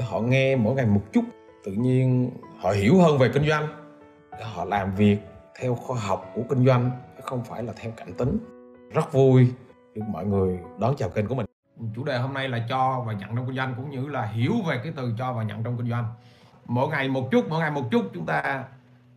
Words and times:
họ 0.00 0.20
nghe 0.20 0.56
mỗi 0.56 0.74
ngày 0.74 0.86
một 0.86 1.02
chút. 1.12 1.24
Tự 1.64 1.72
nhiên 1.72 2.30
họ 2.58 2.70
hiểu 2.70 2.98
hơn 2.98 3.18
về 3.18 3.30
kinh 3.34 3.48
doanh. 3.48 3.68
Họ 4.42 4.64
làm 4.64 4.94
việc 4.94 5.18
theo 5.60 5.74
khoa 5.74 6.00
học 6.00 6.32
của 6.34 6.42
kinh 6.48 6.66
doanh 6.66 6.90
không 7.22 7.44
phải 7.44 7.62
là 7.62 7.72
theo 7.76 7.92
cảm 7.96 8.12
tính. 8.12 8.38
Rất 8.92 9.12
vui 9.12 9.52
được 9.94 10.02
mọi 10.08 10.26
người 10.26 10.58
đón 10.78 10.94
chào 10.96 11.08
kênh 11.08 11.26
của 11.26 11.34
mình. 11.34 11.46
Chủ 11.96 12.04
đề 12.04 12.18
hôm 12.18 12.34
nay 12.34 12.48
là 12.48 12.66
cho 12.68 13.04
và 13.06 13.12
nhận 13.12 13.36
trong 13.36 13.46
kinh 13.46 13.56
doanh, 13.56 13.74
cũng 13.76 13.90
như 13.90 14.08
là 14.08 14.26
hiểu 14.26 14.52
về 14.68 14.80
cái 14.82 14.92
từ 14.96 15.14
cho 15.18 15.32
và 15.32 15.42
nhận 15.42 15.62
trong 15.62 15.76
kinh 15.76 15.90
doanh. 15.90 16.04
Mỗi 16.64 16.88
ngày 16.88 17.08
một 17.08 17.28
chút, 17.30 17.44
mỗi 17.48 17.60
ngày 17.60 17.70
một 17.70 17.82
chút, 17.90 18.02
chúng 18.14 18.26
ta 18.26 18.64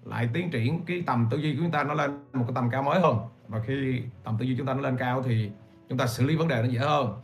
lại 0.03 0.29
tiến 0.33 0.51
triển 0.51 0.85
cái 0.85 1.03
tầm 1.07 1.27
tư 1.31 1.37
duy 1.37 1.55
của 1.55 1.61
chúng 1.63 1.71
ta 1.71 1.83
nó 1.83 1.93
lên 1.93 2.11
một 2.33 2.43
cái 2.47 2.55
tầm 2.55 2.69
cao 2.71 2.83
mới 2.83 2.99
hơn. 2.99 3.17
Và 3.47 3.59
khi 3.67 4.01
tầm 4.23 4.37
tư 4.39 4.45
duy 4.45 4.55
chúng 4.57 4.67
ta 4.67 4.73
nó 4.73 4.81
lên 4.81 4.97
cao 4.97 5.23
thì 5.23 5.51
chúng 5.89 5.97
ta 5.97 6.07
xử 6.07 6.25
lý 6.25 6.35
vấn 6.35 6.47
đề 6.47 6.61
nó 6.61 6.67
dễ 6.69 6.79
hơn 6.79 7.21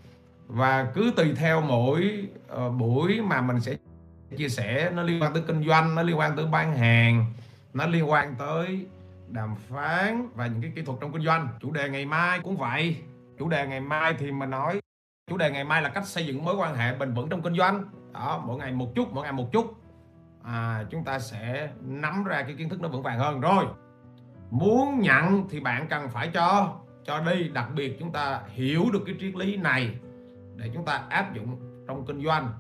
và 0.47 0.91
cứ 0.93 1.13
tùy 1.15 1.33
theo 1.35 1.61
mỗi 1.61 2.27
uh, 2.65 2.73
buổi 2.77 3.21
mà 3.21 3.41
mình 3.41 3.59
sẽ 3.59 3.75
chia 4.38 4.49
sẻ 4.49 4.91
nó 4.95 5.03
liên 5.03 5.22
quan 5.22 5.33
tới 5.33 5.44
kinh 5.47 5.67
doanh 5.67 5.95
nó 5.95 6.02
liên 6.02 6.19
quan 6.19 6.35
tới 6.35 6.45
bán 6.45 6.77
hàng 6.77 7.25
nó 7.73 7.85
liên 7.85 8.09
quan 8.09 8.35
tới 8.35 8.85
đàm 9.27 9.55
phán 9.55 10.30
và 10.35 10.47
những 10.47 10.61
cái 10.61 10.72
kỹ 10.75 10.81
thuật 10.81 10.97
trong 11.02 11.13
kinh 11.13 11.22
doanh. 11.22 11.47
Chủ 11.61 11.72
đề 11.72 11.89
ngày 11.89 12.05
mai 12.05 12.39
cũng 12.39 12.57
vậy. 12.57 12.97
Chủ 13.39 13.49
đề 13.49 13.67
ngày 13.67 13.80
mai 13.81 14.16
thì 14.19 14.31
mình 14.31 14.49
nói 14.49 14.81
chủ 15.30 15.38
đề 15.38 15.52
ngày 15.52 15.63
mai 15.63 15.81
là 15.81 15.89
cách 15.89 16.07
xây 16.07 16.25
dựng 16.25 16.44
mối 16.44 16.55
quan 16.55 16.75
hệ 16.75 16.95
bền 16.95 17.13
vững 17.13 17.29
trong 17.29 17.41
kinh 17.41 17.55
doanh. 17.55 17.83
Đó 18.13 18.44
mỗi 18.45 18.57
ngày 18.57 18.72
một 18.72 18.88
chút 18.95 19.13
mỗi 19.13 19.23
ngày 19.23 19.31
một 19.31 19.52
chút. 19.52 19.75
À, 20.44 20.83
chúng 20.89 21.03
ta 21.03 21.19
sẽ 21.19 21.69
nắm 21.81 22.23
ra 22.23 22.41
cái 22.41 22.55
kiến 22.57 22.69
thức 22.69 22.81
nó 22.81 22.88
vững 22.88 23.03
vàng 23.03 23.19
hơn. 23.19 23.39
Rồi 23.39 23.66
muốn 24.52 25.00
nhận 25.00 25.50
thì 25.50 25.59
bạn 25.59 25.88
cần 25.89 26.09
phải 26.09 26.27
cho 26.33 26.75
cho 27.05 27.19
đi. 27.19 27.50
Đặc 27.50 27.69
biệt 27.75 27.97
chúng 28.00 28.11
ta 28.11 28.41
hiểu 28.53 28.85
được 28.94 29.03
cái 29.05 29.16
triết 29.19 29.35
lý 29.35 29.57
này 29.57 29.95
để 30.58 30.72
chúng 30.73 30.86
ta 30.86 31.05
áp 31.09 31.33
dụng 31.33 31.59
trong 31.88 32.05
kinh 32.05 32.25
doanh. 32.25 32.52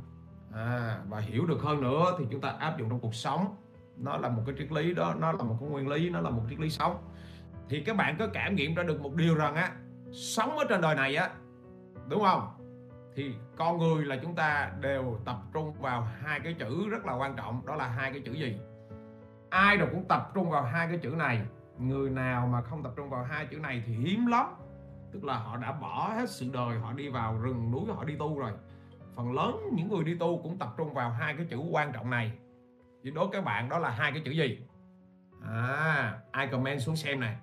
À, 0.53 0.99
và 1.09 1.19
hiểu 1.19 1.45
được 1.45 1.61
hơn 1.61 1.81
nữa 1.81 2.15
thì 2.19 2.25
chúng 2.31 2.41
ta 2.41 2.49
áp 2.49 2.77
dụng 2.79 2.89
trong 2.89 2.99
cuộc 2.99 3.15
sống. 3.15 3.55
Nó 3.97 4.17
là 4.17 4.29
một 4.29 4.43
cái 4.45 4.55
triết 4.57 4.71
lý 4.71 4.93
đó 4.93 5.15
nó 5.19 5.31
là 5.31 5.43
một 5.43 5.57
cái 5.59 5.69
nguyên 5.69 5.87
lý 5.87 6.09
nó 6.09 6.21
là 6.21 6.29
một 6.29 6.41
triết 6.49 6.59
lý 6.59 6.69
sống 6.69 6.97
thì 7.69 7.81
các 7.81 7.95
bạn 7.95 8.15
có 8.19 8.27
cảm 8.33 8.55
nghiệm 8.55 8.75
ra 8.75 8.83
được 8.83 9.01
một 9.01 9.15
điều 9.15 9.35
rằng 9.35 9.55
á 9.55 9.71
sống 10.11 10.57
ở 10.57 10.65
trên 10.69 10.81
đời 10.81 10.95
này 10.95 11.15
á 11.15 11.29
đúng 12.09 12.23
không? 12.23 12.47
Thì 13.15 13.35
con 13.57 13.77
người 13.77 14.05
là 14.05 14.17
chúng 14.21 14.35
ta 14.35 14.71
đều 14.81 15.19
tập 15.25 15.37
trung 15.53 15.73
vào 15.81 16.07
hai 16.21 16.39
cái 16.39 16.53
chữ 16.53 16.89
rất 16.89 17.05
là 17.05 17.13
quan 17.13 17.35
trọng 17.35 17.65
đó 17.65 17.75
là 17.75 17.87
hai 17.87 18.11
cái 18.11 18.21
chữ 18.25 18.31
gì? 18.33 18.59
Ai 19.49 19.77
rồi 19.77 19.89
cũng 19.91 20.05
tập 20.09 20.31
trung 20.33 20.49
vào 20.49 20.63
hai 20.63 20.87
cái 20.87 20.97
chữ 20.97 21.09
này. 21.09 21.41
Người 21.77 22.09
nào 22.09 22.47
mà 22.47 22.61
không 22.61 22.83
tập 22.83 22.93
trung 22.95 23.09
vào 23.09 23.23
hai 23.23 23.45
chữ 23.45 23.59
này 23.59 23.83
thì 23.85 23.93
hiếm 23.93 24.27
lắm 24.27 24.45
tức 25.17 25.25
là 25.25 25.37
họ 25.37 25.57
đã 25.57 25.71
bỏ 25.71 26.13
hết 26.15 26.29
sự 26.29 26.49
đời 26.53 26.79
họ 26.79 26.93
đi 26.93 27.09
vào 27.09 27.37
rừng 27.37 27.71
núi 27.71 27.81
họ 27.95 28.03
đi 28.03 28.15
tu 28.19 28.39
rồi. 28.39 28.51
Phần 29.15 29.33
lớn 29.33 29.57
những 29.73 29.89
người 29.89 30.03
đi 30.03 30.15
tu 30.19 30.41
cũng 30.43 30.57
tập 30.57 30.69
trung 30.77 30.93
vào 30.93 31.09
hai 31.09 31.35
cái 31.37 31.45
chữ 31.49 31.57
quan 31.57 31.91
trọng 31.91 32.09
này. 32.09 32.31
Thì 33.03 33.11
đối 33.11 33.27
các 33.31 33.43
bạn 33.43 33.69
đó 33.69 33.79
là 33.79 33.89
hai 33.89 34.11
cái 34.11 34.21
chữ 34.25 34.31
gì? 34.31 34.59
À 35.45 36.19
ai 36.31 36.47
comment 36.47 36.81
xuống 36.81 36.95
xem 36.95 37.19
này. 37.19 37.37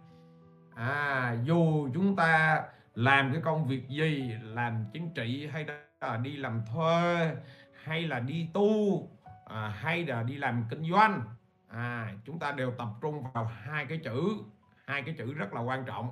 À 0.74 1.36
dù 1.44 1.88
chúng 1.94 2.16
ta 2.16 2.62
làm 2.94 3.32
cái 3.32 3.42
công 3.42 3.66
việc 3.66 3.88
gì 3.88 4.32
làm 4.42 4.84
chính 4.92 5.14
trị 5.14 5.46
hay 5.46 5.66
là 6.00 6.16
đi 6.16 6.36
làm 6.36 6.62
thuê 6.72 7.36
hay 7.84 8.02
là 8.02 8.20
đi 8.20 8.48
tu 8.54 9.08
à, 9.46 9.68
hay 9.68 10.04
là 10.04 10.22
đi 10.22 10.36
làm 10.36 10.64
kinh 10.70 10.90
doanh 10.90 11.22
à, 11.68 12.14
chúng 12.24 12.38
ta 12.38 12.52
đều 12.52 12.70
tập 12.70 12.88
trung 13.00 13.22
vào 13.32 13.44
hai 13.44 13.86
cái 13.86 13.98
chữ. 14.04 14.28
Hai 14.86 15.02
cái 15.02 15.14
chữ 15.18 15.32
rất 15.32 15.52
là 15.52 15.60
quan 15.60 15.84
trọng 15.84 16.10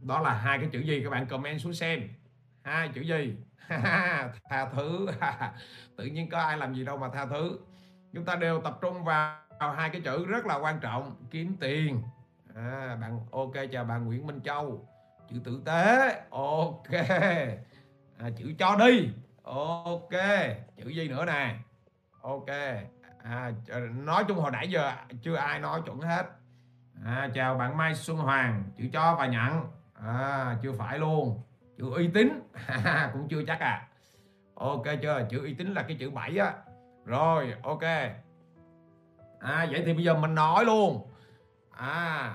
đó 0.00 0.20
là 0.20 0.34
hai 0.34 0.58
cái 0.58 0.68
chữ 0.72 0.80
gì 0.80 1.00
các 1.04 1.10
bạn 1.10 1.26
comment 1.26 1.60
xuống 1.60 1.74
xem. 1.74 2.08
Hai 2.62 2.88
chữ 2.88 3.00
gì? 3.00 3.36
Tha 4.48 4.68
thứ. 4.72 5.06
Tự 5.96 6.04
nhiên 6.04 6.28
có 6.30 6.38
ai 6.38 6.56
làm 6.58 6.74
gì 6.74 6.84
đâu 6.84 6.96
mà 6.96 7.08
tha 7.08 7.26
thứ. 7.26 7.58
Chúng 8.12 8.24
ta 8.24 8.34
đều 8.34 8.60
tập 8.60 8.78
trung 8.80 9.04
vào 9.04 9.38
hai 9.76 9.90
cái 9.90 10.00
chữ 10.00 10.26
rất 10.26 10.46
là 10.46 10.56
quan 10.56 10.80
trọng 10.80 11.16
kiếm 11.30 11.56
tiền. 11.60 12.02
À, 12.54 12.96
bạn 13.00 13.20
ok 13.32 13.52
chào 13.72 13.84
bạn 13.84 14.04
Nguyễn 14.04 14.26
Minh 14.26 14.40
Châu. 14.44 14.88
Chữ 15.30 15.36
tử 15.44 15.62
tế 15.64 16.20
ok. 16.30 16.92
À, 18.18 18.30
chữ 18.36 18.52
cho 18.58 18.76
đi 18.76 19.08
ok. 19.42 20.10
Chữ 20.76 20.88
gì 20.88 21.08
nữa 21.08 21.24
nè? 21.24 21.56
Ok. 22.22 22.48
À, 23.22 23.52
nói 23.94 24.24
chung 24.28 24.38
hồi 24.38 24.50
nãy 24.50 24.68
giờ 24.68 24.92
chưa 25.22 25.36
ai 25.36 25.60
nói 25.60 25.82
chuẩn 25.86 26.00
hết. 26.00 26.26
À, 27.04 27.28
chào 27.34 27.54
bạn 27.54 27.76
Mai 27.76 27.94
Xuân 27.94 28.16
Hoàng 28.16 28.64
chữ 28.78 28.84
cho 28.92 29.16
và 29.18 29.26
nhận 29.26 29.75
à, 30.02 30.56
chưa 30.62 30.72
phải 30.72 30.98
luôn. 30.98 31.42
Chữ 31.78 31.90
uy 31.94 32.10
tín. 32.14 32.28
Cũng 33.12 33.28
chưa 33.28 33.42
chắc 33.46 33.60
à. 33.60 33.88
Ok 34.54 34.84
chưa? 35.02 35.26
Chữ 35.30 35.42
uy 35.42 35.54
tín 35.54 35.74
là 35.74 35.82
cái 35.82 35.96
chữ 36.00 36.10
7 36.10 36.38
á. 36.38 36.54
Rồi 37.04 37.54
ok. 37.62 37.82
À 39.40 39.66
vậy 39.70 39.82
thì 39.86 39.94
bây 39.94 40.04
giờ 40.04 40.14
mình 40.14 40.34
nói 40.34 40.64
luôn. 40.64 41.10
À 41.70 42.32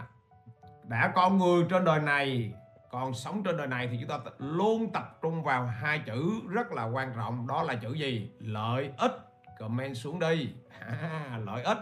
đã 0.91 1.11
con 1.15 1.37
người 1.37 1.65
trên 1.69 1.85
đời 1.85 1.99
này 1.99 2.53
còn 2.91 3.13
sống 3.13 3.43
trên 3.43 3.57
đời 3.57 3.67
này 3.67 3.87
thì 3.91 3.97
chúng 3.99 4.09
ta 4.09 4.31
luôn 4.37 4.91
tập 4.93 5.17
trung 5.21 5.43
vào 5.43 5.65
hai 5.65 5.99
chữ 6.05 6.31
rất 6.49 6.71
là 6.71 6.85
quan 6.85 7.13
trọng. 7.15 7.47
Đó 7.47 7.63
là 7.63 7.75
chữ 7.75 7.93
gì? 7.93 8.31
Lợi 8.39 8.89
ích. 8.97 9.11
Comment 9.59 9.97
xuống 9.97 10.19
đi. 10.19 10.53
À, 10.79 11.39
lợi 11.45 11.63
ích. 11.63 11.77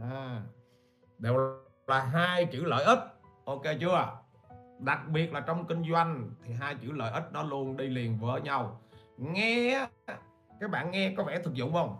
À, 0.00 0.42
đều 1.18 1.58
là 1.86 2.00
hai 2.00 2.44
chữ 2.44 2.64
lợi 2.64 2.84
ích. 2.84 2.98
Ok 3.44 3.62
chưa? 3.80 4.18
Đặc 4.78 5.08
biệt 5.08 5.32
là 5.32 5.40
trong 5.40 5.66
kinh 5.66 5.90
doanh 5.90 6.30
thì 6.44 6.54
hai 6.54 6.74
chữ 6.74 6.92
lợi 6.92 7.12
ích 7.12 7.32
đó 7.32 7.42
luôn 7.42 7.76
đi 7.76 7.86
liền 7.86 8.18
với 8.18 8.40
nhau. 8.40 8.80
Nghe 9.16 9.86
các 10.60 10.70
bạn 10.70 10.90
nghe 10.90 11.14
có 11.16 11.24
vẻ 11.24 11.38
thực 11.44 11.54
dụng 11.54 11.72
không? 11.72 11.96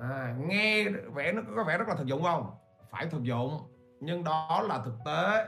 À, 0.00 0.34
nghe 0.38 0.84
vẻ 0.88 1.32
nó 1.32 1.42
có 1.56 1.64
vẻ 1.64 1.78
rất 1.78 1.88
là 1.88 1.94
thực 1.94 2.06
dụng 2.06 2.22
không? 2.22 2.50
Phải 2.90 3.06
thực 3.06 3.22
dụng 3.22 3.58
nhưng 4.00 4.24
đó 4.24 4.64
là 4.68 4.78
thực 4.84 4.94
tế 5.04 5.46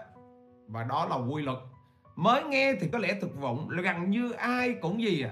và 0.69 0.85
đó 0.85 1.07
là 1.11 1.17
quy 1.17 1.43
luật. 1.43 1.59
Mới 2.17 2.45
nghe 2.45 2.75
thì 2.81 2.89
có 2.93 2.99
lẽ 2.99 3.15
thực 3.21 3.41
vọng 3.41 3.69
gần 3.69 4.11
như 4.11 4.33
ai 4.33 4.75
cũng 4.75 5.03
gì 5.03 5.23
à? 5.23 5.31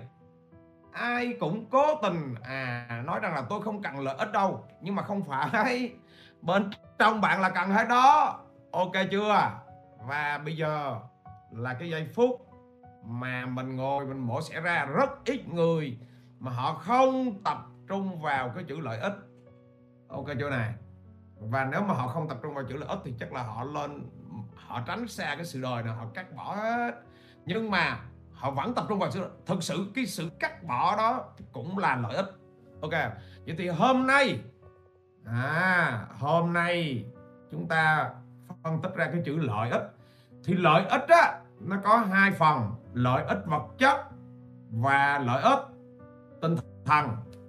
Ai 0.92 1.36
cũng 1.40 1.66
cố 1.70 1.94
tình. 2.02 2.34
À 2.42 3.02
nói 3.06 3.20
rằng 3.20 3.34
là 3.34 3.42
tôi 3.48 3.62
không 3.62 3.82
cần 3.82 3.98
lợi 3.98 4.16
ích 4.18 4.32
đâu 4.32 4.64
nhưng 4.80 4.94
mà 4.94 5.02
không 5.02 5.22
phải. 5.22 5.92
Bên 6.42 6.70
trong 6.98 7.20
bạn 7.20 7.40
là 7.40 7.50
cần 7.50 7.70
hết 7.70 7.88
đó. 7.88 8.38
Ok 8.72 8.92
chưa? 9.10 9.50
Và 10.06 10.40
bây 10.44 10.56
giờ 10.56 11.00
là 11.52 11.74
cái 11.74 11.90
giây 11.90 12.08
phút 12.14 12.46
mà 13.04 13.46
mình 13.46 13.76
ngồi, 13.76 14.06
mình 14.06 14.18
mổ 14.18 14.40
xẻ 14.42 14.60
ra 14.60 14.84
rất 14.84 15.10
ít 15.24 15.48
người 15.48 15.98
mà 16.38 16.50
họ 16.50 16.74
không 16.74 17.42
tập 17.44 17.58
trung 17.88 18.20
vào 18.20 18.52
cái 18.54 18.64
chữ 18.64 18.80
lợi 18.80 18.98
ích. 18.98 19.14
Ok 20.08 20.26
chỗ 20.40 20.50
này. 20.50 20.74
Và 21.40 21.64
nếu 21.64 21.80
mà 21.82 21.94
họ 21.94 22.08
không 22.08 22.28
tập 22.28 22.38
trung 22.42 22.54
vào 22.54 22.64
chữ 22.68 22.76
lợi 22.76 22.88
ích 22.88 22.98
thì 23.04 23.14
chắc 23.20 23.32
là 23.32 23.42
họ 23.42 23.64
lên, 23.64 24.10
họ 24.54 24.82
tránh 24.86 25.08
xa 25.08 25.34
cái 25.36 25.44
sự 25.44 25.60
đời 25.60 25.82
này, 25.82 25.94
họ 25.94 26.06
cắt 26.14 26.36
bỏ 26.36 26.54
hết. 26.54 26.94
Nhưng 27.46 27.70
mà 27.70 28.00
họ 28.32 28.50
vẫn 28.50 28.74
tập 28.74 28.84
trung 28.88 28.98
vào 28.98 29.10
sự, 29.10 29.30
thực 29.46 29.62
sự 29.62 29.86
cái 29.94 30.06
sự 30.06 30.30
cắt 30.38 30.64
bỏ 30.64 30.96
đó 30.96 31.24
cũng 31.52 31.78
là 31.78 31.96
lợi 31.96 32.16
ích. 32.16 32.26
Ok, 32.80 32.92
vậy 33.46 33.54
thì 33.58 33.68
hôm 33.68 34.06
nay 34.06 34.40
à 35.26 36.06
hôm 36.18 36.52
nay 36.52 37.04
chúng 37.50 37.68
ta 37.68 38.10
phân 38.62 38.82
tích 38.82 38.94
ra 38.94 39.10
cái 39.12 39.22
chữ 39.24 39.36
lợi 39.36 39.70
ích. 39.70 39.82
Thì 40.44 40.54
lợi 40.54 40.84
ích 40.84 41.08
á 41.08 41.39
nó 41.60 41.76
có 41.84 41.96
hai 41.98 42.32
phần 42.32 42.70
lợi 42.92 43.24
ích 43.24 43.38
vật 43.46 43.62
chất 43.78 43.96
và 44.70 45.18
lợi 45.18 45.42
ích 45.42 45.58
tinh 46.40 46.56
thần. 46.84 47.08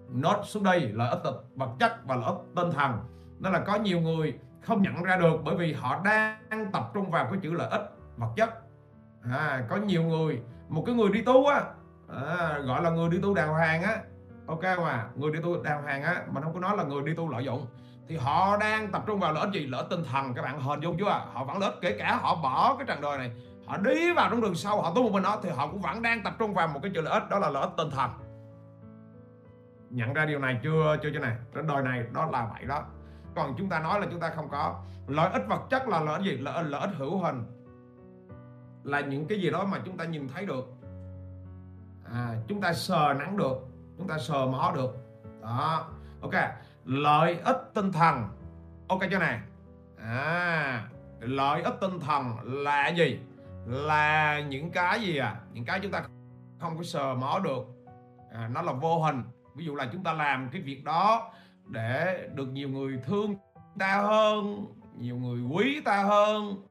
Nốt 0.09 0.41
xuống 0.43 0.63
đây 0.63 0.79
lợi 0.79 1.09
ích 1.09 1.33
vật 1.55 1.69
chất 1.79 2.05
và 2.05 2.15
lợi 2.15 2.25
ích 2.25 2.37
tinh 2.55 2.71
thần. 2.71 2.99
Nó 3.39 3.49
là 3.49 3.59
có 3.59 3.75
nhiều 3.75 4.01
người 4.01 4.39
không 4.61 4.81
nhận 4.81 5.03
ra 5.03 5.17
được 5.17 5.41
bởi 5.43 5.55
vì 5.55 5.73
họ 5.73 6.01
đang 6.03 6.71
tập 6.71 6.91
trung 6.93 7.11
vào 7.11 7.25
cái 7.25 7.39
chữ 7.41 7.53
lợi 7.53 7.69
ích 7.69 7.81
vật 8.17 8.29
chất. 8.35 8.49
À, 9.31 9.65
có 9.69 9.75
nhiều 9.75 10.03
người 10.03 10.41
một 10.69 10.83
cái 10.85 10.95
người 10.95 11.09
đi 11.11 11.21
tu 11.21 11.45
á 11.45 11.63
à, 12.27 12.59
gọi 12.65 12.81
là 12.81 12.89
người 12.89 13.09
đi 13.09 13.19
tu 13.21 13.33
đàng 13.33 13.49
hoàng 13.49 13.83
á. 13.83 13.97
Ok 14.47 14.63
mà 14.63 15.05
người 15.15 15.31
đi 15.31 15.39
tu 15.43 15.63
đàng 15.63 15.83
hoàng 15.83 16.03
á 16.03 16.23
mà 16.31 16.41
không 16.41 16.53
có 16.53 16.59
nói 16.59 16.77
là 16.77 16.83
người 16.83 17.01
đi 17.01 17.13
tu 17.13 17.29
lợi 17.29 17.43
dụng. 17.43 17.65
Thì 18.07 18.17
họ 18.17 18.57
đang 18.57 18.91
tập 18.91 19.03
trung 19.07 19.19
vào 19.19 19.33
lợi 19.33 19.43
ích 19.43 19.53
gì? 19.53 19.67
Lợi 19.67 19.81
ích 19.81 19.89
tinh 19.89 20.03
thần. 20.11 20.33
Các 20.33 20.41
bạn 20.41 20.61
hình 20.61 20.79
dung 20.79 20.97
chưa? 20.97 21.09
Họ 21.33 21.43
vẫn 21.43 21.57
lợi 21.57 21.69
ích 21.71 21.79
kể 21.81 21.95
cả 21.99 22.15
họ 22.15 22.35
bỏ 22.35 22.75
cái 22.75 22.85
trần 22.87 23.01
đời 23.01 23.17
này 23.17 23.31
họ 23.65 23.77
đi 23.77 24.11
vào 24.11 24.29
trong 24.29 24.41
đường 24.41 24.55
sâu 24.55 24.81
họ 24.81 24.91
tu 24.95 25.03
một 25.03 25.11
mình. 25.11 25.23
Đó 25.23 25.39
thì 25.43 25.49
họ 25.49 25.67
cũng 25.67 25.81
vẫn 25.81 26.01
đang 26.01 26.23
tập 26.23 26.33
trung 26.39 26.53
vào 26.53 26.67
một 26.67 26.79
cái 26.83 26.91
chữ 26.95 27.01
lợi 27.01 27.13
ích 27.13 27.29
đó 27.29 27.39
là 27.39 27.49
lợi 27.49 27.61
ích 27.61 27.73
tinh 27.77 27.89
thần. 27.89 28.09
Nhận 29.89 30.13
ra 30.13 30.25
điều 30.25 30.39
này 30.39 30.59
chưa 30.63 30.97
chưa 31.03 31.09
chưa 31.13 31.19
này 31.19 31.35
trên 31.55 31.67
đời 31.67 31.83
này 31.83 32.05
đó 32.13 32.25
là 32.31 32.49
vậy 32.53 32.65
đó. 32.65 32.83
Còn 33.35 33.55
chúng 33.57 33.69
ta 33.69 33.79
nói 33.79 33.99
là 33.99 34.07
chúng 34.11 34.19
ta 34.19 34.29
không 34.29 34.49
có. 34.49 34.81
Lợi 35.07 35.31
ích 35.33 35.43
vật 35.47 35.61
chất 35.69 35.87
là 35.87 35.99
lợi 35.99 36.17
ích 36.17 36.25
gì? 36.25 36.37
Lợi, 36.37 36.63
lợi 36.63 36.81
ích 36.81 36.95
hữu 36.97 37.19
hình. 37.19 37.43
Là 38.83 38.99
những 38.99 39.27
cái 39.27 39.41
gì 39.41 39.49
đó 39.49 39.65
mà 39.65 39.77
chúng 39.85 39.97
ta 39.97 40.05
nhìn 40.05 40.27
thấy 40.27 40.45
được. 40.45 40.67
À, 42.13 42.35
chúng 42.47 42.61
ta 42.61 42.73
sờ 42.73 43.13
nắng 43.19 43.37
được. 43.37 43.67
Chúng 43.97 44.07
ta 44.07 44.17
sờ 44.17 44.45
mó 44.45 44.71
được. 44.75 44.95
Đó. 45.41 45.87
Ok 46.21 46.33
lợi 46.85 47.39
ích 47.45 47.57
tinh 47.73 47.91
thần. 47.91 48.27
Ok 48.87 48.99
chưa 49.11 49.19
này 49.19 49.39
à 49.97 50.87
lợi 51.19 51.61
ích 51.61 51.73
tinh 51.81 51.99
thần 51.99 52.37
là 52.43 52.87
gì? 52.87 53.19
Là 53.65 54.39
những 54.39 54.71
cái 54.71 55.01
gì 55.01 55.17
à? 55.17 55.35
Những 55.53 55.65
cái 55.65 55.79
chúng 55.79 55.91
ta 55.91 56.03
không 56.59 56.77
có 56.77 56.83
sờ 56.83 57.15
mó 57.15 57.39
được. 57.39 57.67
À, 58.33 58.47
nó 58.47 58.61
là 58.61 58.73
vô 58.73 58.99
hình. 58.99 59.23
Ví 59.55 59.65
dụ 59.65 59.75
là 59.75 59.89
chúng 59.91 60.03
ta 60.03 60.13
làm 60.13 60.49
cái 60.51 60.61
việc 60.61 60.83
đó 60.83 61.31
để 61.67 62.27
được 62.33 62.45
nhiều 62.45 62.69
người 62.69 62.99
thương 63.05 63.35
ta 63.79 63.97
hơn 63.97 64.65
nhiều 64.97 65.15
người 65.15 65.41
quý 65.41 65.81
ta 65.85 66.03
hơn. 66.03 66.67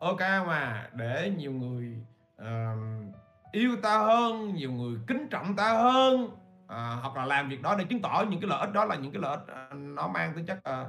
Ok 0.00 0.20
mà 0.20 0.88
để 0.92 1.32
nhiều 1.36 1.52
người 1.52 1.96
uh, 2.42 3.14
yêu 3.52 3.76
ta 3.82 3.98
hơn 3.98 4.54
nhiều 4.54 4.72
người 4.72 4.98
kính 5.06 5.28
trọng 5.30 5.56
ta 5.56 5.72
hơn. 5.72 6.28
À, 6.68 6.98
hoặc 7.02 7.16
là 7.16 7.24
làm 7.24 7.48
việc 7.48 7.62
đó 7.62 7.74
để 7.78 7.84
chứng 7.84 8.02
tỏ 8.02 8.24
những 8.30 8.40
cái 8.40 8.48
lợi 8.50 8.60
ích 8.60 8.72
đó 8.72 8.84
là 8.84 8.94
những 8.96 9.12
cái 9.12 9.22
lợi 9.22 9.36
ích 9.36 9.46
à, 9.54 9.68
nó 9.74 10.08
mang 10.08 10.34
tính 10.34 10.46
chất 10.46 10.58
uh, 10.58 10.88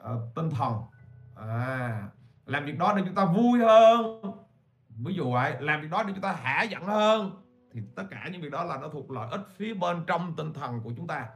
uh, 0.00 0.34
tinh 0.34 0.50
thần. 0.50 0.74
À, 1.36 2.02
làm 2.46 2.64
việc 2.64 2.78
đó 2.78 2.94
để 2.96 3.02
chúng 3.06 3.14
ta 3.14 3.24
vui 3.24 3.60
hơn 3.60 4.20
ví 5.04 5.14
dụ 5.14 5.32
vậy 5.32 5.56
làm 5.60 5.80
việc 5.80 5.90
đó 5.90 6.02
để 6.02 6.12
chúng 6.12 6.22
ta 6.22 6.32
hạ 6.42 6.62
giận 6.62 6.82
hơn 6.82 7.42
thì 7.72 7.80
tất 7.96 8.04
cả 8.10 8.28
những 8.32 8.42
việc 8.42 8.50
đó 8.50 8.64
là 8.64 8.78
nó 8.78 8.88
thuộc 8.88 9.10
lợi 9.10 9.28
ích 9.30 9.40
phía 9.56 9.74
bên 9.74 10.04
trong 10.06 10.36
tinh 10.36 10.52
thần 10.52 10.80
của 10.84 10.90
chúng 10.96 11.06
ta. 11.06 11.26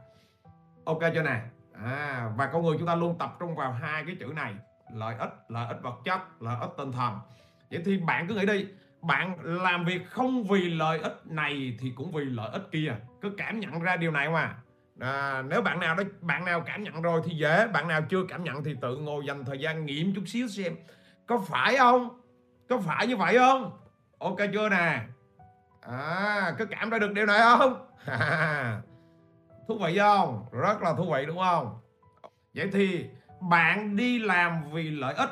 Ok 0.85 0.99
chưa 1.13 1.23
nè? 1.23 1.41
À, 1.83 2.31
và 2.37 2.49
con 2.53 2.65
người 2.65 2.77
chúng 2.77 2.87
ta 2.87 2.95
luôn 2.95 3.17
tập 3.17 3.35
trung 3.39 3.55
vào 3.55 3.71
hai 3.71 4.03
cái 4.05 4.15
chữ 4.19 4.25
này 4.25 4.55
lợi 4.93 5.15
ích 5.19 5.33
lợi 5.49 5.67
ích 5.67 5.77
vật 5.81 5.95
chất 6.05 6.41
lợi 6.41 6.57
ích 6.61 6.69
tinh 6.77 6.91
thần. 6.91 7.19
Vậy 7.71 7.81
thì 7.85 7.97
bạn 7.97 8.27
cứ 8.27 8.35
nghĩ 8.35 8.45
đi 8.45 8.67
bạn 9.01 9.37
làm 9.41 9.85
việc 9.85 10.09
không 10.09 10.43
vì 10.43 10.69
lợi 10.69 10.99
ích 10.99 11.21
này 11.25 11.77
thì 11.79 11.91
cũng 11.95 12.11
vì 12.11 12.25
lợi 12.25 12.49
ích 12.51 12.63
kia. 12.71 12.95
Cứ 13.21 13.33
cảm 13.37 13.59
nhận 13.59 13.79
ra 13.79 13.95
điều 13.95 14.11
này 14.11 14.29
mà 14.29 14.55
à, 14.99 15.41
nếu 15.41 15.61
bạn 15.61 15.79
nào 15.79 15.95
đó 15.95 16.03
bạn 16.21 16.45
nào 16.45 16.61
cảm 16.65 16.83
nhận 16.83 17.01
rồi 17.01 17.21
thì 17.25 17.35
dễ 17.35 17.67
bạn 17.67 17.87
nào 17.87 18.01
chưa 18.09 18.23
cảm 18.29 18.43
nhận 18.43 18.63
thì 18.63 18.75
tự 18.81 18.97
ngồi 18.97 19.25
dành 19.25 19.45
thời 19.45 19.59
gian 19.59 19.85
nghiệm 19.85 20.15
chút 20.15 20.23
xíu 20.27 20.47
xem. 20.47 20.75
Có 21.27 21.45
phải 21.47 21.77
không? 21.77 22.21
Có 22.69 22.77
phải 22.77 23.07
như 23.07 23.17
vậy 23.17 23.37
không? 23.37 23.77
Ok 24.19 24.37
chưa 24.53 24.69
nè? 24.69 25.01
À 25.81 26.55
có 26.59 26.65
cảm 26.69 26.89
ra 26.89 26.99
được 26.99 27.13
điều 27.13 27.25
này 27.25 27.39
không? 27.41 27.87
Thú 29.67 29.77
vị 29.77 29.97
không? 29.97 30.45
Rất 30.51 30.81
là 30.81 30.93
thú 30.93 31.11
vị 31.13 31.25
đúng 31.25 31.37
không? 31.37 31.79
Vậy 32.53 32.69
thì 32.73 33.05
bạn 33.41 33.95
đi 33.95 34.19
làm 34.19 34.71
vì 34.71 34.89
lợi 34.91 35.13
ích. 35.13 35.29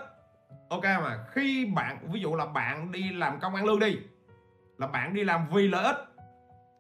Ok 0.70 0.84
mà, 0.84 1.26
khi 1.32 1.66
bạn, 1.66 2.00
ví 2.12 2.20
dụ 2.20 2.36
là 2.36 2.46
bạn 2.46 2.92
đi 2.92 3.12
làm 3.14 3.40
công 3.40 3.56
ăn 3.56 3.66
lương 3.66 3.80
đi, 3.80 3.98
là 4.78 4.88
bạn 4.88 5.14
đi 5.14 5.24
làm 5.24 5.48
vì 5.52 5.68
lợi 5.68 5.84
ích. 5.84 5.98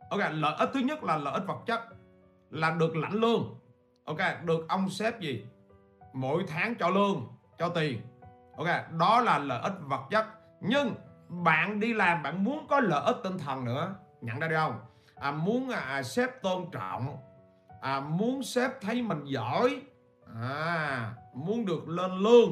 Ok, 0.10 0.20
lợi 0.32 0.56
ích 0.58 0.70
thứ 0.74 0.80
nhất 0.80 1.04
là 1.04 1.18
lợi 1.18 1.34
ích 1.34 1.44
vật 1.48 1.58
chất, 1.66 1.82
là 2.50 2.72
được 2.72 2.96
lãnh 2.96 3.14
lương. 3.14 3.60
Ok, 4.06 4.18
được 4.44 4.66
ông 4.68 4.90
sếp 4.90 5.20
gì? 5.20 5.46
Mỗi 6.14 6.44
tháng 6.48 6.76
cho 6.76 6.90
lương, 6.90 7.28
cho 7.60 7.70
tiền. 7.70 8.02
Ok, 8.58 8.68
đó 9.00 9.22
là 9.22 9.38
lợi 9.38 9.62
ích 9.64 9.74
vật 9.82 10.02
chất 10.10 10.26
nhưng 10.68 10.96
bạn 11.30 11.80
đi 11.80 11.94
làm 11.94 12.24
bạn 12.24 12.44
muốn 12.44 12.68
có 12.68 12.80
lợi 12.80 13.04
ích 13.06 13.18
tinh 13.24 13.38
thần 13.38 13.66
nữa. 13.66 13.96
Nhận 14.22 14.40
ra 14.40 14.48
được 14.48 14.56
không? 14.56 14.80
À, 15.16 15.32
muốn 15.32 15.70
à, 15.70 16.04
sếp 16.04 16.42
tôn 16.42 16.66
trọng. 16.72 17.18
À, 17.82 18.00
muốn 18.00 18.44
sếp 18.44 18.82
thấy 18.82 19.02
mình 19.02 19.24
giỏi. 19.26 19.82
À, 20.42 21.14
muốn 21.34 21.66
được 21.66 21.88
lên 21.88 22.12
lương. 22.12 22.52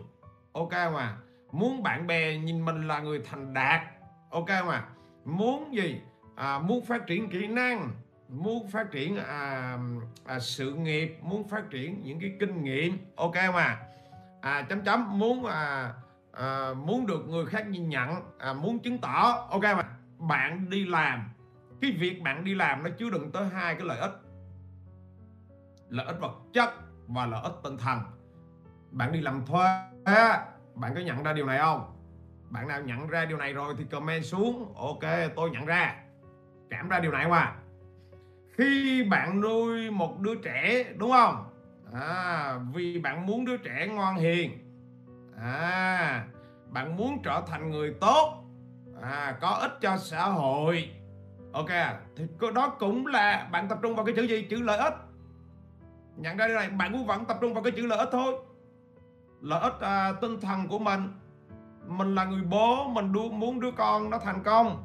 Ok 0.53 0.71
mà 0.71 1.17
muốn 1.51 1.83
bạn 1.83 2.07
bè 2.07 2.37
nhìn 2.37 2.65
mình 2.65 2.87
là 2.87 2.99
người 2.99 3.21
thành 3.25 3.53
đạt. 3.53 3.81
Ok 4.29 4.49
mà 4.67 4.85
muốn 5.25 5.75
gì? 5.75 6.01
À, 6.35 6.59
muốn 6.59 6.85
phát 6.85 7.07
triển 7.07 7.29
kỹ 7.29 7.47
năng. 7.47 7.91
Muốn 8.29 8.67
phát 8.67 8.91
triển 8.91 9.17
à, 9.17 9.77
à, 10.25 10.39
sự 10.39 10.73
nghiệp. 10.73 11.17
Muốn 11.21 11.47
phát 11.47 11.69
triển 11.69 12.01
những 12.03 12.19
cái 12.19 12.31
kinh 12.39 12.63
nghiệm. 12.63 12.97
Ok 13.15 13.35
mà 13.53 13.79
à, 14.41 14.61
chấm 14.61 14.81
chấm. 14.81 15.19
Muốn 15.19 15.45
à, 15.45 15.93
à, 16.37 16.73
muốn 16.73 17.05
được 17.05 17.27
người 17.27 17.45
khác 17.45 17.67
nhìn 17.67 17.89
nhận 17.89 18.09
à, 18.37 18.53
muốn 18.53 18.79
chứng 18.79 18.97
tỏ. 18.97 19.47
Ok 19.49 19.63
mà 19.63 19.83
bạn 20.17 20.69
đi 20.69 20.85
làm. 20.85 21.29
Cái 21.81 21.91
việc 21.91 22.21
bạn 22.21 22.43
đi 22.43 22.55
làm 22.55 22.83
nó 22.83 22.89
chứa 22.97 23.09
đựng 23.09 23.31
tới 23.31 23.47
hai 23.47 23.75
cái 23.75 23.87
lợi 23.87 23.99
ích. 23.99 24.11
Lợi 25.89 26.05
ích 26.05 26.19
vật 26.19 26.35
chất 26.53 26.69
và 27.07 27.25
lợi 27.25 27.41
ích 27.43 27.53
tinh 27.63 27.77
thần. 27.77 27.99
Bạn 28.91 29.11
đi 29.11 29.21
làm 29.21 29.45
thuê 29.45 29.65
bạn 30.75 30.95
có 30.95 31.01
nhận 31.01 31.23
ra 31.23 31.33
điều 31.33 31.45
này 31.45 31.59
không? 31.59 31.95
Bạn 32.49 32.67
nào 32.67 32.81
nhận 32.81 33.07
ra 33.07 33.25
điều 33.25 33.37
này 33.37 33.53
rồi 33.53 33.73
thì 33.77 33.83
comment 33.91 34.25
xuống. 34.25 34.73
Ok 34.75 35.33
tôi 35.35 35.49
nhận 35.49 35.65
ra. 35.65 35.95
Cảm 36.69 36.89
ra 36.89 36.99
điều 36.99 37.11
này 37.11 37.23
không 37.23 37.31
à 37.31 37.55
khi 38.57 39.03
bạn 39.03 39.41
nuôi 39.41 39.91
một 39.91 40.19
đứa 40.19 40.35
trẻ 40.35 40.85
đúng 40.97 41.11
không? 41.11 41.45
À, 41.93 42.59
vì 42.73 42.99
bạn 42.99 43.25
muốn 43.25 43.45
đứa 43.45 43.57
trẻ 43.57 43.87
ngoan 43.87 44.15
hiền 44.15 44.62
à, 45.41 46.25
bạn 46.69 46.97
muốn 46.97 47.21
trở 47.23 47.41
thành 47.47 47.71
người 47.71 47.95
tốt. 48.01 48.43
À, 49.01 49.37
có 49.41 49.49
ích 49.49 49.71
cho 49.81 49.97
xã 49.97 50.25
hội. 50.25 50.91
Ok 51.53 51.69
thì 52.15 52.25
đó 52.55 52.69
cũng 52.79 53.07
là 53.07 53.47
bạn 53.51 53.67
tập 53.67 53.77
trung 53.81 53.95
vào 53.95 54.05
cái 54.05 54.15
chữ 54.15 54.23
gì? 54.23 54.47
Chữ 54.49 54.61
lợi 54.61 54.77
ích. 54.77 54.93
Nhận 56.15 56.37
ra 56.37 56.47
điều 56.47 56.57
này 56.57 56.69
bạn 56.69 56.91
cũng 56.91 57.05
vẫn 57.05 57.25
tập 57.25 57.37
trung 57.41 57.53
vào 57.53 57.63
cái 57.63 57.71
chữ 57.71 57.85
lợi 57.87 57.99
ích 57.99 58.09
thôi. 58.11 58.33
Lợi 59.41 59.61
ích 59.61 59.79
à, 59.81 60.13
tinh 60.21 60.41
thần 60.41 60.67
của 60.67 60.79
mình. 60.79 61.13
Mình 61.87 62.15
là 62.15 62.25
người 62.25 62.41
bố 62.41 62.87
mình 62.87 63.11
đu, 63.11 63.29
muốn 63.29 63.59
đứa 63.59 63.71
con 63.71 64.09
nó 64.09 64.19
thành 64.19 64.43
công. 64.43 64.83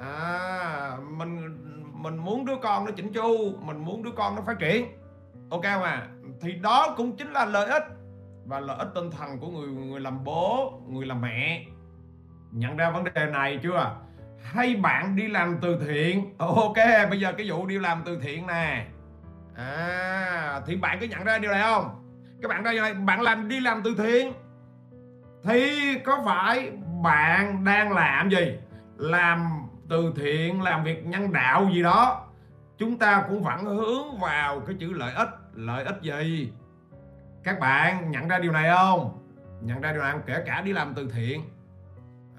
À 0.00 0.96
mình 1.10 1.56
mình 2.02 2.16
muốn 2.16 2.46
đứa 2.46 2.56
con 2.62 2.84
nó 2.84 2.90
chỉnh 2.96 3.12
chu 3.12 3.52
mình 3.60 3.84
muốn 3.84 4.02
đứa 4.02 4.10
con 4.16 4.36
nó 4.36 4.42
phát 4.42 4.58
triển. 4.58 4.86
Ok 5.50 5.64
mà 5.64 6.06
thì 6.40 6.52
đó 6.52 6.94
cũng 6.96 7.16
chính 7.16 7.32
là 7.32 7.44
lợi 7.44 7.66
ích 7.66 7.82
và 8.46 8.60
lợi 8.60 8.76
ích 8.78 8.88
tinh 8.94 9.10
thần 9.10 9.38
của 9.38 9.48
người 9.48 9.68
người 9.68 10.00
làm 10.00 10.24
bố, 10.24 10.80
người 10.88 11.06
làm 11.06 11.20
mẹ. 11.20 11.64
Nhận 12.50 12.76
ra 12.76 12.90
vấn 12.90 13.04
đề 13.04 13.26
này 13.26 13.58
chưa? 13.62 13.96
Hay 14.42 14.76
bạn 14.76 15.16
đi 15.16 15.28
làm 15.28 15.58
từ 15.62 15.78
thiện? 15.86 16.34
Ok, 16.38 16.76
bây 17.10 17.20
giờ 17.20 17.32
cái 17.32 17.50
vụ 17.50 17.66
đi 17.66 17.78
làm 17.78 18.02
từ 18.06 18.20
thiện 18.22 18.46
nè. 18.46 18.86
À 19.56 20.60
thì 20.66 20.76
bạn 20.76 20.98
có 21.00 21.06
nhận 21.06 21.24
ra 21.24 21.38
điều 21.38 21.50
này 21.50 21.62
không? 21.62 21.96
Các 22.42 22.48
bạn 22.48 22.62
đây 22.62 22.80
này, 22.80 22.94
bạn 22.94 23.20
làm 23.20 23.48
đi 23.48 23.60
làm 23.60 23.82
từ 23.84 23.94
thiện 23.98 24.32
thì 25.44 25.94
có 26.04 26.22
phải 26.24 26.72
bạn 27.02 27.64
đang 27.64 27.92
làm 27.92 28.30
gì? 28.30 28.58
Làm 28.96 29.50
từ 29.88 30.12
thiện, 30.16 30.62
làm 30.62 30.84
việc 30.84 31.06
nhân 31.06 31.32
đạo 31.32 31.68
gì 31.72 31.82
đó. 31.82 32.26
Chúng 32.78 32.98
ta 32.98 33.24
cũng 33.28 33.42
vẫn 33.42 33.64
hướng 33.64 34.18
vào 34.18 34.60
cái 34.60 34.76
chữ 34.80 34.92
lợi 34.92 35.12
ích. 35.14 35.28
Lợi 35.54 35.84
ích 35.84 35.96
gì? 36.02 36.52
Các 37.44 37.60
bạn 37.60 38.10
nhận 38.10 38.28
ra 38.28 38.38
điều 38.38 38.52
này 38.52 38.70
không? 38.76 39.26
Nhận 39.62 39.80
ra 39.80 39.92
điều 39.92 40.02
này 40.02 40.12
không? 40.12 40.22
Kể 40.26 40.42
cả 40.46 40.60
đi 40.60 40.72
làm 40.72 40.94
từ 40.94 41.10
thiện. 41.14 41.42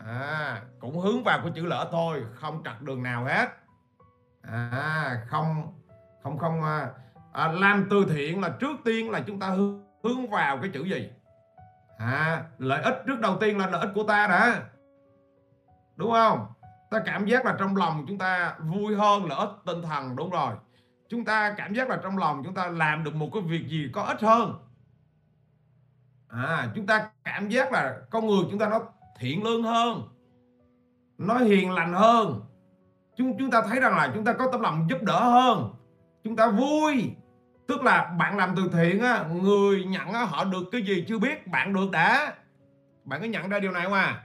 À, 0.06 0.62
cũng 0.80 1.00
hướng 1.00 1.24
vào 1.24 1.40
cái 1.44 1.52
chữ 1.56 1.66
lỡ 1.66 1.90
thôi 1.92 2.24
không 2.34 2.62
trật 2.66 2.82
đường 2.82 3.04
nào 3.04 3.26
hết. 3.26 3.50
À, 4.42 5.22
không 5.28 5.74
không 6.24 6.38
không 6.38 6.64
à, 6.64 6.90
à, 7.34 7.52
làm 7.52 7.88
từ 7.90 8.06
thiện 8.10 8.42
là 8.42 8.50
trước 8.60 8.78
tiên 8.86 9.12
là 9.12 9.22
chúng 9.28 9.40
ta 9.40 9.48
hướng 9.48 9.84
hướng 10.04 10.30
vào 10.30 10.58
cái 10.62 10.70
chữ 10.74 10.84
gì? 10.84 11.10
À, 11.98 12.44
lợi 12.58 12.84
ích 12.84 12.96
trước 13.08 13.20
đầu 13.20 13.38
tiên 13.38 13.58
là 13.58 13.68
lợi 13.68 13.82
ích 13.82 13.90
của 13.96 14.04
ta 14.04 14.28
đã. 14.28 14.62
Đúng 15.96 16.12
không? 16.12 16.46
Ta 16.92 17.02
cảm 17.06 17.26
giác 17.26 17.46
là 17.46 17.56
trong 17.60 17.76
lòng 17.76 18.06
chúng 18.08 18.18
ta 18.18 18.56
vui 18.60 18.96
hơn 18.96 19.26
lợi 19.26 19.40
ích 19.40 19.50
tinh 19.66 19.82
thần 19.82 20.16
đúng 20.16 20.30
rồi. 20.30 20.54
Chúng 21.10 21.26
ta 21.26 21.54
cảm 21.58 21.74
giác 21.74 21.90
là 21.90 22.00
trong 22.04 22.18
lòng 22.18 22.42
chúng 22.44 22.54
ta 22.54 22.68
làm 22.68 23.04
được 23.04 23.16
một 23.16 23.30
cái 23.34 23.42
việc 23.42 23.68
gì 23.68 23.90
có 23.94 24.04
ích 24.04 24.22
hơn 24.22 24.71
à 26.32 26.70
chúng 26.76 26.86
ta 26.86 27.10
cảm 27.24 27.50
giác 27.50 27.72
là 27.72 27.98
con 28.10 28.28
người 28.28 28.44
chúng 28.50 28.60
ta 28.60 28.70
nó 28.70 28.80
thiện 29.20 29.44
lương 29.44 29.64
hơn 29.64 30.02
nó 31.28 31.38
hiền 31.38 31.72
lành 31.72 31.94
hơn. 31.94 32.42
Chúng 33.18 33.38
chúng 33.40 33.52
ta 33.52 33.62
thấy 33.62 33.80
rằng 33.80 33.96
là 33.96 34.12
chúng 34.16 34.26
ta 34.26 34.34
có 34.34 34.48
tấm 34.52 34.62
lòng 34.62 34.88
giúp 34.90 35.04
đỡ 35.04 35.20
hơn 35.20 35.74
chúng 36.24 36.36
ta 36.36 36.48
vui. 36.48 37.12
Tức 37.68 37.84
là 37.84 38.16
bạn 38.20 38.38
làm 38.38 38.54
từ 38.56 38.70
thiện 38.74 39.00
á 39.00 39.26
người 39.42 39.86
nhận 39.86 40.08
á, 40.14 40.24
họ 40.24 40.44
được 40.44 40.64
cái 40.72 40.82
gì 40.82 41.06
chưa 41.08 41.20
biết 41.20 41.48
bạn 41.48 41.74
được 41.74 41.92
đã. 41.92 42.34
Bạn 43.04 43.22
có 43.22 43.28
nhận 43.28 43.50
ra 43.50 43.60
điều 43.60 43.72
này 43.72 43.84
không 43.84 43.94
à? 43.94 44.24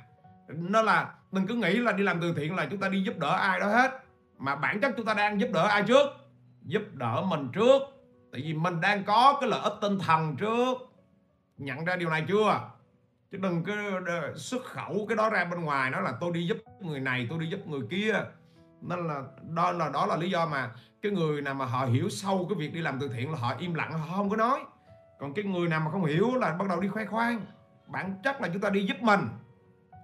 Nó 0.49 0.83
là 0.83 1.15
đừng 1.33 1.47
cứ 1.47 1.55
nghĩ 1.55 1.77
là 1.77 1.93
đi 1.93 2.03
làm 2.03 2.21
từ 2.21 2.35
thiện 2.37 2.57
là 2.57 2.67
chúng 2.71 2.81
ta 2.81 2.89
đi 2.89 3.03
giúp 3.03 3.19
đỡ 3.19 3.31
ai 3.31 3.61
đó 3.61 3.67
hết. 3.67 3.91
Mà 4.39 4.57
bản 4.57 4.81
chất 4.81 4.95
chúng 4.97 5.07
ta 5.07 5.15
đang 5.15 5.41
giúp 5.41 5.49
đỡ 5.53 5.67
ai 5.67 5.83
trước? 5.83 6.07
Giúp 6.63 6.83
đỡ 6.93 7.23
mình 7.29 7.49
trước. 7.53 7.83
Tại 8.33 8.41
vì 8.45 8.55
mình 8.55 8.81
đang 8.81 9.05
có 9.05 9.39
cái 9.41 9.51
lợi 9.51 9.61
ích 9.61 9.75
tinh 9.81 9.99
thần 9.99 10.37
trước 10.37 10.79
nhận 11.59 11.85
ra 11.85 11.97
điều 11.97 12.11
này 12.11 12.25
chưa? 12.29 12.71
Chứ 13.31 13.39
đừng 13.39 13.65
cứ 13.65 13.75
xuất 14.35 14.65
khẩu 14.65 15.07
cái 15.09 15.17
đó 15.17 15.31
ra 15.31 15.45
bên 15.45 15.61
ngoài 15.65 15.91
nó 15.91 16.01
là 16.01 16.13
tôi 16.21 16.33
đi 16.33 16.47
giúp 16.47 16.57
người 16.81 17.01
này 17.01 17.27
tôi 17.31 17.39
đi 17.39 17.47
giúp 17.47 17.67
người 17.67 17.81
kia. 17.91 18.15
Nên 18.81 19.07
là 19.07 19.23
đó 19.43 19.73
là 19.73 19.89
đó 19.89 20.07
là 20.07 20.17
lý 20.17 20.31
do 20.31 20.47
mà 20.47 20.71
cái 21.03 21.13
người 21.13 21.43
nào 21.43 21.55
mà 21.55 21.65
họ 21.65 21.87
hiểu 21.87 22.09
sâu 22.09 22.47
cái 22.49 22.59
việc 22.59 22.75
đi 22.75 22.81
làm 22.81 23.01
từ 23.01 23.09
thiện 23.09 23.33
là 23.33 23.39
họ 23.39 23.55
im 23.59 23.75
lặng 23.75 23.93
họ 23.93 24.17
không 24.17 24.31
có 24.31 24.37
nói. 24.37 24.61
Còn 25.21 25.35
cái 25.35 25.45
người 25.45 25.69
nào 25.69 25.81
mà 25.81 25.91
không 25.91 26.05
hiểu 26.05 26.35
là 26.35 26.53
bắt 26.53 26.69
đầu 26.69 26.81
đi 26.81 26.89
khoe 26.89 27.05
khoang. 27.05 27.47
Bản 27.87 28.15
chất 28.25 28.41
là 28.41 28.49
chúng 28.53 28.63
ta 28.63 28.71
đi 28.71 28.87
giúp 28.87 28.97
mình. 29.01 29.21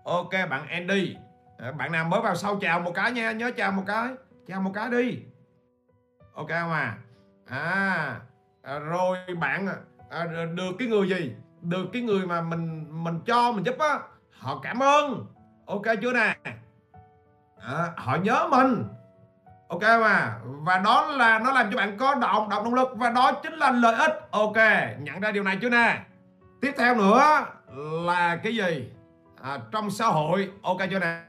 Ok 0.04 0.30
bạn 0.50 0.68
Andy. 0.68 1.16
Ờ, 1.58 1.72
bạn 1.72 1.92
nào 1.92 2.04
mới 2.04 2.20
vào 2.20 2.34
sau 2.34 2.56
chào 2.56 2.80
một 2.80 2.92
cái 2.94 3.12
nha 3.12 3.32
nhớ 3.32 3.50
chào 3.56 3.72
một 3.72 3.84
cái 3.86 4.08
chào 4.46 4.60
một 4.60 4.70
cái 4.74 4.90
đi. 4.90 5.18
Ok 6.34 6.48
không 6.48 6.72
à, 6.72 6.98
à, 7.46 8.20
à 8.62 8.78
rồi 8.78 9.16
bạn 9.40 9.68
à, 10.12 10.26
được 10.54 10.72
cái 10.78 10.88
người 10.88 11.08
gì? 11.08 11.32
Được 11.60 11.86
cái 11.92 12.02
người 12.02 12.26
mà 12.26 12.40
mình 12.40 12.86
mình 13.04 13.20
cho 13.26 13.52
mình 13.52 13.64
giúp 13.64 13.78
á 13.78 13.98
họ 14.38 14.60
cảm 14.62 14.82
ơn. 14.82 15.26
Ok 15.66 15.82
chưa 16.02 16.12
nè? 16.12 16.36
À, 17.60 17.92
họ 17.96 18.16
nhớ 18.16 18.48
mình. 18.50 18.84
Ok 19.68 19.82
mà 19.82 20.38
và 20.44 20.78
đó 20.78 21.06
là 21.06 21.38
nó 21.38 21.52
làm 21.52 21.70
cho 21.70 21.76
bạn 21.76 21.96
có 21.98 22.14
động 22.14 22.48
động 22.48 22.64
động 22.64 22.74
lực 22.74 22.88
và 22.96 23.10
đó 23.10 23.32
chính 23.32 23.52
là 23.52 23.70
lợi 23.70 23.94
ích. 23.94 24.12
Ok 24.30 24.56
nhận 24.98 25.20
ra 25.20 25.30
điều 25.30 25.42
này 25.42 25.58
chưa 25.62 25.70
nè? 25.70 26.00
Tiếp 26.60 26.72
theo 26.78 26.94
nữa 26.94 27.46
là 28.04 28.36
cái 28.36 28.56
gì? 28.56 28.92
À, 29.42 29.58
trong 29.72 29.90
xã 29.90 30.06
hội. 30.06 30.50
Ok 30.62 30.78
chưa 30.90 30.98
nè? 30.98 31.22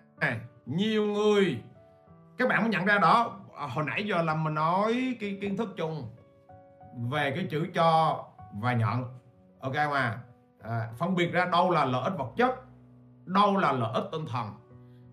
Nhiều 0.65 1.05
người 1.05 1.57
các 2.37 2.47
bạn 2.47 2.61
mới 2.61 2.69
nhận 2.69 2.85
ra 2.85 2.97
đó 2.97 3.39
à, 3.57 3.67
hồi 3.67 3.85
nãy 3.85 4.03
giờ 4.05 4.21
là 4.21 4.35
mình 4.35 4.53
nói 4.53 5.17
cái 5.19 5.37
kiến 5.41 5.57
thức 5.57 5.69
chung 5.77 6.09
về 7.11 7.33
cái 7.35 7.47
chữ 7.51 7.67
cho 7.73 8.19
và 8.61 8.73
nhận. 8.73 9.03
Ok 9.59 9.75
mà 9.75 10.21
à, 10.61 10.89
phân 10.97 11.15
biệt 11.15 11.31
ra 11.31 11.45
đâu 11.45 11.71
là 11.71 11.85
lợi 11.85 12.03
ích 12.03 12.13
vật 12.17 12.31
chất 12.37 12.55
đâu 13.25 13.57
là 13.57 13.71
lợi 13.71 13.91
ích 13.93 14.03
tinh 14.11 14.25
thần. 14.25 14.47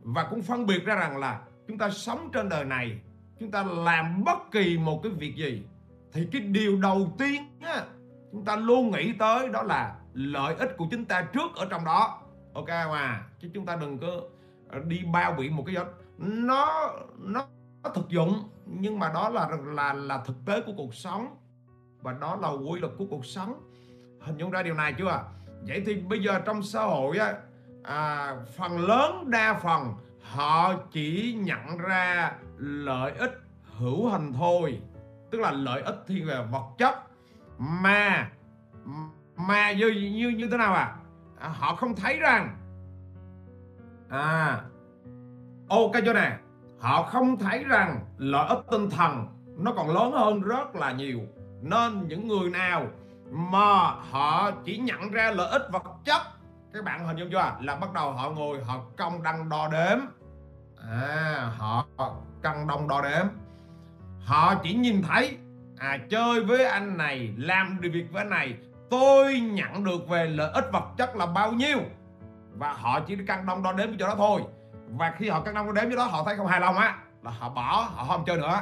Và 0.03 0.27
cũng 0.31 0.43
phân 0.43 0.67
biệt 0.67 0.85
ra 0.85 0.95
rằng 0.95 1.17
là 1.17 1.41
chúng 1.69 1.79
ta 1.79 1.91
sống 1.91 2.31
trên 2.33 2.49
đời 2.49 2.65
này 2.65 3.01
chúng 3.41 3.51
ta 3.51 3.63
làm 3.63 4.25
bất 4.25 4.39
kỳ 4.51 4.79
một 4.79 5.01
cái 5.03 5.13
việc 5.13 5.37
gì 5.37 5.65
thì 6.13 6.29
cái 6.33 6.41
điều 6.41 6.81
đầu 6.81 7.13
tiên 7.19 7.59
á, 7.61 7.85
chúng 8.33 8.45
ta 8.45 8.57
luôn 8.57 8.91
nghĩ 8.91 9.13
tới 9.19 9.49
đó 9.49 9.63
là 9.63 9.97
lợi 10.15 10.55
ích 10.55 10.77
của 10.77 10.87
chúng 10.91 11.05
ta 11.05 11.23
trước 11.33 11.57
ở 11.57 11.67
trong 11.71 11.85
đó. 11.85 12.23
Ok 12.55 12.69
mà 12.69 13.27
chứ 13.41 13.51
chúng 13.55 13.67
ta 13.67 13.77
đừng 13.77 13.99
có 13.99 14.21
à, 14.71 14.79
đi 14.87 15.05
bao 15.13 15.33
biện 15.33 15.57
một 15.57 15.63
cái 15.67 15.75
gì 15.75 15.81
nó 16.19 16.93
nó 17.19 17.45
thực 17.95 18.09
dụng 18.09 18.43
nhưng 18.67 18.99
mà 18.99 19.11
đó 19.15 19.29
là 19.29 19.49
là 19.65 19.93
là 19.93 20.23
thực 20.25 20.37
tế 20.47 20.61
của 20.61 20.73
cuộc 20.77 20.95
sống 20.95 21.27
và 22.03 22.13
đó 22.13 22.37
là 22.37 22.49
quy 22.49 22.81
luật 22.81 22.93
của 22.99 23.07
cuộc 23.11 23.27
sống. 23.27 23.71
Hình 24.21 24.37
dung 24.37 24.51
ra 24.51 24.63
điều 24.63 24.75
này 24.75 24.95
chưa 24.99 25.25
vậy 25.67 25.83
thì 25.87 25.95
bây 25.95 26.23
giờ 26.23 26.41
trong 26.45 26.63
xã 26.63 26.83
hội 26.83 27.19
á 27.19 27.35
à, 27.83 28.37
phần 28.57 28.79
lớn 28.79 29.31
đa 29.31 29.55
phần 29.63 29.95
họ 30.23 30.75
chỉ 30.93 31.37
nhận 31.39 31.79
ra 31.79 32.33
lợi 32.59 33.13
ích 33.13 33.41
hữu 33.79 34.09
hình 34.09 34.33
thôi. 34.33 34.81
Tức 35.31 35.41
là 35.41 35.51
lợi 35.51 35.83
ích 35.83 35.97
thiên 36.07 36.27
về 36.27 36.45
vật 36.51 36.65
chất. 36.79 36.95
Mà 37.59 38.31
mà 39.37 39.73
như 39.73 39.89
như 39.89 40.29
như 40.29 40.49
thế 40.51 40.57
nào 40.57 40.75
à, 40.75 40.97
à 41.39 41.49
họ 41.49 41.75
không 41.75 41.97
thấy 41.97 42.19
rằng 42.19 42.57
à 44.09 44.61
ok 45.69 45.93
chỗ 46.07 46.13
này 46.13 46.39
họ 46.81 47.03
không 47.03 47.39
thấy 47.39 47.65
rằng 47.65 48.01
lợi 48.19 48.49
ích 48.49 48.65
tinh 48.71 48.91
thần 48.91 49.27
nó 49.57 49.73
còn 49.73 49.91
lớn 49.91 50.13
hơn 50.13 50.41
rất 50.41 50.77
là 50.77 50.93
nhiều 50.93 51.21
nên 51.63 52.09
những 52.09 52.29
người 52.29 52.51
nào 52.51 52.87
mà 53.31 53.91
họ 54.11 54.51
chỉ 54.65 54.79
nhận 54.79 55.11
ra 55.11 55.31
lợi 55.31 55.51
ích 55.51 55.63
vật 55.73 55.85
chất, 56.05 56.23
các 56.73 56.85
bạn 56.85 57.07
hình 57.07 57.17
dung 57.17 57.31
chưa? 57.31 57.53
Là 57.61 57.77
bắt 57.77 57.93
đầu 57.93 58.13
họ 58.13 58.31
ngồi, 58.31 58.65
họ 58.65 58.81
công 58.97 59.23
đăng 59.23 59.49
đo 59.49 59.69
đếm. 59.69 59.99
À 60.91 61.53
họ 61.59 61.87
cân 62.43 62.67
đông 62.67 62.89
đo 62.89 63.01
đếm. 63.03 63.27
Họ 64.25 64.55
chỉ 64.63 64.75
nhìn 64.75 65.03
thấy 65.03 65.37
à 65.79 65.99
chơi 66.11 66.45
với 66.45 66.65
anh 66.65 66.97
này, 66.97 67.35
làm 67.37 67.81
được 67.81 67.91
việc 67.93 68.07
với 68.13 68.23
anh 68.23 68.31
này, 68.31 68.55
tôi 68.91 69.41
nhận 69.41 69.85
được 69.85 70.09
về 70.09 70.27
lợi 70.27 70.51
ích 70.53 70.65
vật 70.73 70.85
chất 70.97 71.17
là 71.17 71.27
bao 71.27 71.53
nhiêu? 71.53 71.79
Và 72.53 72.73
họ 72.73 73.01
chỉ 73.01 73.17
cân 73.27 73.47
đông 73.47 73.63
đo 73.63 73.73
đếm 73.73 73.89
cho 73.99 74.07
đó 74.07 74.15
thôi. 74.17 74.43
Và 74.89 75.15
khi 75.19 75.29
họ 75.29 75.41
cân 75.41 75.55
đông 75.55 75.67
đo 75.67 75.73
đếm 75.73 75.89
với 75.89 75.97
đó, 75.97 76.05
họ 76.05 76.25
thấy 76.25 76.37
không 76.37 76.47
hài 76.47 76.61
lòng 76.61 76.77
á. 76.77 76.99
Là 77.23 77.31
họ 77.31 77.49
bỏ, 77.49 77.89
họ 77.95 78.05
không 78.05 78.25
chơi 78.27 78.37
nữa 78.37 78.61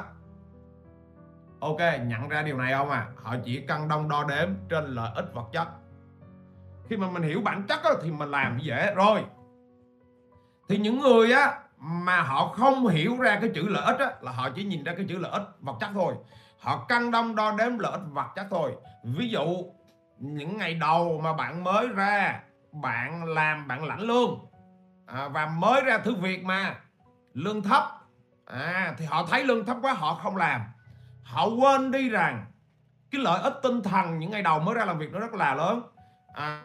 ok 1.61 1.81
nhận 2.07 2.29
ra 2.29 2.43
điều 2.43 2.59
này 2.59 2.73
không 2.73 2.91
à 2.91 3.07
họ 3.23 3.37
chỉ 3.45 3.61
cân 3.61 3.88
đông 3.88 4.09
đo 4.09 4.25
đếm 4.25 4.49
trên 4.69 4.85
lợi 4.95 5.11
ích 5.15 5.35
vật 5.35 5.49
chất. 5.53 5.69
Khi 6.88 6.97
mà 6.97 7.11
mình 7.11 7.23
hiểu 7.23 7.41
bản 7.41 7.62
chất 7.69 7.83
á, 7.85 7.91
thì 8.03 8.11
mình 8.11 8.31
làm 8.31 8.59
dễ. 8.59 8.95
Rồi. 8.95 9.25
Thì 10.69 10.79
những 10.79 11.00
người 11.00 11.33
á 11.33 11.61
mà 11.79 12.21
họ 12.23 12.49
không 12.49 12.87
hiểu 12.87 13.17
ra 13.17 13.38
cái 13.41 13.50
chữ 13.55 13.69
lợi 13.69 13.85
ích 13.85 13.99
á, 13.99 14.11
là 14.21 14.33
họ 14.33 14.50
chỉ 14.50 14.65
nhìn 14.65 14.85
ra 14.85 14.95
cái 14.97 15.07
chữ 15.09 15.19
lợi 15.19 15.33
ích 15.33 15.43
vật 15.61 15.77
chất 15.81 15.91
thôi. 15.95 16.15
Họ 16.59 16.85
cân 16.88 17.11
đông 17.11 17.37
đo 17.37 17.53
đếm 17.59 17.79
lợi 17.79 17.93
ích 17.93 18.03
vật 18.12 18.27
chất 18.37 18.47
thôi. 18.50 18.73
Ví 19.05 19.29
dụ 19.29 19.65
những 20.19 20.57
ngày 20.57 20.75
đầu 20.75 21.21
mà 21.25 21.33
bạn 21.33 21.65
mới 21.65 21.88
ra 21.88 22.41
bạn 22.73 23.25
làm 23.25 23.69
bạn 23.69 23.85
lãnh 23.85 24.00
lương 24.00 24.38
à, 25.07 25.29
và 25.29 25.47
mới 25.47 25.81
ra 25.81 25.99
thứ 25.99 26.15
việc 26.15 26.45
mà 26.45 26.75
lương 27.35 27.62
thấp 27.62 27.83
à, 28.47 28.95
thì 28.99 29.05
họ 29.05 29.27
thấy 29.31 29.45
lương 29.45 29.65
thấp 29.65 29.77
quá 29.83 29.93
họ 29.93 30.15
không 30.15 30.37
làm 30.37 30.61
họ 31.28 31.47
quên 31.47 31.90
đi 31.90 32.08
rằng 32.08 32.44
cái 33.11 33.20
lợi 33.20 33.42
ích 33.42 33.54
tinh 33.62 33.82
thần 33.82 34.18
những 34.18 34.30
ngày 34.30 34.42
đầu 34.42 34.61
mới 34.61 34.75
ra 34.75 34.85
làm 34.85 34.99
việc 34.99 35.12
nó 35.12 35.18
rất 35.18 35.35
là 35.35 35.54
lớn. 35.54 35.82
À, 36.35 36.62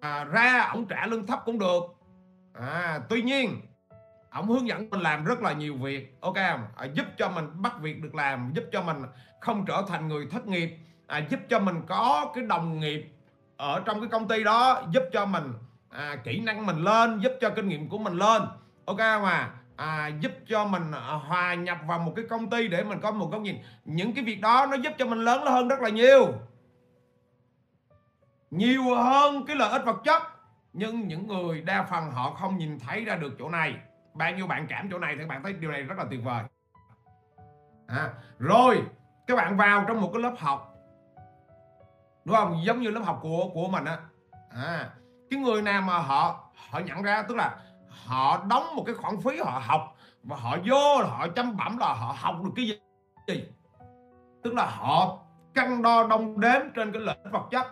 à, 0.00 0.24
ra 0.24 0.68
ông 0.70 0.86
trả 0.86 1.06
lương 1.06 1.26
thấp 1.26 1.42
cũng 1.44 1.58
được. 1.58 1.82
À, 2.54 3.00
tuy 3.08 3.22
nhiên 3.22 3.60
ông 4.30 4.48
hướng 4.48 4.68
dẫn 4.68 4.90
mình 4.90 5.00
làm 5.00 5.24
rất 5.24 5.42
là 5.42 5.52
nhiều 5.52 5.76
việc 5.76 6.18
ok 6.20 6.34
không? 6.34 6.66
À, 6.76 6.84
giúp 6.84 7.06
cho 7.18 7.28
mình 7.28 7.62
bắt 7.62 7.80
việc 7.80 8.02
được 8.02 8.14
làm 8.14 8.52
giúp 8.54 8.64
cho 8.72 8.82
mình 8.82 9.02
không 9.40 9.64
trở 9.66 9.82
thành 9.88 10.08
người 10.08 10.26
thất 10.30 10.46
nghiệp. 10.46 10.78
À, 11.06 11.18
giúp 11.30 11.40
cho 11.48 11.58
mình 11.58 11.82
có 11.86 12.32
cái 12.34 12.44
đồng 12.44 12.80
nghiệp 12.80 13.12
ở 13.56 13.82
trong 13.84 14.00
cái 14.00 14.08
công 14.08 14.28
ty 14.28 14.44
đó 14.44 14.82
giúp 14.90 15.02
cho 15.12 15.26
mình 15.26 15.52
à, 15.90 16.16
kỹ 16.24 16.40
năng 16.40 16.66
mình 16.66 16.78
lên 16.84 17.20
giúp 17.20 17.32
cho 17.40 17.50
kinh 17.50 17.68
nghiệm 17.68 17.88
của 17.88 17.98
mình 17.98 18.18
lên 18.18 18.42
ok 18.84 18.98
mà 18.98 19.30
à, 19.30 19.50
À, 19.76 20.10
giúp 20.20 20.32
cho 20.48 20.64
mình 20.64 20.92
à, 20.92 21.12
hòa 21.28 21.54
nhập 21.54 21.78
vào 21.86 21.98
một 21.98 22.12
cái 22.16 22.24
công 22.30 22.50
ty 22.50 22.68
để 22.68 22.84
mình 22.84 23.00
có 23.00 23.10
một 23.10 23.28
góc 23.32 23.40
nhìn. 23.40 23.56
Những 23.84 24.14
cái 24.14 24.24
việc 24.24 24.40
đó 24.40 24.66
nó 24.70 24.76
giúp 24.76 24.92
cho 24.98 25.06
mình 25.06 25.18
lớn 25.18 25.42
hơn 25.46 25.68
rất 25.68 25.80
là 25.80 25.88
nhiều. 25.88 26.32
Nhiều 28.50 28.82
hơn 28.94 29.46
cái 29.46 29.56
lợi 29.56 29.70
ích 29.70 29.84
vật 29.84 29.96
chất. 30.04 30.22
Nhưng 30.72 31.08
những 31.08 31.26
người 31.26 31.60
đa 31.60 31.82
phần 31.82 32.10
họ 32.10 32.30
không 32.30 32.58
nhìn 32.58 32.78
thấy 32.78 33.04
ra 33.04 33.16
được 33.16 33.32
chỗ 33.38 33.48
này. 33.48 33.74
Bao 34.14 34.30
nhiêu 34.30 34.46
bạn 34.46 34.66
cảm 34.66 34.88
chỗ 34.90 34.98
này 34.98 35.16
thì 35.18 35.26
bạn 35.26 35.42
thấy 35.42 35.52
điều 35.52 35.70
này 35.70 35.82
rất 35.82 35.98
là 35.98 36.04
tuyệt 36.10 36.20
vời. 36.24 36.44
À, 37.86 38.12
rồi 38.38 38.82
các 39.26 39.36
bạn 39.36 39.56
vào 39.56 39.84
trong 39.88 40.00
một 40.00 40.10
cái 40.12 40.22
lớp 40.22 40.34
học. 40.38 40.74
Đúng 42.24 42.36
không? 42.36 42.60
Giống 42.64 42.80
như 42.80 42.90
lớp 42.90 43.02
học 43.04 43.18
của 43.22 43.50
của 43.54 43.68
mình 43.68 43.84
á. 43.84 43.98
À, 44.50 44.90
cái 45.30 45.40
người 45.40 45.62
nào 45.62 45.82
mà 45.82 45.98
họ 45.98 46.50
họ 46.70 46.78
nhận 46.78 47.02
ra 47.02 47.22
tức 47.22 47.36
là 47.36 47.56
họ 48.04 48.44
đóng 48.48 48.76
một 48.76 48.82
cái 48.86 48.94
khoản 48.94 49.20
phí 49.20 49.38
họ 49.38 49.62
học 49.64 49.96
và 50.22 50.36
họ 50.36 50.56
vô 50.66 51.04
họ 51.04 51.28
chăm 51.28 51.56
bẩm 51.56 51.78
là 51.78 51.94
họ 51.94 52.16
học 52.18 52.34
được 52.44 52.50
cái 52.56 52.66
gì? 52.66 53.44
Tức 54.42 54.54
là 54.54 54.66
họ 54.66 55.18
cân 55.54 55.82
đo 55.82 56.06
đong 56.06 56.40
đếm 56.40 56.60
trên 56.74 56.92
cái 56.92 57.02
lợi 57.02 57.16
ích 57.24 57.32
vật 57.32 57.48
chất. 57.50 57.66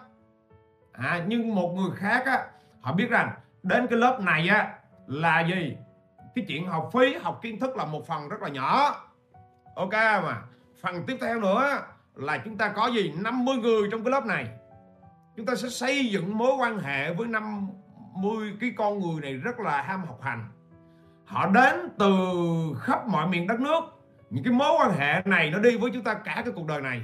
À, 0.92 1.24
nhưng 1.26 1.54
một 1.54 1.74
người 1.76 1.90
khác 1.96 2.26
á 2.26 2.46
họ 2.80 2.92
biết 2.92 3.10
rằng 3.10 3.30
đến 3.62 3.86
cái 3.90 3.98
lớp 3.98 4.20
này 4.20 4.48
á 4.48 4.74
là 5.06 5.40
gì? 5.40 5.76
Cái 6.34 6.44
chuyện 6.48 6.66
học 6.66 6.90
phí 6.92 7.14
học 7.14 7.38
kiến 7.42 7.60
thức 7.60 7.76
là 7.76 7.84
một 7.84 8.06
phần 8.06 8.28
rất 8.28 8.42
là 8.42 8.48
nhỏ. 8.48 8.96
Ok 9.74 9.92
mà 9.92 10.42
phần 10.80 11.06
tiếp 11.06 11.16
theo 11.20 11.40
nữa 11.40 11.82
là 12.14 12.38
chúng 12.44 12.56
ta 12.56 12.68
có 12.68 12.86
gì? 12.86 13.12
50 13.16 13.56
người 13.56 13.88
trong 13.90 14.04
cái 14.04 14.10
lớp 14.10 14.26
này. 14.26 14.46
Chúng 15.36 15.46
ta 15.46 15.54
sẽ 15.54 15.68
xây 15.68 16.06
dựng 16.06 16.38
mối 16.38 16.52
quan 16.58 16.78
hệ 16.78 17.12
với 17.14 17.28
50 18.14 18.52
cái 18.60 18.72
con 18.76 19.00
người 19.00 19.20
này 19.20 19.34
rất 19.34 19.60
là 19.60 19.82
ham 19.82 20.04
học 20.06 20.18
hành. 20.22 20.48
Họ 21.24 21.46
đến 21.46 21.74
từ 21.98 22.16
khắp 22.80 23.08
mọi 23.08 23.28
miền 23.28 23.46
đất 23.46 23.60
nước. 23.60 23.80
Những 24.30 24.44
cái 24.44 24.52
mối 24.52 24.72
quan 24.78 24.98
hệ 24.98 25.22
này 25.24 25.50
nó 25.50 25.58
đi 25.58 25.76
với 25.76 25.90
chúng 25.94 26.04
ta 26.04 26.14
cả 26.14 26.42
cái 26.44 26.52
cuộc 26.56 26.66
đời 26.66 26.80
này. 26.80 27.02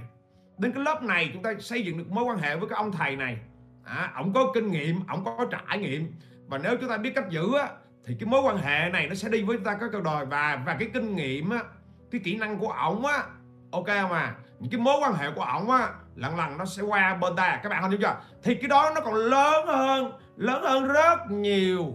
Đến 0.58 0.72
cái 0.72 0.84
lớp 0.84 1.02
này 1.02 1.30
chúng 1.32 1.42
ta 1.42 1.54
xây 1.58 1.84
dựng 1.84 1.98
được 1.98 2.10
mối 2.10 2.24
quan 2.24 2.38
hệ 2.38 2.56
với 2.56 2.68
cái 2.68 2.76
ông 2.76 2.92
thầy 2.92 3.16
này. 3.16 3.38
À, 3.84 4.12
ông 4.14 4.32
có 4.32 4.50
kinh 4.54 4.70
nghiệm 4.70 5.06
ông 5.06 5.24
có 5.24 5.46
trải 5.50 5.78
nghiệm. 5.78 6.14
Và 6.46 6.58
nếu 6.58 6.76
chúng 6.80 6.90
ta 6.90 6.96
biết 6.96 7.14
cách 7.14 7.30
giữ 7.30 7.54
á, 7.58 7.68
thì 8.06 8.16
cái 8.20 8.26
mối 8.26 8.40
quan 8.40 8.56
hệ 8.56 8.88
này 8.92 9.06
nó 9.06 9.14
sẽ 9.14 9.28
đi 9.28 9.42
với 9.42 9.56
chúng 9.56 9.64
ta 9.64 9.76
cả 9.80 9.86
cuộc 9.92 10.02
đời. 10.02 10.26
Và 10.26 10.62
và 10.66 10.76
cái 10.78 10.90
kinh 10.94 11.16
nghiệm 11.16 11.50
á, 11.50 11.62
cái 12.10 12.20
kỹ 12.24 12.36
năng 12.36 12.58
của 12.58 12.68
ổng 12.68 13.06
á 13.06 13.24
ok 13.72 13.86
không 13.86 14.12
à? 14.12 14.34
Những 14.58 14.70
cái 14.70 14.80
mối 14.80 14.94
quan 15.02 15.14
hệ 15.14 15.30
của 15.30 15.42
ổng 15.42 15.70
á 15.70 15.88
lần 16.16 16.36
lần 16.36 16.58
nó 16.58 16.64
sẽ 16.64 16.82
qua 16.82 17.14
bên 17.14 17.36
ta. 17.36 17.60
Các 17.62 17.68
bạn 17.68 17.82
không 17.82 17.90
hiểu 17.90 18.00
chưa? 18.02 18.16
Thì 18.42 18.54
cái 18.54 18.68
đó 18.68 18.92
nó 18.94 19.00
còn 19.00 19.14
lớn 19.14 19.66
hơn 19.66 20.12
lớn 20.40 20.62
hơn 20.62 20.88
rất 20.88 21.30
nhiều 21.30 21.92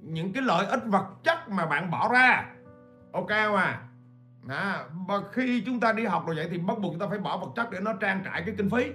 những 0.00 0.32
cái 0.32 0.42
lợi 0.42 0.66
ích 0.66 0.80
vật 0.86 1.06
chất 1.24 1.48
mà 1.48 1.66
bạn 1.66 1.90
bỏ 1.90 2.08
ra. 2.12 2.46
Ok 3.12 3.28
không 3.28 3.56
à? 3.56 3.82
À, 4.48 4.84
và 5.06 5.14
khi 5.32 5.62
chúng 5.66 5.80
ta 5.80 5.92
đi 5.92 6.04
học 6.04 6.26
rồi 6.26 6.36
vậy 6.36 6.48
thì 6.50 6.58
bắt 6.58 6.78
buộc 6.78 6.92
chúng 6.92 7.00
ta 7.00 7.06
phải 7.10 7.18
bỏ 7.18 7.36
vật 7.36 7.48
chất 7.56 7.70
để 7.70 7.80
nó 7.80 7.92
trang 7.92 8.22
trải 8.24 8.42
cái 8.46 8.54
kinh 8.58 8.70
phí. 8.70 8.92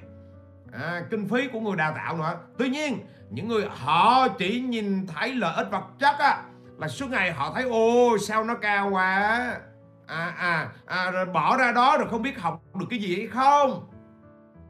À, 0.71 1.01
kinh 1.09 1.27
phí 1.29 1.47
của 1.47 1.59
người 1.59 1.75
đào 1.75 1.93
tạo 1.95 2.17
nữa. 2.17 2.37
Tuy 2.57 2.69
nhiên 2.69 2.99
những 3.29 3.47
người 3.47 3.67
họ 3.71 4.27
chỉ 4.27 4.61
nhìn 4.61 5.07
thấy 5.07 5.35
lợi 5.35 5.55
ích 5.55 5.71
vật 5.71 5.85
chất 5.99 6.15
á 6.19 6.43
là 6.77 6.87
suốt 6.87 7.09
ngày 7.09 7.31
họ 7.31 7.51
thấy 7.53 7.63
ô 7.63 8.17
sao 8.17 8.43
nó 8.43 8.55
cao 8.55 8.89
quá? 8.89 9.39
À, 10.07 10.33
à, 10.37 10.69
à 10.85 11.11
rồi 11.11 11.25
bỏ 11.25 11.57
ra 11.57 11.71
đó 11.71 11.97
rồi 11.97 12.07
không 12.09 12.21
biết 12.21 12.39
học 12.41 12.61
được 12.73 12.85
cái 12.89 12.99
gì 12.99 13.15
hay 13.17 13.27
không? 13.27 13.87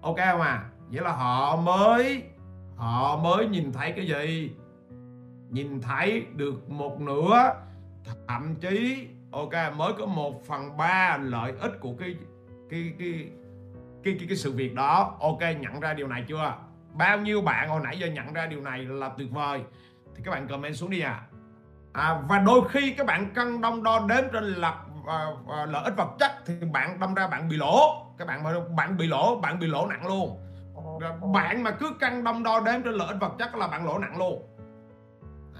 Ok 0.01 0.17
không 0.31 0.41
à? 0.41 0.63
Vậy 0.89 1.03
là 1.03 1.11
họ 1.11 1.55
mới 1.55 2.23
họ 2.75 3.17
mới 3.17 3.47
nhìn 3.47 3.73
thấy 3.73 3.91
cái 3.91 4.07
gì? 4.07 4.51
Nhìn 5.49 5.81
thấy 5.81 6.25
được 6.35 6.69
một 6.69 7.01
nửa 7.01 7.53
thậm 8.27 8.55
chí 8.55 9.07
ok 9.31 9.53
mới 9.75 9.93
có 9.99 10.05
một 10.05 10.45
phần 10.45 10.77
ba 10.77 11.17
lợi 11.17 11.53
ích 11.59 11.71
của 11.79 11.93
cái 11.99 12.15
cái 12.69 12.93
cái 12.99 13.29
cái 14.03 14.15
cái, 14.19 14.27
cái 14.27 14.37
sự 14.37 14.51
việc 14.51 14.75
đó. 14.75 15.17
Ok 15.19 15.41
nhận 15.59 15.79
ra 15.79 15.93
điều 15.93 16.07
này 16.07 16.23
chưa? 16.27 16.53
Bao 16.93 17.17
nhiêu 17.17 17.41
bạn 17.41 17.69
hồi 17.69 17.81
nãy 17.83 17.99
giờ 17.99 18.07
nhận 18.07 18.33
ra 18.33 18.45
điều 18.45 18.61
này 18.61 18.85
là 18.85 19.09
tuyệt 19.17 19.31
vời. 19.31 19.61
Thì 20.15 20.23
các 20.25 20.31
bạn 20.31 20.47
comment 20.47 20.75
xuống 20.75 20.89
đi 20.89 20.99
à, 20.99 21.21
à 21.93 22.21
và 22.29 22.39
đôi 22.39 22.61
khi 22.69 22.93
các 22.97 23.07
bạn 23.07 23.31
cân 23.33 23.61
đông 23.61 23.83
đo 23.83 24.05
đếm 24.09 24.23
trên 24.33 24.43
lập 24.43 24.85
à, 25.07 25.25
à, 25.49 25.65
lợi 25.65 25.83
ích 25.83 25.93
vật 25.97 26.09
chất 26.19 26.31
thì 26.45 26.53
bạn 26.71 26.99
đâm 26.99 27.13
ra 27.13 27.27
bạn 27.27 27.49
bị 27.49 27.57
lỗ. 27.57 28.05
Các 28.17 28.27
bạn 28.27 28.43
bạn 28.75 28.97
bị 28.97 29.07
lỗ 29.07 29.39
bạn 29.41 29.59
bị 29.59 29.67
lỗ 29.67 29.87
nặng 29.87 30.07
luôn 30.07 30.44
bạn 31.33 31.63
mà 31.63 31.71
cứ 31.71 31.91
căng 31.99 32.23
đông 32.23 32.43
đo 32.43 32.59
đếm 32.59 32.83
trên 32.83 32.93
lợi 32.93 33.07
ích 33.07 33.17
vật 33.21 33.31
chất 33.39 33.55
là 33.55 33.67
bạn 33.67 33.85
lỗ 33.85 33.97
nặng 33.97 34.17
luôn. 34.17 34.47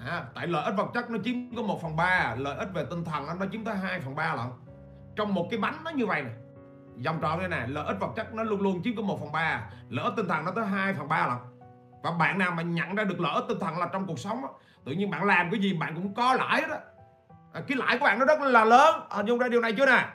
À, 0.06 0.25
tại 0.36 0.48
lợi 0.48 0.63
ích 0.65 0.74
vật 0.77 0.88
chất 0.94 1.10
nó 1.10 1.18
chiếm 1.24 1.36
có 1.56 1.62
1 1.62 1.82
phần 1.82 1.96
ba 1.96 2.36
lợi 2.38 2.58
ích 2.58 2.70
về 2.74 2.86
tinh 2.89 3.06
thần 3.06 3.25
nó 3.39 3.46
chiếm 3.51 3.63
tới 3.63 3.75
2 3.75 4.00
phần 4.00 4.15
ba 4.15 4.36
lận. 4.36 4.48
Trong 5.15 5.34
một 5.34 5.48
cái 5.51 5.60
bánh 5.60 5.75
nó 5.84 5.92
như 5.92 6.06
vậy 6.06 6.22
này 6.22 6.34
dòng 6.98 7.20
tròn 7.22 7.39
đây 7.39 7.48
này 7.48 7.68
lợi 7.68 7.86
ích 7.88 8.00
vật 8.00 8.10
chất 8.15 8.34
nó 8.34 8.44
luôn 8.44 8.62
luôn 8.62 8.82
chiếm 8.84 8.96
có 8.96 9.01
1 9.01 9.20
phần 9.20 9.32
ba 9.32 9.62
lợi 9.89 10.06
ích 10.06 10.13
tinh 10.18 10.27
thần 10.27 10.46
nó 10.46 10.51
tới 10.51 10.65
2 10.65 10.94
phần 10.94 11.08
ba 11.08 11.27
lận. 11.27 11.38
Và 12.04 12.12
bạn 12.12 12.38
nào 12.38 12.51
mà 12.51 12.63
nhận 12.63 12.96
ra 12.96 13.04
được 13.04 13.20
lợi 13.20 13.34
ích 13.34 13.44
tinh 13.48 13.60
thần 13.60 13.77
là 13.77 13.89
trong 13.94 14.08
cuộc 14.08 14.20
sống 14.20 14.42
đó, 14.42 14.50
tự 14.86 14.92
nhiên 14.92 15.12
bạn 15.12 15.24
làm 15.24 15.51
cái 15.51 15.60
gì 15.60 15.74
bạn 15.74 15.96
cũng 15.96 16.13
có 16.13 16.34
lãi 16.34 16.62
đó. 16.62 16.75
À, 17.54 17.62
cái 17.68 17.77
lãi 17.77 17.98
của 17.98 18.06
bạn 18.06 18.20
nó 18.20 18.25
rất 18.25 18.42
là 18.42 18.65
lớn. 18.65 19.08
Hình 19.10 19.25
dung 19.25 19.39
ra 19.39 19.48
điều 19.48 19.62
này 19.62 19.74
chưa 19.77 19.86
nè? 19.86 20.08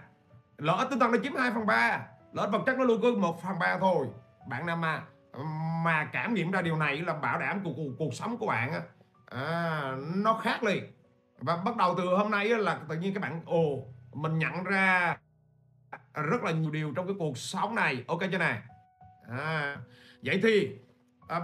Lợi 0.58 0.76
ích 0.78 0.90
tinh 0.90 0.98
thần 0.98 1.12
nó 1.12 1.18
chiếm 1.22 1.34
2 1.36 1.50
phần 1.50 1.66
ba 1.66 2.00
lợi 2.32 2.46
ích 2.46 2.52
vật 2.52 2.62
chất 2.66 2.78
nó 2.78 2.84
luôn 2.84 3.02
có 3.02 3.08
1 3.18 3.42
phần 3.42 3.58
ba 3.58 3.78
thôi. 3.80 4.06
Bạn 4.48 4.66
nào 4.66 4.76
mà 4.76 5.02
mà 5.84 6.04
cảm 6.12 6.34
nghiệm 6.34 6.50
ra 6.50 6.62
điều 6.62 6.76
này 6.76 6.96
là 6.96 7.14
bảo 7.14 7.38
đảm 7.38 7.60
cuộc, 7.64 7.72
cuộc, 7.76 7.92
cuộc 7.98 8.14
sống 8.14 8.36
của 8.36 8.46
bạn 8.46 8.72
á. 8.72 8.80
À, 9.26 9.96
nó 10.16 10.34
khác 10.34 10.62
liền. 10.62 10.84
Và 11.38 11.56
bắt 11.56 11.76
đầu 11.76 11.94
từ 11.98 12.04
hôm 12.04 12.30
nay 12.30 12.48
là 12.48 12.78
tự 12.88 12.96
nhiên 12.96 13.14
các 13.14 13.20
bạn 13.20 13.42
ồ 13.46 13.84
mình 14.12 14.38
nhận 14.38 14.64
ra 14.64 15.16
rất 16.14 16.42
là 16.42 16.50
nhiều 16.50 16.70
điều 16.70 16.92
trong 16.96 17.06
cái 17.06 17.16
cuộc 17.18 17.38
sống 17.38 17.74
này. 17.74 18.04
Ok 18.06 18.20
chưa 18.32 18.38
này 18.38 18.58
à, 19.38 19.76
vậy 20.22 20.40
thì 20.42 20.70
à, 21.28 21.40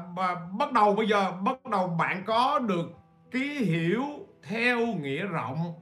bắt 0.58 0.72
đầu 0.72 0.94
bây 0.94 1.08
giờ 1.08 1.32
bắt 1.32 1.66
đầu 1.66 1.88
bạn 1.88 2.22
có 2.26 2.58
được 2.58 2.86
cái 3.30 3.48
hiểu 3.48 4.04
theo 4.42 4.78
nghĩa 4.86 5.26
rộng 5.26 5.74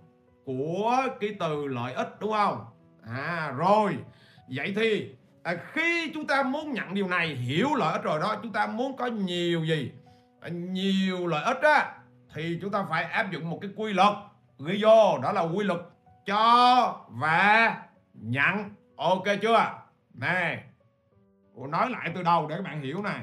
của 0.44 0.96
cái 1.20 1.37
từ 1.40 1.66
lợi 1.66 1.92
ích 1.92 2.08
đúng 2.20 2.32
không? 2.32 2.64
À 3.02 3.52
rồi. 3.56 3.99
Vậy 4.49 4.73
thì 4.76 5.14
à, 5.45 5.55
khi 5.73 6.11
chúng 6.15 6.27
ta 6.27 6.43
muốn 6.43 6.73
nhận 6.73 6.95
điều 6.95 7.09
này 7.09 7.29
hiểu 7.29 7.75
lợi 7.75 7.93
ích 7.93 8.03
rồi 8.03 8.21
đó 8.21 8.37
chúng 8.43 8.53
ta 8.53 8.67
muốn 8.67 8.97
có 8.97 9.07
nhiều 9.07 9.65
gì? 9.65 9.93
À, 10.41 10.49
nhiều 10.49 11.27
lợi 11.27 11.45
ích 11.45 11.63
á 11.63 11.95
thì 12.35 12.59
chúng 12.61 12.71
ta 12.71 12.85
phải 12.91 13.05
áp 13.05 13.31
dụng 13.31 13.51
một 13.51 13.59
cái 13.63 13.71
quy 13.77 13.93
luật. 13.93 14.15
Ghi 14.59 14.83
vô 14.83 15.19
đó 15.23 15.33
là 15.33 15.41
quy 15.41 15.65
luật 15.65 15.81
cho 16.27 17.01
và 17.09 17.77
nhận. 18.15 18.71
Ok 18.97 19.25
chưa? 19.43 19.75
Nè 20.15 20.65
nói 21.69 21.91
lại 21.91 22.11
từ 22.15 22.23
đầu 22.23 22.47
để 22.47 22.57
các 22.57 22.63
bạn 22.63 22.83
hiểu 22.83 23.03
này. 23.03 23.21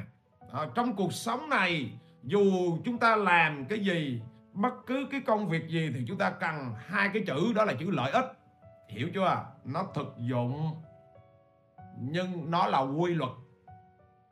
À, 0.53 0.59
trong 0.75 0.95
cuộc 0.95 1.13
sống 1.13 1.49
này 1.49 1.91
dù 2.23 2.77
chúng 2.85 2.97
ta 2.97 3.15
làm 3.15 3.65
cái 3.65 3.79
gì 3.79 4.21
bất 4.53 4.73
cứ 4.87 5.07
cái 5.11 5.21
công 5.25 5.49
việc 5.49 5.67
gì 5.67 5.91
thì 5.93 6.05
chúng 6.07 6.17
ta 6.17 6.29
cần 6.29 6.73
hai 6.87 7.09
cái 7.13 7.23
chữ 7.27 7.53
đó 7.55 7.65
là 7.65 7.73
chữ 7.79 7.91
lợi 7.91 8.11
ích. 8.11 8.25
Hiểu 8.89 9.09
chưa? 9.13 9.45
Nó 9.65 9.85
thực 9.93 10.15
dụng 10.17 10.75
nhưng 12.01 12.51
nó 12.51 12.67
là 12.67 12.79
quy 12.79 13.13
luật. 13.13 13.31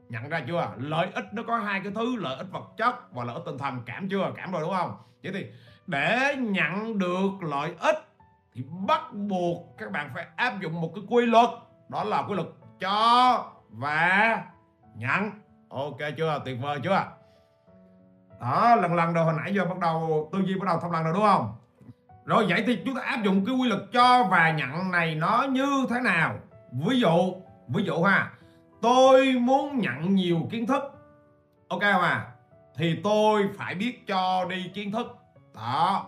Nhận 0.09 0.29
ra 0.29 0.41
chưa? 0.47 0.67
Lợi 0.77 1.07
ích 1.15 1.25
nó 1.33 1.43
có 1.47 1.57
hai 1.57 1.79
cái 1.83 1.91
thứ, 1.95 2.15
lợi 2.15 2.35
ích 2.37 2.47
vật 2.51 2.65
chất 2.77 3.13
và 3.13 3.23
lợi 3.23 3.35
ích 3.35 3.43
tinh 3.45 3.57
thần. 3.57 3.81
Cảm 3.85 4.09
chưa? 4.09 4.31
Cảm 4.35 4.51
rồi 4.51 4.61
đúng 4.61 4.73
không? 4.73 4.95
Vậy 5.23 5.31
thì 5.33 5.45
để 5.87 6.35
nhận 6.39 6.99
được 6.99 7.31
lợi 7.41 7.73
ích 7.79 7.97
thì 8.53 8.63
bắt 8.87 9.13
buộc 9.13 9.77
các 9.77 9.91
bạn 9.91 10.09
phải 10.13 10.27
áp 10.35 10.61
dụng 10.61 10.81
một 10.81 10.91
cái 10.95 11.03
quy 11.09 11.25
luật. 11.25 11.49
Đó 11.89 12.03
là 12.03 12.23
quy 12.27 12.35
luật 12.35 12.47
cho 12.79 13.45
và 13.69 14.43
nhận. 14.95 15.31
Ok 15.69 15.97
chưa? 16.17 16.41
Tuyệt 16.45 16.57
vời 16.61 16.79
chưa? 16.83 17.05
Đó, 18.41 18.75
lần 18.75 18.95
lần 18.95 19.13
đầu 19.13 19.25
hồi 19.25 19.33
nãy 19.37 19.53
giờ 19.53 19.65
bắt 19.65 19.79
đầu, 19.79 20.29
tư 20.31 20.39
duy 20.45 20.55
bắt 20.59 20.65
đầu 20.65 20.79
thông 20.79 20.91
lần 20.91 21.03
rồi 21.03 21.13
đúng 21.13 21.23
không? 21.23 21.55
Rồi, 22.25 22.45
vậy 22.49 22.63
thì 22.67 22.79
chúng 22.85 22.95
ta 22.95 23.01
áp 23.01 23.23
dụng 23.23 23.45
cái 23.45 23.55
quy 23.55 23.69
luật 23.69 23.81
cho 23.93 24.23
và 24.23 24.51
nhận 24.51 24.91
này 24.91 25.15
nó 25.15 25.45
như 25.49 25.85
thế 25.89 25.99
nào? 25.99 26.35
Ví 26.71 26.99
dụ 26.99 27.33
ví 27.73 27.83
dụ 27.83 28.03
ha 28.03 28.31
tôi 28.81 29.33
muốn 29.33 29.79
nhận 29.79 30.15
nhiều 30.15 30.47
kiến 30.51 30.67
thức. 30.67 30.83
Ok 31.67 31.81
không 31.81 32.01
à? 32.01 32.31
Thì 32.75 32.99
tôi 33.03 33.49
phải 33.57 33.75
biết 33.75 34.07
cho 34.07 34.45
đi 34.49 34.71
kiến 34.73 34.91
thức. 34.91 35.17
Đó. 35.55 36.05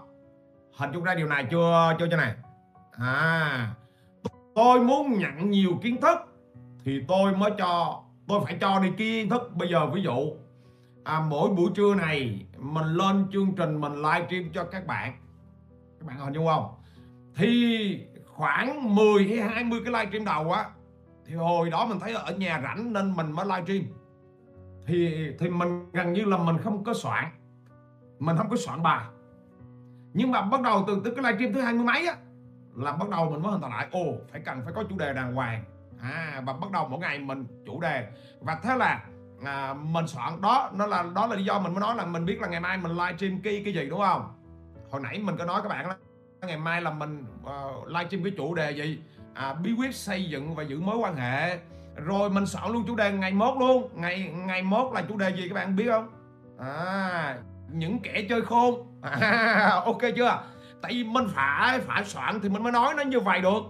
Hình 0.78 0.92
dung 0.94 1.04
ra 1.04 1.16
điều 1.16 1.28
này 1.28 1.46
chưa? 1.52 1.96
Chưa 2.00 2.08
cho 2.12 2.18
này. 2.18 2.34
À. 2.92 3.74
Tôi 4.56 4.80
muốn 4.80 5.20
nhận 5.20 5.52
nhiều 5.52 5.80
kiến 5.82 6.02
thức 6.02 6.18
thì 6.86 7.02
tôi 7.08 7.36
mới 7.36 7.52
cho 7.58 8.04
tôi 8.28 8.42
phải 8.44 8.58
cho 8.62 8.80
đi 8.80 8.90
kiến 8.98 9.30
thức. 9.30 9.56
Bây 9.56 9.70
giờ 9.70 9.86
ví 9.86 10.02
dụ 10.02 10.34
à, 11.04 11.20
mỗi 11.30 11.50
buổi 11.50 11.72
trưa 11.76 11.96
này 11.96 12.46
mình 12.58 12.88
lên 12.88 13.26
chương 13.34 13.56
trình 13.56 13.82
mình 13.82 13.96
livestream 13.96 14.50
cho 14.54 14.64
các 14.64 14.88
bạn. 14.88 15.14
Các 16.00 16.08
bạn 16.08 16.18
hình 16.18 16.34
dung 16.34 16.46
không? 16.46 16.74
Thì 17.36 18.00
khoảng 18.26 18.96
10 18.96 19.28
hay 19.28 19.50
20 19.50 19.82
cái 19.86 19.94
livestream 19.94 20.26
đầu 20.26 20.52
á 20.52 20.66
thì 21.26 21.36
hồi 21.36 21.70
đó 21.70 21.86
mình 21.86 22.00
thấy 22.00 22.14
ở 22.14 22.34
nhà 22.34 22.62
rảnh 22.64 22.94
nên 22.94 23.16
mình 23.16 23.32
mới 23.32 23.46
livestream 23.46 24.02
thì 24.86 25.30
thì 25.40 25.50
mình 25.50 25.92
gần 25.94 26.14
như 26.14 26.26
là 26.26 26.38
mình 26.38 26.58
không 26.58 26.84
có 26.84 26.94
soạn. 26.94 27.26
Mình 28.20 28.38
không 28.38 28.50
có 28.50 28.56
soạn 28.56 28.84
bài. 28.84 29.06
Nhưng 30.14 30.32
mà 30.32 30.42
bắt 30.42 30.62
đầu 30.62 30.84
từ 30.88 31.02
từ 31.04 31.16
cái 31.16 31.24
livestream 31.24 31.54
thứ 31.54 31.62
hai 31.62 31.74
mươi 31.74 31.86
mấy 31.86 32.08
á 32.08 32.16
là 32.76 32.92
bắt 32.92 33.10
đầu 33.10 33.30
mình 33.32 33.42
mới 33.42 33.52
hình 33.52 33.62
thành 33.62 33.72
lại 33.72 33.88
ồ 33.92 34.06
phải 34.32 34.42
cần 34.46 34.62
phải 34.64 34.74
có 34.74 34.84
chủ 34.90 34.98
đề 34.98 35.14
đàng 35.14 35.36
hoàng. 35.36 35.64
À 36.02 36.42
và 36.46 36.54
bắt 36.54 36.72
đầu 36.72 36.88
mỗi 36.88 37.00
ngày 37.00 37.20
mình 37.20 37.46
chủ 37.66 37.82
đề. 37.82 38.08
Và 38.42 38.60
thế 38.64 38.76
là 38.76 39.04
à, 39.46 39.74
mình 39.74 40.08
soạn 40.08 40.42
đó 40.42 40.72
nó 40.74 40.88
là 40.88 41.06
đó 41.16 41.28
là 41.28 41.36
lý 41.36 41.44
do 41.44 41.60
mình 41.60 41.74
mới 41.74 41.82
nói 41.82 41.96
là 41.96 42.06
mình 42.06 42.26
biết 42.26 42.42
là 42.42 42.48
ngày 42.48 42.60
mai 42.60 42.78
mình 42.78 42.92
livestream 42.92 43.42
cái 43.44 43.62
cái 43.66 43.74
gì 43.74 43.90
đúng 43.90 44.00
không? 44.00 44.34
Hồi 44.92 45.02
nãy 45.02 45.20
mình 45.20 45.36
có 45.38 45.46
nói 45.46 45.62
các 45.64 45.70
bạn 45.70 45.88
là 45.88 45.96
ngày 46.48 46.58
mai 46.58 46.82
là 46.82 46.92
mình 46.92 47.26
ờ, 47.44 47.74
uh, 47.82 47.88
livestream 47.88 48.24
cái 48.24 48.34
chủ 48.38 48.56
đề 48.56 48.72
gì? 48.72 49.00
À, 49.34 49.54
bí 49.54 49.74
quyết 49.74 49.96
xây 49.96 50.30
dựng 50.30 50.56
và 50.56 50.64
giữ 50.64 50.80
mối 50.80 50.98
quan 50.98 51.16
hệ. 51.16 51.60
Rồi 51.96 52.30
mình 52.30 52.46
soạn 52.46 52.72
luôn 52.72 52.84
chủ 52.88 52.96
đề 52.96 53.12
ngày 53.12 53.32
mốt 53.32 53.58
luôn. 53.60 53.90
Ngày 53.96 54.34
ngày 54.34 54.62
mốt 54.62 54.94
là 54.94 55.02
chủ 55.02 55.18
đề 55.18 55.30
gì 55.30 55.48
các 55.50 55.56
bạn 55.56 55.76
biết 55.76 55.88
không? 55.90 56.08
À 56.60 57.38
những 57.74 58.00
kẻ 58.00 58.26
chơi 58.30 58.42
khôn. 58.42 58.88
À, 59.02 59.82
ok 59.86 60.02
chưa? 60.16 60.44
Tại 60.82 60.92
vì 60.94 61.04
mình 61.04 61.28
phải 61.36 61.80
phải 61.80 62.06
soạn 62.06 62.40
thì 62.42 62.50
mình 62.50 62.64
mới 62.64 62.72
nói 62.72 62.94
nó 62.98 63.04
như 63.04 63.20
vậy 63.20 63.42
được. 63.42 63.62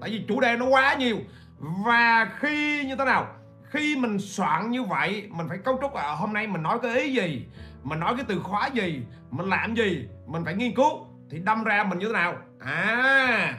Tại 0.00 0.10
vì 0.10 0.24
chủ 0.28 0.40
đề 0.40 0.56
nó 0.56 0.66
quá 0.66 0.94
nhiều. 0.94 1.16
Và 1.58 2.30
khi 2.38 2.84
như 2.84 2.96
thế 2.96 3.04
nào? 3.04 3.26
Khi 3.70 3.96
mình 3.96 4.18
soạn 4.18 4.70
như 4.70 4.82
vậy 4.82 5.28
mình 5.30 5.48
phải 5.48 5.58
cấu 5.58 5.78
trúc 5.82 5.94
là 5.94 6.14
hôm 6.14 6.32
nay 6.32 6.46
mình 6.46 6.62
nói 6.62 6.78
cái 6.82 7.00
ý 7.00 7.14
gì? 7.14 7.46
Mình 7.82 8.00
nói 8.00 8.14
cái 8.16 8.24
từ 8.28 8.40
khóa 8.40 8.66
gì? 8.66 9.02
Mình 9.30 9.46
làm 9.46 9.74
gì? 9.74 10.08
Mình 10.26 10.44
phải 10.44 10.54
nghiên 10.54 10.74
cứu. 10.74 11.06
Thì 11.30 11.38
đâm 11.38 11.64
ra 11.64 11.84
mình 11.84 11.98
như 11.98 12.06
thế 12.06 12.12
nào? 12.12 12.34
À 12.60 13.54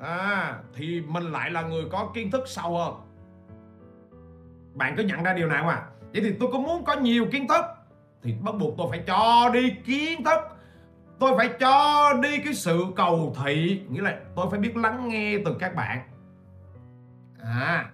à, 0.00 0.58
thì 0.74 1.00
mình 1.00 1.32
lại 1.32 1.50
là 1.50 1.62
người 1.62 1.84
có 1.92 2.10
kiến 2.14 2.30
thức 2.30 2.42
sâu 2.46 2.76
hơn. 2.76 2.94
Bạn 4.74 4.96
có 4.96 5.02
nhận 5.02 5.22
ra 5.22 5.32
điều 5.32 5.48
này 5.48 5.58
không 5.60 5.68
à? 5.68 5.82
Vậy 6.12 6.22
thì 6.22 6.32
tôi 6.40 6.48
có 6.52 6.58
muốn 6.58 6.84
có 6.84 6.94
nhiều 6.94 7.26
kiến 7.32 7.48
thức. 7.48 7.64
Thì 8.22 8.34
bắt 8.44 8.54
buộc 8.58 8.74
tôi 8.78 8.86
phải 8.90 9.02
cho 9.06 9.50
đi 9.52 9.70
kiến 9.70 10.24
thức. 10.24 10.38
Tôi 11.18 11.32
phải 11.36 11.50
cho 11.60 12.12
đi 12.22 12.38
cái 12.38 12.54
sự 12.54 12.84
cầu 12.96 13.34
thị 13.44 13.82
nghĩa 13.88 14.00
là 14.00 14.18
tôi 14.36 14.46
phải 14.50 14.58
biết 14.58 14.76
lắng 14.76 15.08
nghe 15.08 15.38
từ 15.44 15.56
các 15.60 15.74
bạn. 15.74 16.00
À 17.42 17.90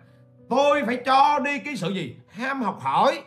tôi 0.49 0.83
phải 0.87 1.03
cho 1.07 1.39
đi 1.39 1.59
cái 1.59 1.77
sự 1.77 1.91
gì? 1.91 2.17
Ham 2.29 2.63
học 2.63 2.79
hỏi. 2.81 3.23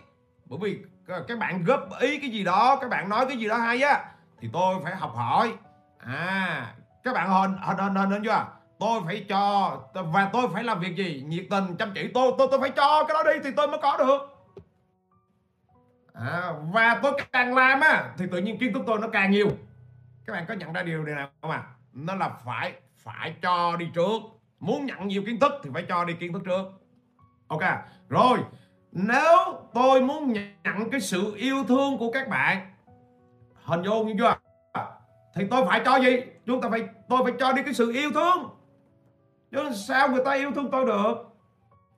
Bởi 0.46 0.60
vì 0.62 0.80
các 1.28 1.40
bạn 1.40 1.63
góp 1.63 1.90
ý 2.00 2.20
cái 2.20 2.30
gì 2.30 2.44
đó 2.44 2.78
các 2.82 2.90
bạn 2.90 3.10
nói 3.10 3.26
cái 3.28 3.38
gì 3.38 3.48
đó 3.48 3.58
hay 3.58 3.82
á 3.82 4.06
thì 4.40 4.50
tôi 4.54 4.76
phải 4.84 4.96
học 4.96 5.12
hỏi. 5.16 5.54
À 5.98 6.74
các 7.04 7.13
bạn 7.13 7.30
hình 7.30 7.58
hình 7.62 7.78
hình 7.78 7.96
hình, 7.96 8.12
hình 8.12 8.24
chưa? 8.24 8.46
Tôi 8.80 9.02
phải 9.06 9.26
cho 9.30 9.78
và 9.94 10.30
tôi 10.34 10.48
phải 10.54 10.63
làm 10.63 10.80
việc 10.80 10.96
gì? 10.96 11.24
Nhiệt 11.28 11.46
tình 11.50 11.76
chăm 11.80 11.92
chỉ. 11.96 12.08
Tôi 12.13 12.32
tôi 12.38 12.48
tôi 12.52 12.60
phải 12.60 12.70
cho 12.70 13.04
cái 13.04 13.13
đó 13.13 13.32
đi 13.34 13.40
thì 13.44 13.50
tôi 13.56 13.68
mới 13.68 13.80
có 13.82 13.98
được. 13.98 14.38
À, 16.13 16.54
và 16.74 17.00
tôi 17.04 17.12
càng 17.32 17.56
làm 17.56 17.80
á 17.80 18.13
thì 18.18 18.26
tự 18.32 18.38
nhiên 18.38 18.58
kiến 18.60 18.74
thức 18.74 18.84
tôi 18.88 19.00
nó 19.00 19.08
càng 19.08 19.32
nhiều. 19.32 19.48
Các 20.26 20.34
bạn 20.34 20.46
có 20.48 20.54
nhận 20.54 20.74
ra 20.74 20.84
điều 20.84 21.04
này 21.04 21.16
nào 21.16 21.30
không 21.42 21.52
à 21.52 21.63
nó 21.94 22.16
là 22.16 22.30
phải 22.30 22.74
phải 22.98 23.36
cho 23.42 23.76
đi 23.76 23.88
trước. 23.94 24.22
Muốn 24.60 24.86
nhận 24.86 25.08
nhiều 25.08 25.24
kiến 25.26 25.40
thức 25.40 25.52
thì 25.63 25.70
phải 25.74 25.86
cho 25.90 26.06
đi 26.06 26.13
kiến 26.13 26.34
thức 26.34 26.42
trước. 26.46 26.63
Ok 27.48 27.62
rồi. 28.10 28.40
Nếu 28.92 29.38
tôi 29.74 30.02
muốn 30.02 30.34
nhận 30.34 30.90
cái 30.92 31.02
sự 31.02 31.36
yêu 31.36 31.63
thương 31.68 31.98
của 31.98 32.12
các 32.12 32.28
bạn 32.28 32.74
hình 33.63 33.84
dung 33.84 34.08
như 34.08 34.16
chưa 34.18 34.36
thì 35.36 35.48
tôi 35.50 35.66
phải 35.68 35.82
cho 35.86 35.96
gì? 35.96 36.22
Chúng 36.46 36.62
ta 36.62 36.70
phải 36.70 36.88
tôi 37.10 37.20
phải 37.24 37.34
cho 37.40 37.54
đi 37.54 37.62
cái 37.63 37.74
sự 37.74 37.92
yêu 37.94 38.12
thương 38.13 38.57
chứ 39.51 39.69
sao 39.73 40.10
người 40.10 40.25
ta 40.25 40.31
yêu 40.31 40.51
thương 40.55 40.71
tôi 40.71 40.86
được? 40.86 41.15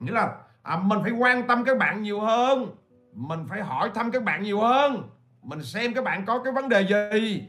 Nghĩa 0.00 0.12
là 0.12 0.36
à, 0.62 0.76
mình 0.76 0.98
phải 1.02 1.12
quan 1.12 1.46
tâm 1.46 1.64
các 1.64 1.78
bạn 1.78 2.02
nhiều 2.02 2.20
hơn. 2.20 2.66
Mình 3.12 3.46
phải 3.48 3.62
hỏi 3.62 3.90
thăm 3.94 4.10
các 4.10 4.22
bạn 4.22 4.42
nhiều 4.42 4.60
hơn. 4.60 5.02
Mình 5.42 5.62
xem 5.62 5.94
các 5.94 6.04
bạn 6.04 6.24
có 6.26 6.38
cái 6.42 6.52
vấn 6.52 6.68
đề 6.68 6.80
gì. 6.80 7.48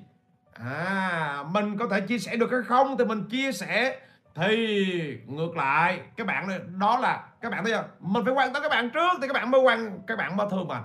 À 0.53 1.43
mình 1.51 1.77
có 1.77 1.87
thể 1.87 2.01
chia 2.01 2.19
sẻ 2.19 2.35
được 2.35 2.51
hay 2.51 2.61
không 2.67 2.97
thì 2.97 3.05
mình 3.05 3.29
chia 3.29 3.51
sẻ. 3.51 3.99
Thì 4.35 5.19
ngược 5.27 5.57
lại 5.57 6.01
các 6.17 6.27
bạn 6.27 6.47
đó 6.79 6.99
là 6.99 7.23
các 7.41 7.51
bạn 7.51 7.63
thấy 7.63 7.73
không? 7.73 7.85
Mình 7.99 8.25
phải 8.25 8.33
quan 8.33 8.53
tâm 8.53 8.63
các 8.63 8.69
bạn 8.69 8.89
trước 8.89 9.17
thì 9.21 9.27
các 9.27 9.33
bạn 9.33 9.51
mới 9.51 9.61
quan 9.61 9.99
các 10.07 10.17
bạn 10.17 10.37
mới 10.37 10.47
thương 10.51 10.67
mình. 10.67 10.83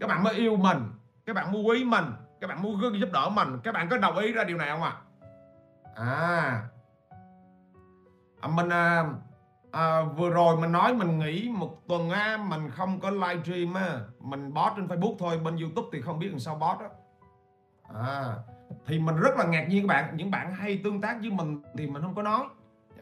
Các 0.00 0.06
bạn 0.06 0.22
mới 0.22 0.34
yêu 0.34 0.56
mình. 0.56 0.78
Các 1.26 1.36
bạn 1.36 1.52
mới 1.52 1.62
quý 1.62 1.84
mình. 1.84 2.04
Các 2.40 2.46
bạn 2.46 2.62
muốn 2.62 3.00
giúp 3.00 3.08
đỡ 3.12 3.28
mình. 3.28 3.48
Các 3.64 3.74
bạn 3.74 3.88
có 3.88 3.98
đồng 3.98 4.18
ý 4.18 4.32
ra 4.32 4.44
điều 4.44 4.56
này 4.56 4.68
không 4.70 4.82
ạ 4.82 4.92
à? 5.94 6.04
à 6.04 6.62
À, 8.44 8.46
mình 8.46 8.68
à, 8.68 9.04
à, 9.72 10.02
vừa 10.02 10.30
rồi 10.30 10.56
mình 10.56 10.72
nói 10.72 10.94
mình 10.94 11.18
nghỉ 11.18 11.50
một 11.54 11.88
tuần 11.88 12.10
á 12.10 12.38
mình 12.48 12.70
không 12.70 13.00
có 13.00 13.10
livestream 13.10 13.74
á 13.74 14.00
mình 14.20 14.52
post 14.54 14.76
trên 14.76 14.86
Facebook 14.86 15.16
thôi 15.18 15.38
bên 15.38 15.56
YouTube 15.56 15.88
thì 15.92 16.00
không 16.00 16.18
biết 16.18 16.28
làm 16.30 16.38
sao 16.38 16.54
post 16.54 16.80
đó 16.80 16.88
à 17.94 18.34
thì 18.86 18.98
mình 18.98 19.16
rất 19.16 19.36
là 19.36 19.44
ngạc 19.44 19.66
nhiên 19.68 19.82
các 19.82 19.88
bạn 19.88 20.16
những 20.16 20.30
bạn 20.30 20.54
hay 20.54 20.80
tương 20.84 21.00
tác 21.00 21.16
với 21.20 21.30
mình 21.30 21.62
thì 21.78 21.86
mình 21.86 22.02
không 22.02 22.14
có 22.14 22.22
nói. 22.22 22.44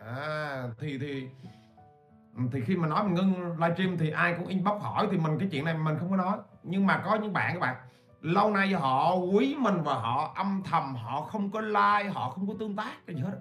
À, 0.01 0.63
thì 0.79 0.99
thì 0.99 1.29
thì 2.53 2.61
khi 2.61 2.77
mà 2.77 2.89
nói 2.89 3.05
mình 3.05 3.15
ngưng 3.15 3.61
livestream 3.61 3.99
thì 3.99 4.11
ai 4.11 4.35
cũng 4.39 4.47
inbox 4.47 4.83
hỏi 4.83 5.09
thì 5.11 5.19
mình 5.19 5.39
cái 5.39 5.49
chuyện 5.53 5.65
này 5.65 5.75
mình 5.75 5.97
không 5.99 6.11
có 6.11 6.17
nói. 6.17 6.39
Nhưng 6.63 6.87
mà 6.87 7.03
có 7.05 7.15
những 7.15 7.33
bạn 7.33 7.53
các 7.53 7.61
bạn 7.61 7.77
lâu 8.21 8.51
nay 8.51 8.73
họ 8.73 9.15
quý 9.15 9.57
mình 9.59 9.83
và 9.83 9.95
họ 9.95 10.33
âm 10.37 10.63
thầm 10.65 10.95
họ 10.95 11.21
không 11.21 11.51
có 11.51 11.61
like 11.61 12.11
họ 12.15 12.31
không 12.31 12.49
có 12.49 12.55
tương 12.59 12.77
tác 12.77 13.07
cái 13.07 13.17
gì 13.17 13.23
hết 13.23 13.39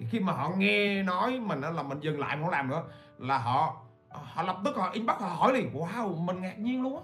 thì 0.00 0.06
khi 0.10 0.20
mà 0.20 0.32
họ 0.32 0.52
nghe 0.56 1.02
nói 1.02 1.40
mình 1.40 1.60
là 1.60 1.82
mình 1.82 2.00
dừng 2.00 2.20
lại 2.20 2.36
không 2.40 2.50
làm 2.50 2.68
nữa 2.68 2.82
là 3.18 3.38
họ 3.38 3.82
họ 4.10 4.42
lập 4.42 4.56
tức 4.64 4.76
họ 4.76 4.90
inbox 4.90 5.16
họ 5.16 5.28
hỏi 5.28 5.52
liền. 5.52 5.72
Wow 5.74 6.16
mình 6.16 6.40
ngạc 6.40 6.58
nhiên 6.58 6.82
luôn 6.82 6.96
á. 6.96 7.02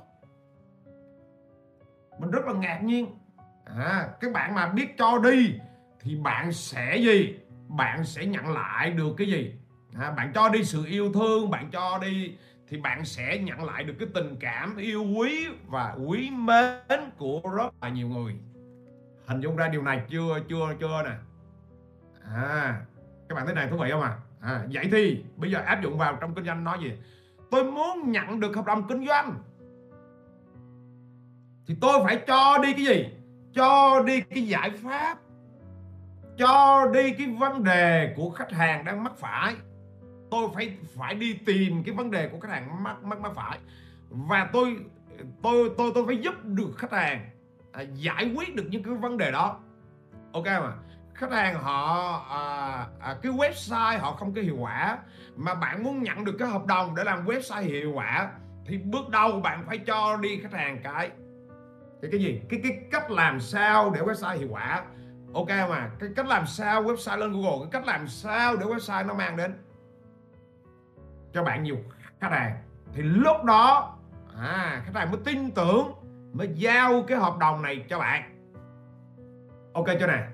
Mình 2.19 2.31
rất 2.31 2.47
là 2.47 2.53
ngạc 2.53 2.83
nhiên. 2.83 3.07
À, 3.65 4.09
các 4.21 4.33
bạn 4.33 4.55
mà 4.55 4.69
biết 4.69 4.99
cho 4.99 5.19
đi 5.19 5.55
thì 6.01 6.17
bạn 6.17 6.53
sẽ 6.53 6.97
gì? 6.97 7.35
Bạn 7.69 8.05
sẽ 8.05 8.27
nhận 8.27 8.49
lại 8.49 8.91
được 8.91 9.15
cái 9.19 9.27
gì? 9.27 9.55
À, 10.01 10.11
bạn 10.11 10.33
cho 10.35 10.49
đi 10.49 10.65
sự 10.65 10.85
yêu 10.87 11.13
thương 11.13 11.51
bạn 11.51 11.71
cho 11.71 11.99
đi 11.99 12.37
thì 12.69 12.77
bạn 12.77 13.05
sẽ 13.05 13.39
nhận 13.39 13.65
lại 13.65 13.85
được 13.85 13.95
cái 13.99 14.09
tình 14.15 14.37
cảm 14.41 14.77
yêu 14.77 15.05
quý 15.19 15.47
và 15.67 15.97
quý 16.07 16.31
mến 16.31 17.11
của 17.19 17.41
rất 17.57 17.75
là 17.83 17.89
nhiều 17.89 18.09
người. 18.09 18.37
Hình 19.27 19.41
dung 19.41 19.57
ra 19.57 19.69
điều 19.69 19.83
này 19.83 20.03
chưa 20.09 20.41
chưa 20.49 20.75
chưa 20.81 21.03
nè 21.05 21.26
à 22.35 22.81
các 23.29 23.35
bạn 23.35 23.47
thấy 23.47 23.55
này 23.55 23.69
thú 23.71 23.77
vị 23.77 23.91
không 23.91 24.03
à? 24.03 24.19
à 24.41 24.67
vậy 24.73 24.89
thì 24.93 25.25
bây 25.37 25.51
giờ 25.51 25.59
áp 25.59 25.83
dụng 25.83 25.99
vào 25.99 26.19
trong 26.21 26.35
kinh 26.35 26.45
doanh 26.45 26.65
nói 26.65 26.79
gì? 26.81 26.93
Tôi 27.51 27.65
muốn 27.65 28.13
nhận 28.13 28.41
được 28.41 28.57
hợp 28.57 28.67
đồng 28.67 28.89
kinh 28.89 29.07
doanh. 29.07 29.39
Thì 31.67 31.77
tôi 31.81 32.01
phải 32.05 32.23
cho 32.27 32.59
đi 32.63 32.73
cái 32.73 32.85
gì? 32.85 33.09
Cho 33.55 34.03
đi 34.03 34.21
cái 34.21 34.47
giải 34.47 34.71
pháp. 34.71 35.19
Cho 36.39 36.87
đi 36.95 37.13
cái 37.13 37.27
vấn 37.39 37.65
đề 37.65 38.15
của 38.17 38.31
khách 38.31 38.53
hàng 38.53 38.85
đang 38.85 39.05
mắc 39.05 39.13
phải. 39.17 39.55
Tôi 40.31 40.49
phải 40.55 40.77
phải 40.97 41.15
đi 41.15 41.35
tìm 41.47 41.83
cái 41.85 41.95
vấn 41.95 42.11
đề 42.11 42.29
của 42.29 42.41
khách 42.41 42.51
hàng 42.51 42.83
mắc 42.83 43.05
mắc 43.05 43.21
mắc 43.21 43.33
phải. 43.35 43.59
Và 44.11 44.51
tôi 44.53 44.77
tôi 45.43 45.71
tôi 45.79 45.93
tôi 45.95 46.07
phải 46.07 46.17
giúp 46.17 46.35
được 46.45 46.71
khách 46.77 46.93
hàng 46.93 47.31
à, 47.73 47.83
giải 47.83 48.33
quyết 48.37 48.55
được 48.55 48.67
những 48.71 48.83
cái 48.83 48.95
vấn 48.95 49.19
đề 49.19 49.31
đó. 49.31 49.61
Ok 50.33 50.45
mà 50.47 50.73
khách 51.17 51.33
hàng 51.33 51.55
họ 51.55 52.13
à, 52.31 52.87
à, 53.01 53.17
cái 53.23 53.33
website 53.33 53.99
họ 53.99 54.13
không 54.13 54.35
có 54.35 54.41
hiệu 54.41 54.57
quả 54.59 54.99
mà 55.37 55.55
bạn 55.55 55.85
muốn 55.85 56.03
nhận 56.03 56.25
được 56.25 56.37
cái 56.39 56.49
hợp 56.49 56.67
đồng 56.67 56.95
để 56.95 57.05
làm 57.05 57.27
website 57.27 57.63
hiệu 57.63 57.93
quả 57.95 58.31
thì 58.67 58.79
bước 58.79 59.09
đầu 59.09 59.41
bạn 59.41 59.65
phải 59.67 59.79
cho 59.79 60.17
đi 60.17 60.41
khách 60.43 60.53
hàng 60.53 60.81
cái. 60.83 61.11
Cái 62.03 62.11
cái 62.11 62.21
gì? 62.21 62.41
Cái 62.49 62.61
cái 62.63 62.73
cách 62.91 63.11
làm 63.11 63.41
sao 63.41 63.91
để 63.91 64.01
website 64.01 64.39
hiệu 64.39 64.49
quả? 64.51 64.85
Ok 65.35 65.49
mà 65.49 65.91
cái 65.99 66.11
cách 66.17 66.27
làm 66.27 66.47
sao 66.47 66.83
website 66.83 67.17
lên 67.17 67.33
google 67.33 67.59
cái 67.59 67.69
cách 67.73 67.87
làm 67.87 68.09
sao 68.09 68.57
để 68.57 68.67
website 68.67 69.07
nó 69.07 69.15
mang 69.15 69.37
đến 69.37 69.55
cho 71.33 71.43
bạn 71.43 71.63
nhiều 71.63 71.77
khách 72.21 72.31
hàng? 72.31 72.57
Thì 72.95 73.03
lúc 73.03 73.45
đó 73.45 73.97
à, 74.41 74.83
khách 74.85 74.95
hàng 74.95 75.11
mới 75.11 75.21
tin 75.25 75.51
tưởng 75.51 75.93
mới 76.33 76.49
giao 76.55 77.05
cái 77.07 77.19
hợp 77.19 77.39
đồng 77.39 77.63
này 77.63 77.85
cho 77.89 77.99
bạn. 77.99 78.33
Ok 79.75 79.87
chưa 80.01 80.07
nè? 80.07 80.27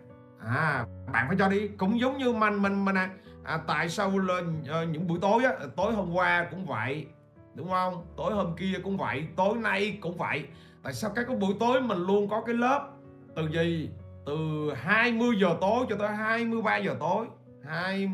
À, 0.47 0.87
bạn 1.13 1.25
phải 1.29 1.37
cho 1.39 1.49
đi. 1.49 1.69
Cũng 1.69 2.01
giống 2.01 2.19
như 2.19 2.33
mình 2.33 2.63
mình 2.63 2.85
mình 2.85 2.95
à, 2.95 3.11
à, 3.45 3.61
tại 3.67 3.89
sao 3.89 4.19
lên 4.19 4.65
à, 4.71 4.85
những 4.85 5.07
buổi 5.07 5.19
tối 5.23 5.45
á, 5.45 5.53
tối 5.77 5.93
hôm 5.93 6.13
qua 6.13 6.47
cũng 6.51 6.67
vậy 6.67 7.07
đúng 7.55 7.71
không? 7.71 8.07
Tối 8.17 8.33
hôm 8.33 8.57
kia 8.57 8.75
cũng 8.85 8.97
vậy 8.97 9.27
tối 9.37 9.57
nay 9.57 9.99
cũng 10.01 10.17
vậy. 10.17 10.45
Tại 10.83 10.93
sao 10.93 11.11
các 11.15 11.25
cái 11.29 11.37
buổi 11.37 11.55
tối 11.61 11.81
mình 11.81 11.99
luôn 11.99 12.29
có 12.29 12.43
cái 12.47 12.55
lớp 12.55 12.89
từ 13.37 13.49
gì? 13.49 13.91
Từ 14.27 14.71
20 14.77 15.37
giờ 15.41 15.57
tối 15.61 15.87
cho 15.89 15.97
tới 15.97 16.09
23 16.09 16.77
giờ 16.77 16.97
tối 17.01 17.27
2 17.65 18.11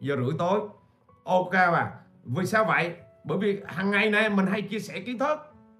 giờ 0.00 0.16
rưỡi 0.16 0.34
tối. 0.38 0.60
Ok 1.24 1.52
mà 1.52 1.92
vì 2.24 2.46
sao 2.46 2.64
vậy? 2.64 2.94
Bởi 3.24 3.38
vì 3.38 3.60
hàng 3.66 3.90
ngày 3.90 4.10
này 4.10 4.30
mình 4.30 4.46
hay 4.46 4.62
chia 4.62 4.78
sẻ 4.78 5.00
kiến 5.00 5.18
thức. 5.18 5.38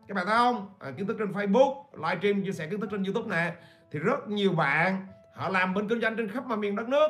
Các 0.08 0.14
bạn 0.14 0.26
thấy 0.26 0.36
không? 0.36 0.68
À, 0.78 0.90
kiến 0.90 1.06
thức 1.06 1.16
trên 1.18 1.32
Facebook 1.32 1.84
livestream 1.92 2.44
chia 2.44 2.52
sẻ 2.52 2.66
kiến 2.66 2.80
thức 2.80 2.88
trên 2.90 3.04
YouTube 3.04 3.36
nè. 3.36 3.54
Thì 3.92 3.98
rất 3.98 4.28
nhiều 4.28 4.52
bạn 4.52 5.06
họ 5.34 5.48
làm 5.48 5.74
bên 5.74 5.88
kinh 5.88 6.00
doanh 6.00 6.16
trên 6.16 6.28
khắp 6.28 6.46
mọi 6.46 6.58
miền 6.58 6.76
đất 6.76 6.88
nước. 6.88 7.08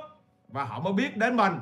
Và 0.48 0.64
họ 0.64 0.80
mới 0.80 0.92
biết 0.92 1.16
đến 1.16 1.36
mình. 1.36 1.52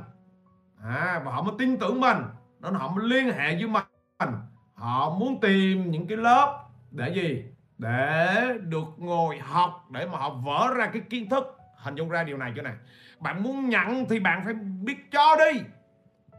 À, 0.84 1.22
và 1.24 1.32
họ 1.32 1.42
mới 1.42 1.54
tin 1.58 1.78
tưởng 1.78 2.00
mình. 2.00 2.18
Nên 2.60 2.74
họ 2.74 2.88
mới 2.88 3.08
liên 3.08 3.26
hệ 3.32 3.54
với 3.54 3.66
mình. 3.66 4.34
Họ 4.74 5.10
muốn 5.10 5.40
tìm 5.40 5.90
những 5.90 6.06
cái 6.06 6.16
lớp 6.16 6.64
để 6.90 7.08
gì? 7.14 7.44
Để 7.78 8.44
được 8.60 8.88
ngồi 8.96 9.38
học 9.38 9.86
để 9.90 10.06
mà 10.06 10.18
họ 10.18 10.30
vỡ 10.30 10.74
ra 10.76 10.86
cái 10.86 11.02
kiến 11.10 11.28
thức. 11.28 11.58
Hình 11.76 11.94
dung 11.94 12.08
ra 12.08 12.24
điều 12.24 12.36
này 12.36 12.52
chưa 12.56 12.62
này 12.62 12.74
bạn 13.20 13.42
muốn 13.42 13.68
nhận 13.68 14.06
thì 14.08 14.20
bạn 14.20 14.42
phải 14.44 14.54
biết 14.54 15.10
cho 15.12 15.36
đi. 15.36 15.60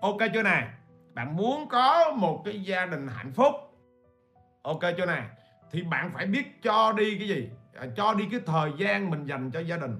Ok 0.02 0.18
chưa 0.34 0.44
này 0.44 0.68
bạn 1.14 1.38
muốn 1.38 1.70
có 1.70 2.12
một 2.16 2.42
cái 2.46 2.62
gia 2.62 2.86
đình 2.86 3.08
hạnh 3.08 3.32
phúc. 3.32 3.54
Ok 4.62 4.80
chưa 4.98 5.06
này 5.06 5.24
thì 5.72 5.84
bạn 5.84 6.12
phải 6.14 6.26
biết 6.26 6.64
cho 6.64 6.92
đi 6.92 7.18
cái 7.20 7.28
gì? 7.28 7.50
À, 7.80 7.88
cho 7.98 8.14
đi 8.14 8.28
cái 8.32 8.40
thời 8.46 8.72
gian 8.78 9.10
mình 9.10 9.26
dành 9.26 9.52
cho 9.52 9.60
gia 9.60 9.78
đình. 9.78 10.00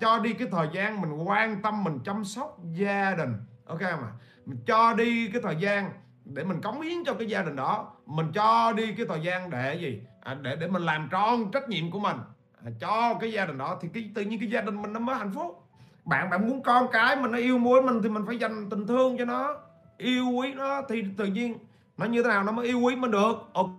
Cho 0.00 0.18
đi 0.18 0.32
cái 0.32 0.48
thời 0.50 0.68
gian 0.72 1.00
mình 1.00 1.12
quan 1.28 1.62
tâm 1.62 1.84
mình 1.84 1.98
chăm 2.04 2.24
sóc 2.24 2.58
gia 2.72 3.14
đình. 3.14 3.34
Ok 3.66 3.80
mà 3.80 4.12
mình 4.46 4.58
cho 4.66 4.94
đi 4.94 5.28
cái 5.28 5.42
thời 5.42 5.56
gian 5.56 5.90
để 6.24 6.44
mình 6.44 6.60
cống 6.60 6.80
hiến 6.80 7.04
cho 7.06 7.14
cái 7.14 7.28
gia 7.28 7.42
đình 7.42 7.56
đó. 7.56 7.92
Mình 8.06 8.32
cho 8.34 8.72
đi 8.72 8.92
cái 8.92 9.06
thời 9.08 9.20
gian 9.20 9.50
để 9.50 9.74
gì? 9.74 10.02
À, 10.20 10.34
để 10.34 10.56
để 10.56 10.68
mình 10.68 10.82
làm 10.82 11.08
tròn 11.10 11.50
trách 11.52 11.68
nhiệm 11.68 11.90
của 11.90 11.98
mình. 11.98 12.16
À, 12.64 12.70
cho 12.80 13.14
cái 13.20 13.32
gia 13.32 13.46
đình 13.46 13.58
đó 13.58 13.78
thì 13.80 13.88
cái 13.94 14.10
tự 14.14 14.22
nhiên 14.22 14.40
cái 14.40 14.50
gia 14.50 14.60
đình 14.60 14.82
mình 14.82 14.92
nó 14.92 15.00
mới 15.00 15.16
hạnh 15.16 15.32
phúc. 15.34 15.62
Bạn 16.04 16.30
bạn 16.30 16.48
muốn 16.48 16.62
con 16.62 16.86
cái 16.92 17.16
mình 17.16 17.32
nó 17.32 17.38
yêu 17.38 17.58
muối 17.58 17.82
mình 17.82 18.02
thì 18.02 18.08
mình 18.08 18.26
phải 18.26 18.38
dành 18.38 18.70
tình 18.70 18.86
thương 18.86 19.18
cho 19.18 19.24
nó. 19.24 19.54
Yêu 19.96 20.30
quý 20.30 20.54
nó 20.54 20.82
thì 20.88 21.04
tự 21.16 21.24
nhiên 21.26 21.58
nó 21.96 22.06
như 22.06 22.22
thế 22.22 22.28
nào 22.28 22.42
nó 22.42 22.52
mới 22.52 22.66
yêu 22.66 22.80
quý 22.80 22.96
mình 22.96 23.10
được. 23.10 23.34
Ok 23.52 23.70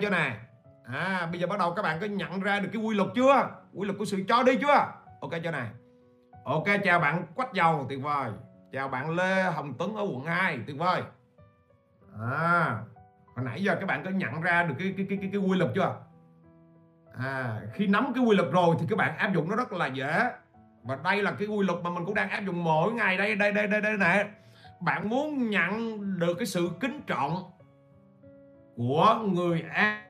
chưa 0.00 0.10
nè? 0.10 0.36
À 0.92 1.28
bây 1.30 1.40
giờ 1.40 1.46
bắt 1.46 1.58
đầu 1.58 1.74
các 1.74 1.82
bạn 1.82 2.00
có 2.00 2.06
nhận 2.06 2.40
ra 2.40 2.60
được 2.60 2.68
cái 2.72 2.82
quy 2.82 2.94
luật 2.94 3.08
chưa? 3.14 3.48
Quy 3.74 3.86
luật 3.86 3.98
của 3.98 4.04
sự 4.04 4.24
cho 4.28 4.42
đi 4.42 4.56
chưa? 4.60 4.92
Ok 5.20 5.30
cho 5.44 5.50
này 5.50 5.68
ok 6.44 6.64
chào 6.84 7.00
bạn 7.00 7.26
quách 7.34 7.52
dầu 7.52 7.86
tuyệt 7.88 8.02
vời. 8.02 8.30
Chào 8.72 8.88
bạn 8.88 9.10
lê 9.10 9.42
hồng 9.42 9.74
tuấn 9.78 9.96
ở 9.96 10.02
quận 10.02 10.24
2 10.24 10.58
tuyệt 10.66 10.78
vời. 10.78 11.02
À 12.20 12.78
hồi 13.36 13.44
nãy 13.44 13.62
giờ 13.62 13.76
các 13.80 13.86
bạn 13.86 14.04
có 14.04 14.10
nhận 14.10 14.40
ra 14.40 14.62
được 14.62 14.74
cái 14.78 14.94
cái 14.96 15.06
cái 15.08 15.18
cái, 15.20 15.30
cái 15.32 15.40
quy 15.40 15.58
luật 15.58 15.70
chưa? 15.74 15.96
À 17.18 17.60
khi 17.74 17.86
nắm 17.86 18.12
cái 18.14 18.24
quy 18.24 18.36
luật 18.36 18.52
rồi 18.52 18.76
thì 18.80 18.86
các 18.90 18.98
bạn 18.98 19.16
áp 19.16 19.34
dụng 19.34 19.48
nó 19.48 19.56
rất 19.56 19.72
là 19.72 19.86
dễ. 19.86 20.30
Và 20.82 20.98
đây 21.04 21.22
là 21.22 21.30
cái 21.30 21.48
quy 21.48 21.66
luật 21.66 21.78
mà 21.82 21.90
mình 21.90 22.04
cũng 22.04 22.14
đang 22.14 22.30
áp 22.30 22.40
dụng 22.40 22.64
mỗi 22.64 22.92
ngày. 22.92 23.16
Đây 23.16 23.34
đây 23.34 23.52
đây 23.52 23.66
đây 23.66 23.80
đây 23.80 23.96
nè. 23.98 24.28
Bạn 24.80 25.08
muốn 25.08 25.50
nhận 25.50 26.00
được 26.18 26.34
cái 26.34 26.46
sự 26.46 26.70
kính 26.80 27.00
trọng 27.06 27.50
của 28.76 29.18
người 29.32 29.64
A, 29.72 30.02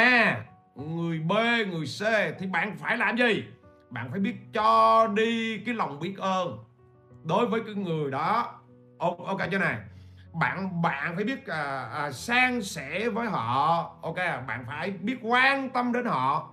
A 0.00 0.42
người 0.74 1.18
B 1.18 1.32
người 1.70 1.86
C 1.86 2.02
thì 2.38 2.46
bạn 2.46 2.76
phải 2.76 2.96
làm 2.96 3.16
gì? 3.16 3.44
Bạn 3.90 4.10
phải 4.10 4.20
biết 4.20 4.36
cho 4.52 5.06
đi 5.06 5.58
cái 5.58 5.74
lòng 5.74 6.00
biết 6.00 6.18
ơn. 6.18 6.58
Đối 7.24 7.46
với 7.46 7.60
cái 7.66 7.74
người 7.74 8.10
đó 8.10 8.54
ok 8.98 9.38
chưa 9.50 9.58
này? 9.58 9.76
Bạn 10.32 10.82
bạn 10.82 11.16
phải 11.16 11.24
biết 11.24 11.46
à, 11.46 11.88
à, 11.92 12.12
san 12.12 12.62
sẻ 12.62 13.08
với 13.08 13.26
họ 13.26 13.96
ok? 14.02 14.16
Bạn 14.46 14.64
phải 14.66 14.90
biết 14.90 15.16
quan 15.22 15.70
tâm 15.70 15.92
đến 15.92 16.04
họ. 16.04 16.52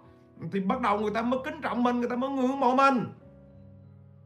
Thì 0.51 0.59
bắt 0.59 0.81
đầu 0.81 0.99
người 0.99 1.11
ta 1.13 1.21
mới 1.21 1.39
kính 1.45 1.61
trọng 1.61 1.83
mình 1.83 1.99
người 1.99 2.09
ta 2.09 2.15
mới 2.15 2.29
ngưỡng 2.29 2.59
mộ 2.59 2.75
mình. 2.75 3.05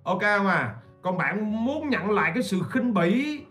Ok 0.03 0.21
mà 0.21 0.75
còn 1.01 1.17
bạn 1.17 1.65
muốn 1.65 1.89
nhận 1.89 2.11
lại 2.11 2.31
cái 2.33 2.43
sự 2.43 2.61
khinh 2.71 2.93
bỉ 2.93 3.41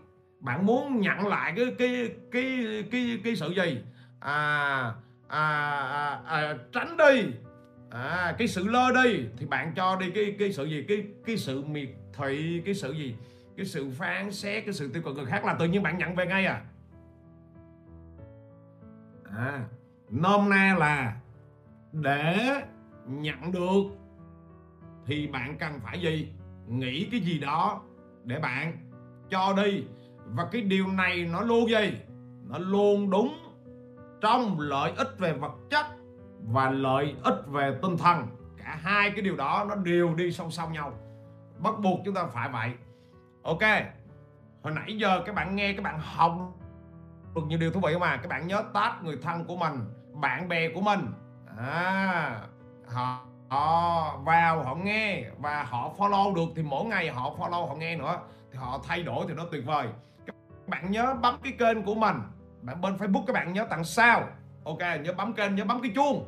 bạn 0.41 0.65
muốn 0.65 1.01
nhận 1.01 1.27
lại 1.27 1.53
cái 1.55 1.65
cái 1.79 2.09
cái 2.31 2.83
cái 2.91 3.19
cái 3.23 3.35
sự 3.35 3.49
gì? 3.49 3.81
À, 4.19 4.93
à, 5.31 6.21
à, 6.25 6.41
à 6.41 6.57
tránh 6.71 6.97
đi. 6.97 7.31
À, 7.89 8.35
cái 8.37 8.47
sự 8.47 8.67
lơ 8.67 9.03
đi 9.03 9.25
thì 9.37 9.45
bạn 9.45 9.73
cho 9.75 9.95
đi 9.95 10.11
cái 10.11 10.35
cái 10.39 10.53
sự 10.53 10.65
gì? 10.65 10.85
Cái 10.87 11.03
cái 11.25 11.37
sự 11.37 11.61
miệt 11.61 11.89
thị 12.17 12.61
cái 12.65 12.73
sự 12.73 12.91
gì? 12.91 13.15
Cái 13.57 13.65
sự 13.65 13.89
phán 13.89 14.31
xét 14.31 14.65
cái 14.65 14.73
sự 14.73 14.91
tiêu 14.93 15.03
cực 15.03 15.15
người 15.15 15.25
khác 15.25 15.45
là 15.45 15.53
tự 15.53 15.67
nhiên 15.67 15.83
bạn 15.83 15.97
nhận 15.97 16.15
về 16.15 16.25
ngay 16.25 16.45
à? 16.45 16.61
À 19.37 19.65
nôm 20.09 20.49
na 20.49 20.75
là 20.79 21.15
để 21.91 22.47
nhận 23.07 23.51
được 23.51 23.83
thì 25.05 25.27
bạn 25.27 25.57
cần 25.57 25.79
phải 25.83 26.01
gì? 26.01 26.33
Nghĩ 26.67 27.07
cái 27.11 27.19
gì 27.19 27.39
đó 27.39 27.81
để 28.23 28.39
bạn 28.39 28.77
cho 29.29 29.53
đi. 29.53 29.83
Và 30.25 30.47
cái 30.51 30.61
điều 30.61 30.87
này 30.87 31.25
nó 31.31 31.41
luôn 31.41 31.69
gì? 31.69 31.97
Nó 32.49 32.57
luôn 32.57 33.09
đúng 33.09 33.50
trong 34.21 34.59
lợi 34.59 34.93
ích 34.97 35.19
về 35.19 35.33
vật 35.33 35.51
chất 35.69 35.85
và 36.43 36.69
lợi 36.69 37.15
ích 37.23 37.47
về 37.47 37.77
tinh 37.81 37.97
thần. 37.97 38.27
Cả 38.57 38.77
hai 38.81 39.11
cái 39.11 39.21
điều 39.21 39.35
đó 39.35 39.65
nó 39.69 39.75
đều 39.75 40.15
đi 40.15 40.31
song 40.31 40.51
song 40.51 40.73
nhau. 40.73 40.93
Bắt 41.57 41.73
buộc 41.79 41.99
chúng 42.05 42.13
ta 42.15 42.25
phải 42.25 42.49
vậy. 42.49 42.71
Ok, 43.43 43.61
hồi 44.63 44.73
nãy 44.73 44.97
giờ 44.97 45.21
các 45.25 45.35
bạn 45.35 45.55
nghe 45.55 45.73
các 45.73 45.83
bạn 45.83 45.99
học 46.03 46.33
được 47.35 47.41
nhiều 47.47 47.59
điều 47.59 47.71
thú 47.71 47.79
vị 47.79 47.97
mà 47.99 48.17
các 48.17 48.27
bạn 48.29 48.47
nhớ 48.47 48.63
tát 48.73 49.03
người 49.03 49.17
thân 49.21 49.45
của 49.45 49.55
mình, 49.55 49.93
bạn 50.13 50.49
bè 50.49 50.69
của 50.73 50.81
mình. 50.81 51.13
À 51.57 52.41
họ 52.87 53.25
họ 53.49 54.17
vào, 54.17 54.63
họ 54.63 54.75
nghe 54.75 55.23
và 55.39 55.63
họ 55.63 55.91
follow 55.97 56.35
được 56.35 56.49
thì 56.55 56.63
mỗi 56.63 56.85
ngày 56.85 57.09
họ 57.09 57.31
follow, 57.37 57.67
họ 57.67 57.75
nghe 57.75 57.97
nữa 57.97 58.19
thì 58.51 58.57
họ 58.59 58.79
thay 58.83 59.03
đổi 59.03 59.25
thì 59.27 59.33
nó 59.33 59.43
tuyệt 59.51 59.65
vời. 59.65 59.87
Các 60.25 60.35
bạn 60.67 60.91
nhớ 60.91 61.15
bấm 61.21 61.35
cái 61.43 61.53
kênh 61.59 61.83
của 61.83 61.95
mình 61.95 62.15
bạn 62.61 62.81
bên 62.81 62.95
Facebook 62.95 63.25
các 63.25 63.33
bạn 63.33 63.53
nhớ 63.53 63.65
tặng 63.69 63.83
sao. 63.83 64.27
Ok 64.63 64.79
nhớ 64.79 65.13
bấm 65.17 65.33
kênh 65.33 65.55
nhớ 65.55 65.65
bấm 65.65 65.81
cái 65.81 65.91
chuông. 65.95 66.27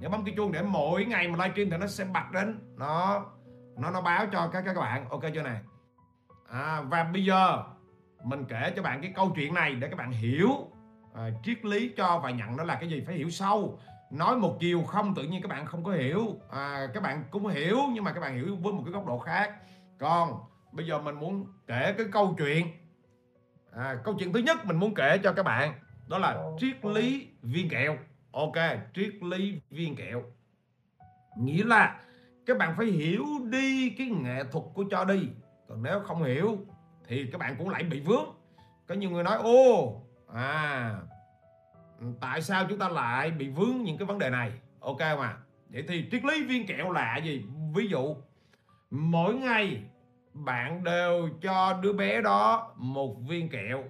Nhớ 0.00 0.08
bấm 0.08 0.24
cái 0.24 0.34
chuông 0.36 0.52
để 0.52 0.62
mỗi 0.62 1.04
ngày 1.04 1.28
mà 1.28 1.44
livestream 1.44 1.70
thì 1.70 1.76
nó 1.76 1.86
sẽ 1.86 2.04
bật 2.04 2.32
đến. 2.32 2.58
Nó 2.76 3.24
nó 3.76 3.90
nó 3.90 4.00
báo 4.00 4.26
cho 4.32 4.48
các 4.52 4.62
các 4.66 4.76
bạn. 4.76 5.08
Ok 5.08 5.22
chưa 5.34 5.42
này 5.42 5.60
à, 6.50 6.80
và 6.80 7.04
bây 7.04 7.24
giờ 7.24 7.62
mình 8.24 8.44
kể 8.48 8.72
cho 8.76 8.82
bạn 8.82 9.02
cái 9.02 9.12
câu 9.16 9.32
chuyện 9.36 9.54
này 9.54 9.74
để 9.74 9.88
các 9.88 9.96
bạn 9.96 10.12
hiểu. 10.12 10.50
À, 11.14 11.30
triết 11.44 11.64
lý 11.64 11.92
cho 11.96 12.18
và 12.18 12.30
nhận 12.30 12.56
nó 12.56 12.64
là 12.64 12.74
cái 12.74 12.88
gì 12.88 13.02
phải 13.06 13.14
hiểu 13.14 13.30
sâu. 13.30 13.78
Nói 14.10 14.36
một 14.36 14.56
chiều 14.60 14.82
không 14.82 15.14
tự 15.14 15.22
nhiên 15.22 15.42
các 15.42 15.48
bạn 15.48 15.66
không 15.66 15.84
có 15.84 15.92
hiểu. 15.92 16.20
À, 16.50 16.86
các 16.94 17.02
bạn 17.02 17.24
cũng 17.30 17.46
hiểu 17.46 17.78
nhưng 17.92 18.04
mà 18.04 18.12
các 18.12 18.20
bạn 18.20 18.36
hiểu 18.36 18.56
với 18.62 18.72
một 18.72 18.82
cái 18.84 18.92
góc 18.92 19.06
độ 19.06 19.18
khác. 19.18 19.52
Còn 19.98 20.40
bây 20.72 20.86
giờ 20.86 20.98
mình 20.98 21.14
muốn 21.14 21.46
kể 21.66 21.94
cái 21.98 22.06
câu 22.12 22.34
chuyện 22.38 22.66
à, 23.78 23.96
câu 24.04 24.14
chuyện 24.18 24.32
thứ 24.32 24.38
nhất 24.38 24.66
mình 24.66 24.76
muốn 24.76 24.94
kể 24.94 25.18
cho 25.18 25.32
các 25.32 25.42
bạn 25.42 25.72
đó 26.08 26.18
là 26.18 26.44
triết 26.58 26.84
lý 26.84 27.28
viên 27.42 27.68
kẹo. 27.68 27.96
Ok 28.32 28.56
triết 28.94 29.14
lý 29.22 29.60
viên 29.70 29.96
kẹo. 29.96 30.22
Nghĩa 31.38 31.64
là 31.64 32.00
các 32.46 32.58
bạn 32.58 32.74
phải 32.76 32.86
hiểu 32.86 33.24
đi 33.50 33.90
cái 33.90 34.06
nghệ 34.06 34.44
thuật 34.52 34.64
của 34.74 34.84
cho 34.90 35.04
đi. 35.04 35.28
Còn 35.68 35.82
nếu 35.82 36.00
không 36.00 36.22
hiểu 36.22 36.58
thì 37.08 37.26
các 37.32 37.38
bạn 37.38 37.54
cũng 37.58 37.68
lại 37.68 37.82
bị 37.82 38.00
vướng. 38.00 38.24
Có 38.86 38.94
nhiều 38.94 39.10
người 39.10 39.24
nói 39.24 39.36
ô 39.36 40.02
à 40.34 41.00
tại 42.20 42.42
sao 42.42 42.66
chúng 42.68 42.78
ta 42.78 42.88
lại 42.88 43.30
bị 43.30 43.48
vướng 43.48 43.82
những 43.82 43.98
cái 43.98 44.06
vấn 44.06 44.18
đề 44.18 44.30
này? 44.30 44.52
Ok 44.80 45.00
mà. 45.00 45.36
Vậy 45.68 45.84
thì 45.88 46.08
triết 46.10 46.24
lý 46.24 46.44
viên 46.44 46.66
kẹo 46.66 46.92
là 46.92 47.16
gì? 47.16 47.44
Ví 47.74 47.88
dụ 47.88 48.16
mỗi 48.90 49.34
ngày 49.34 49.82
bạn 50.32 50.84
đều 50.84 51.28
cho 51.42 51.78
đứa 51.82 51.92
bé 51.92 52.20
đó 52.20 52.72
một 52.76 53.16
viên 53.28 53.48
kẹo. 53.48 53.84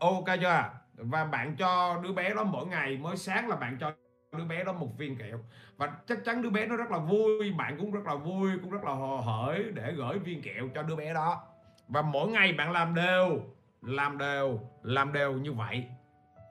Ok 0.00 0.24
chưa? 0.40 0.70
Và 0.94 1.24
bạn 1.24 1.56
cho 1.56 2.00
đứa 2.02 2.12
bé 2.12 2.34
đó 2.34 2.44
mỗi 2.44 2.66
ngày 2.66 2.96
mới 2.96 3.16
sáng 3.16 3.48
là 3.48 3.56
bạn 3.56 3.76
cho 3.80 3.92
đứa 4.38 4.44
bé 4.44 4.64
đó 4.64 4.72
một 4.72 4.88
viên 4.98 5.16
kẹo. 5.16 5.38
Và 5.76 5.92
chắc 6.06 6.24
chắn 6.24 6.42
đứa 6.42 6.50
bé 6.50 6.66
nó 6.66 6.76
rất 6.76 6.90
là 6.90 6.98
vui, 6.98 7.52
bạn 7.52 7.76
cũng 7.78 7.92
rất 7.92 8.06
là 8.06 8.14
vui, 8.14 8.50
cũng 8.62 8.70
rất 8.70 8.84
là 8.84 8.92
hồ 8.92 9.16
hởi 9.16 9.64
để 9.74 9.92
gửi 9.92 10.18
viên 10.18 10.42
kẹo 10.42 10.68
cho 10.74 10.82
đứa 10.82 10.96
bé 10.96 11.14
đó. 11.14 11.42
Và 11.88 12.02
mỗi 12.02 12.28
ngày 12.28 12.52
bạn 12.52 12.72
làm 12.72 12.94
đều 12.94 13.40
làm 13.82 14.18
đều 14.18 14.60
làm 14.82 15.12
đều 15.12 15.32
như 15.32 15.52
vậy. 15.52 15.84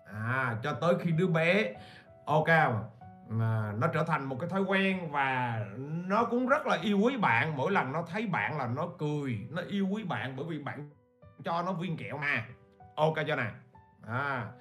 À 0.05 0.57
cho 0.63 0.73
tới 0.73 0.93
khi 1.01 1.11
đứa 1.11 1.27
bé, 1.27 1.73
ok 2.25 2.47
mà 3.31 3.73
nó 3.77 3.87
trở 3.87 4.03
thành 4.03 4.25
một 4.25 4.37
cái 4.39 4.49
thói 4.49 4.61
quen 4.61 5.11
và 5.11 5.59
nó 6.07 6.23
cũng 6.23 6.47
rất 6.47 6.67
là 6.67 6.77
yêu 6.81 6.99
quý 6.99 7.17
bạn. 7.17 7.57
Mỗi 7.57 7.71
lần 7.71 7.91
nó 7.91 8.03
thấy 8.07 8.27
bạn 8.27 8.57
là 8.57 8.67
nó 8.67 8.87
cười, 8.97 9.47
nó 9.49 9.61
yêu 9.67 9.87
quý 9.87 10.03
bạn 10.03 10.35
bởi 10.35 10.45
vì 10.49 10.59
bạn 10.59 10.89
cho 11.43 11.61
nó 11.61 11.73
viên 11.73 11.97
kẹo 11.97 12.17
mà. 12.17 12.45
Ok 12.95 13.15
cho 13.27 13.35
nè? 13.35 13.51
À 14.07 14.51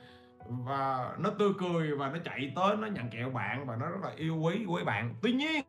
và 0.48 1.14
nó 1.18 1.30
tươi 1.38 1.50
cười 1.58 1.96
và 1.96 2.08
nó 2.08 2.18
chạy 2.24 2.52
tới, 2.56 2.76
nó 2.76 2.86
nhận 2.86 3.10
kẹo 3.10 3.30
bạn 3.30 3.66
và 3.66 3.76
nó 3.76 3.88
rất 3.88 4.00
là 4.02 4.10
yêu 4.16 4.36
quý 4.36 4.64
quý 4.68 4.84
bạn. 4.84 5.14
Tuy 5.22 5.32
nhiên, 5.32 5.64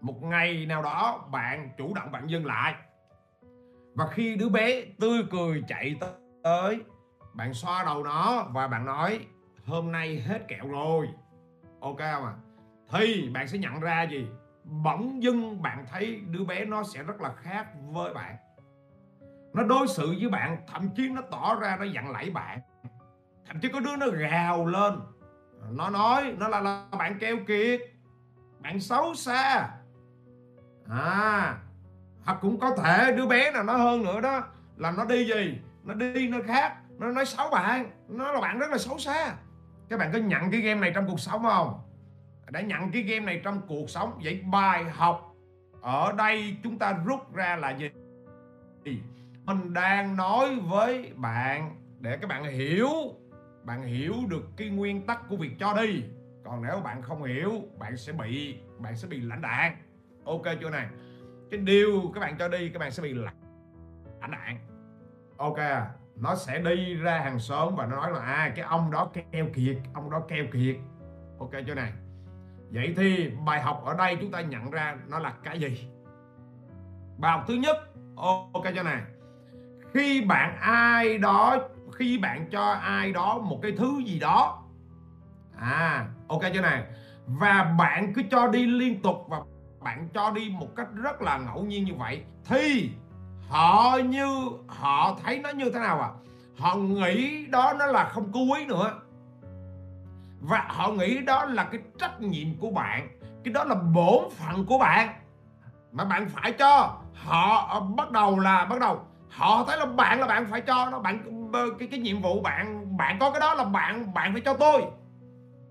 một 0.00 0.22
ngày 0.22 0.66
nào 0.66 0.82
đó 0.82 1.28
bạn 1.30 1.70
chủ 1.78 1.94
động 1.94 2.12
bạn 2.12 2.30
dừng 2.30 2.46
lại. 2.46 2.74
Và 3.94 4.06
khi 4.06 4.36
đứa 4.36 4.48
bé 4.48 4.84
tươi 5.00 5.22
cười 5.30 5.64
chạy 5.68 5.96
tới, 6.42 6.80
bạn 7.34 7.54
xoa 7.54 7.84
đầu 7.84 8.04
nó 8.04 8.46
và 8.52 8.68
bạn 8.68 8.84
nói 8.84 9.26
hôm 9.68 9.92
nay 9.92 10.20
hết 10.26 10.48
kẹo 10.48 10.68
rồi. 10.68 11.08
Ok 11.80 11.98
không 11.98 12.24
à 12.24 12.34
thì 12.90 13.28
bạn 13.34 13.48
sẽ 13.48 13.58
nhận 13.58 13.80
ra 13.80 14.02
gì? 14.02 14.26
Bỗng 14.64 15.22
dưng 15.22 15.62
bạn 15.62 15.84
thấy 15.90 16.22
đứa 16.30 16.44
bé 16.44 16.64
nó 16.64 16.82
sẽ 16.82 17.02
rất 17.02 17.20
là 17.20 17.32
khác 17.32 17.66
với 17.92 18.14
bạn. 18.14 18.36
Nó 19.54 19.62
đối 19.62 19.88
xử 19.88 20.16
với 20.20 20.28
bạn 20.28 20.56
thậm 20.72 20.88
chí 20.96 21.08
nó 21.08 21.22
tỏ 21.30 21.54
ra 21.60 21.76
nó 21.76 21.84
giận 21.84 22.10
lẫy 22.10 22.30
bạn. 22.30 22.60
Thậm 23.46 23.60
chí 23.60 23.68
có 23.68 23.80
đứa 23.80 23.96
nó 23.96 24.06
gào 24.06 24.66
lên. 24.66 25.00
Nó 25.70 25.90
nói 25.90 26.34
nó 26.38 26.48
là, 26.48 26.60
là 26.60 26.86
bạn 26.98 27.18
keo 27.18 27.36
kiệt 27.46 27.80
bạn 28.58 28.80
xấu 28.80 29.14
xa. 29.14 29.68
À 30.90 31.58
hoặc 32.24 32.38
cũng 32.40 32.60
có 32.60 32.76
thể 32.76 33.12
đứa 33.16 33.26
bé 33.26 33.50
nào 33.50 33.62
nó 33.62 33.76
hơn 33.76 34.04
nữa 34.04 34.20
đó 34.20 34.42
là 34.76 34.90
nó 34.90 35.04
đi 35.04 35.24
gì? 35.24 35.60
Nó 35.84 35.94
đi 35.94 36.28
nó 36.28 36.38
khác 36.46 36.76
nó 36.98 37.10
nói 37.10 37.26
xấu 37.26 37.50
bạn. 37.50 37.90
Nó 38.08 38.32
là 38.32 38.40
bạn 38.40 38.58
rất 38.58 38.70
là 38.70 38.78
xấu 38.78 38.98
xa 38.98 39.34
các 39.90 39.98
bạn 39.98 40.12
có 40.12 40.18
nhận 40.18 40.50
cái 40.50 40.60
game 40.60 40.80
này 40.80 40.92
trong 40.94 41.06
cuộc 41.06 41.20
sống 41.20 41.42
không? 41.42 41.80
Đã 42.50 42.60
nhận 42.60 42.92
cái 42.92 43.02
game 43.02 43.26
này 43.26 43.40
trong 43.44 43.60
cuộc 43.68 43.90
sống, 43.90 44.20
vậy 44.24 44.42
bài 44.50 44.84
học 44.84 45.34
ở 45.80 46.12
đây 46.12 46.56
chúng 46.62 46.78
ta 46.78 46.98
rút 47.06 47.34
ra 47.34 47.56
là 47.56 47.70
gì? 47.70 47.90
Mình 49.44 49.74
đang 49.74 50.16
nói 50.16 50.56
với 50.56 51.12
bạn 51.16 51.76
để 52.00 52.16
các 52.16 52.26
bạn 52.26 52.44
hiểu 52.44 52.88
bạn 53.64 53.82
hiểu 53.82 54.14
được 54.28 54.44
cái 54.56 54.68
nguyên 54.68 55.06
tắc 55.06 55.28
của 55.28 55.36
việc 55.36 55.50
cho 55.58 55.74
đi. 55.82 56.04
Còn 56.44 56.62
nếu 56.62 56.80
bạn 56.80 57.02
không 57.02 57.24
hiểu, 57.24 57.52
bạn 57.78 57.96
sẽ 57.96 58.12
bị, 58.12 58.58
bạn 58.78 58.96
sẽ 58.96 59.08
bị 59.08 59.20
lãnh 59.20 59.42
đạn. 59.42 59.76
Ok 60.24 60.42
chưa 60.60 60.70
này? 60.70 60.88
Cái 61.50 61.60
điều 61.60 62.12
các 62.14 62.20
bạn 62.20 62.36
cho 62.38 62.48
đi, 62.48 62.68
các 62.68 62.78
bạn 62.78 62.90
sẽ 62.90 63.02
bị 63.02 63.14
lãnh 63.14 64.30
đạn. 64.30 64.58
Ok 65.36 65.56
à? 65.56 65.90
Nó 66.20 66.34
sẽ 66.34 66.58
đi 66.58 66.94
ra 66.94 67.18
hàng 67.18 67.38
xóm 67.38 67.76
và 67.76 67.86
nó 67.86 67.96
nói 67.96 68.12
là 68.12 68.20
à 68.20 68.52
cái 68.56 68.64
ông 68.64 68.90
đó 68.90 69.10
keo 69.32 69.46
kiệt, 69.54 69.78
ông 69.94 70.10
đó 70.10 70.20
keo 70.28 70.44
kiệt. 70.52 70.76
Ok, 71.38 71.50
chỗ 71.66 71.74
này. 71.74 71.92
Vậy 72.70 72.94
thì 72.96 73.30
bài 73.46 73.60
học 73.60 73.82
ở 73.84 73.94
đây 73.94 74.16
chúng 74.20 74.30
ta 74.30 74.40
nhận 74.40 74.70
ra 74.70 74.96
nó 75.08 75.18
là 75.18 75.32
cái 75.44 75.60
gì? 75.60 75.88
Bài 77.18 77.32
học 77.32 77.44
thứ 77.48 77.54
nhất. 77.54 77.76
Ok 78.52 78.64
cho 78.74 78.82
này. 78.82 79.02
Khi 79.94 80.24
bạn 80.24 80.56
ai 80.60 81.18
đó, 81.18 81.58
khi 81.92 82.18
bạn 82.18 82.48
cho 82.50 82.70
ai 82.72 83.12
đó 83.12 83.38
một 83.38 83.58
cái 83.62 83.72
thứ 83.78 83.98
gì 84.06 84.18
đó. 84.18 84.64
À 85.56 86.08
ok, 86.28 86.42
chỗ 86.54 86.60
này. 86.60 86.84
Và 87.26 87.74
bạn 87.78 88.12
cứ 88.14 88.22
cho 88.30 88.48
đi 88.48 88.66
liên 88.66 89.02
tục 89.02 89.16
và 89.28 89.40
bạn 89.80 90.08
cho 90.14 90.30
đi 90.30 90.54
một 90.58 90.76
cách 90.76 90.88
rất 90.94 91.22
là 91.22 91.38
ngẫu 91.38 91.64
nhiên 91.64 91.84
như 91.84 91.94
vậy, 91.94 92.22
thì 92.44 92.90
họ 93.48 93.98
như, 94.04 94.50
họ 94.68 95.16
thấy 95.24 95.38
nó 95.38 95.50
như 95.50 95.70
thế 95.70 95.80
nào 95.80 96.00
à? 96.00 96.10
Họ 96.58 96.74
nghĩ 96.74 97.46
đó 97.46 97.74
nó 97.78 97.86
là 97.86 98.04
không 98.04 98.32
có 98.32 98.40
quý 98.40 98.66
nữa. 98.66 98.92
Và 100.40 100.64
họ 100.68 100.88
nghĩ 100.88 101.18
đó 101.18 101.44
là 101.44 101.64
cái 101.64 101.80
trách 101.98 102.20
nhiệm 102.20 102.58
của 102.60 102.70
bạn. 102.70 103.08
Cái 103.44 103.54
đó 103.54 103.64
là 103.64 103.74
bổn 103.74 104.30
phận 104.30 104.66
của 104.66 104.78
bạn. 104.78 105.08
Mà 105.92 106.04
bạn 106.04 106.28
phải 106.28 106.52
cho. 106.52 106.96
Họ 107.14 107.80
bắt 107.80 108.10
đầu 108.10 108.38
là, 108.38 108.64
bắt 108.64 108.80
đầu. 108.80 109.00
Họ 109.30 109.64
thấy 109.64 109.78
là 109.78 109.86
bạn 109.86 110.20
là 110.20 110.26
bạn 110.26 110.46
phải 110.50 110.60
cho 110.60 110.88
nó. 110.90 110.98
Bạn, 110.98 111.18
cái 111.78 111.88
cái 111.90 112.00
nhiệm 112.00 112.22
vụ 112.22 112.40
bạn 112.40 112.96
bạn 112.96 113.18
có 113.18 113.30
cái 113.30 113.40
đó 113.40 113.54
là 113.54 113.64
bạn 113.64 114.14
bạn 114.14 114.32
phải 114.32 114.42
cho 114.44 114.54
tôi. 114.54 114.82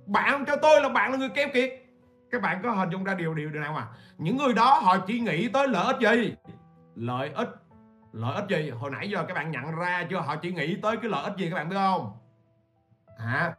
Bạn 0.05 0.31
không 0.31 0.45
cho 0.45 0.55
tôi 0.55 0.81
là 0.81 0.89
bạn 0.89 1.11
là 1.11 1.17
người 1.17 1.29
keo 1.29 1.47
kiệt. 1.53 1.69
Các 2.31 2.41
bạn 2.41 2.59
có 2.63 2.71
hình 2.71 2.89
dung 2.89 3.03
ra 3.03 3.13
điều 3.13 3.33
điều 3.33 3.49
điều 3.49 3.61
nào 3.61 3.73
mà? 3.73 3.87
Những 4.17 4.37
người 4.37 4.53
đó 4.53 4.79
họ 4.83 4.97
chỉ 4.97 5.19
nghĩ 5.19 5.47
tới 5.47 5.67
lợi 5.67 5.85
ích 5.85 5.97
gì? 5.99 6.35
Lợi 6.95 7.29
ích 7.29 7.49
lợi 8.11 8.35
ích 8.35 8.45
gì? 8.49 8.69
Hồi 8.69 8.91
nãy 8.91 9.09
giờ 9.09 9.25
các 9.27 9.33
bạn 9.33 9.51
nhận 9.51 9.75
ra 9.75 10.07
chưa? 10.09 10.19
Họ 10.19 10.35
chỉ 10.35 10.51
nghĩ 10.51 10.75
tới 10.81 10.97
cái 10.97 11.11
lợi 11.11 11.23
ích 11.23 11.37
gì 11.37 11.49
các 11.49 11.55
bạn 11.55 11.69
biết 11.69 11.75
không? 11.75 12.17
À, 13.17 13.55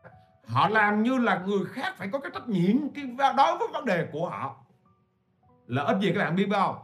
họ 0.47 0.69
làm 0.69 1.03
như 1.03 1.19
là 1.19 1.39
người 1.39 1.65
khác 1.65 1.95
phải 1.97 2.09
có 2.13 2.19
cái 2.19 2.31
trách 2.35 2.49
nhiệm 2.49 2.77
cái 2.95 3.05
đối 3.37 3.59
với 3.59 3.69
vấn 3.73 3.85
đề 3.85 4.09
của 4.13 4.29
họ. 4.29 4.57
Lợi 5.67 5.87
ích 5.87 5.97
gì 6.01 6.13
các 6.15 6.25
bạn 6.25 6.37
biết 6.37 6.49
không? 6.51 6.77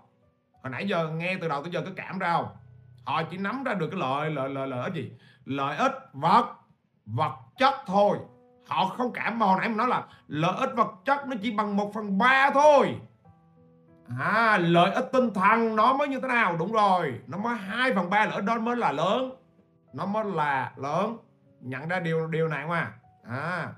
Hồi 0.62 0.70
nãy 0.70 0.88
giờ 0.88 1.08
nghe 1.08 1.36
từ 1.40 1.48
đầu 1.48 1.62
tới 1.62 1.72
giờ 1.72 1.82
cứ 1.86 1.92
cảm 1.96 2.18
ra 2.18 2.32
không? 2.32 2.48
Họ 3.04 3.22
chỉ 3.22 3.36
nắm 3.36 3.64
ra 3.64 3.74
được 3.74 3.88
cái 3.90 4.00
lợi 4.00 4.30
lợi 4.30 4.48
lợi 4.48 4.68
lợi 4.68 4.84
ích 4.84 4.94
gì? 4.94 5.12
Lợi 5.44 5.76
ích 5.76 5.92
vật 6.12 6.46
vật 7.06 7.32
chất 7.58 7.74
thôi. 7.86 8.18
Họ 8.68 8.86
không 8.86 9.12
cảm 9.12 9.38
mà 9.38 9.46
hồi 9.46 9.56
nãy 9.58 9.68
mình 9.68 9.76
nói 9.76 9.88
là 9.88 10.06
lợi 10.28 10.56
ích 10.60 10.70
vật 10.76 10.94
chất 11.04 11.26
nó 11.26 11.36
chỉ 11.42 11.50
bằng 11.50 11.76
một 11.76 11.90
phần 11.94 12.18
ba 12.18 12.50
thôi 12.54 12.96
à, 14.18 14.58
lợi 14.58 14.94
ích 14.94 15.08
tinh 15.12 15.34
thần 15.34 15.76
nó 15.76 15.92
mới 15.92 16.08
như 16.08 16.20
thế 16.20 16.28
nào? 16.28 16.56
Đúng 16.56 16.72
rồi. 16.72 17.20
Nó 17.26 17.38
mới 17.38 17.56
2 17.56 17.94
phần 17.94 18.10
ba 18.10 18.24
lợi 18.24 18.34
ích 18.34 18.44
đó 18.44 18.58
mới 18.58 18.76
là 18.76 18.92
lớn. 18.92 19.30
Nó 19.92 20.06
mới 20.06 20.24
là 20.24 20.72
lớn. 20.76 21.16
Nhận 21.60 21.88
ra 21.88 22.00
điều 22.00 22.26
điều 22.26 22.48
này 22.48 22.66
mà 22.66 22.92
à, 23.28 23.68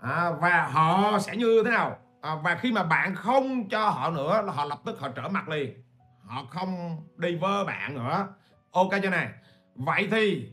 à, 0.00 0.30
và 0.30 0.68
họ 0.72 1.18
sẽ 1.18 1.36
như 1.36 1.62
thế 1.64 1.70
nào? 1.70 1.96
À, 2.20 2.34
và 2.44 2.54
khi 2.54 2.72
mà 2.72 2.82
bạn 2.82 3.14
không 3.14 3.68
cho 3.68 3.88
họ 3.88 4.10
nữa 4.10 4.42
là 4.46 4.52
họ 4.52 4.64
lập 4.64 4.78
tức 4.84 5.00
họ 5.00 5.08
trở 5.08 5.28
mặt 5.28 5.48
liền. 5.48 5.84
Họ 6.26 6.44
không 6.50 6.96
đi 7.16 7.36
vơ 7.36 7.64
bạn 7.64 7.94
nữa. 7.94 8.26
Ok 8.70 8.90
cho 9.02 9.10
này 9.10 9.28
vậy 9.74 10.08
thì 10.10 10.48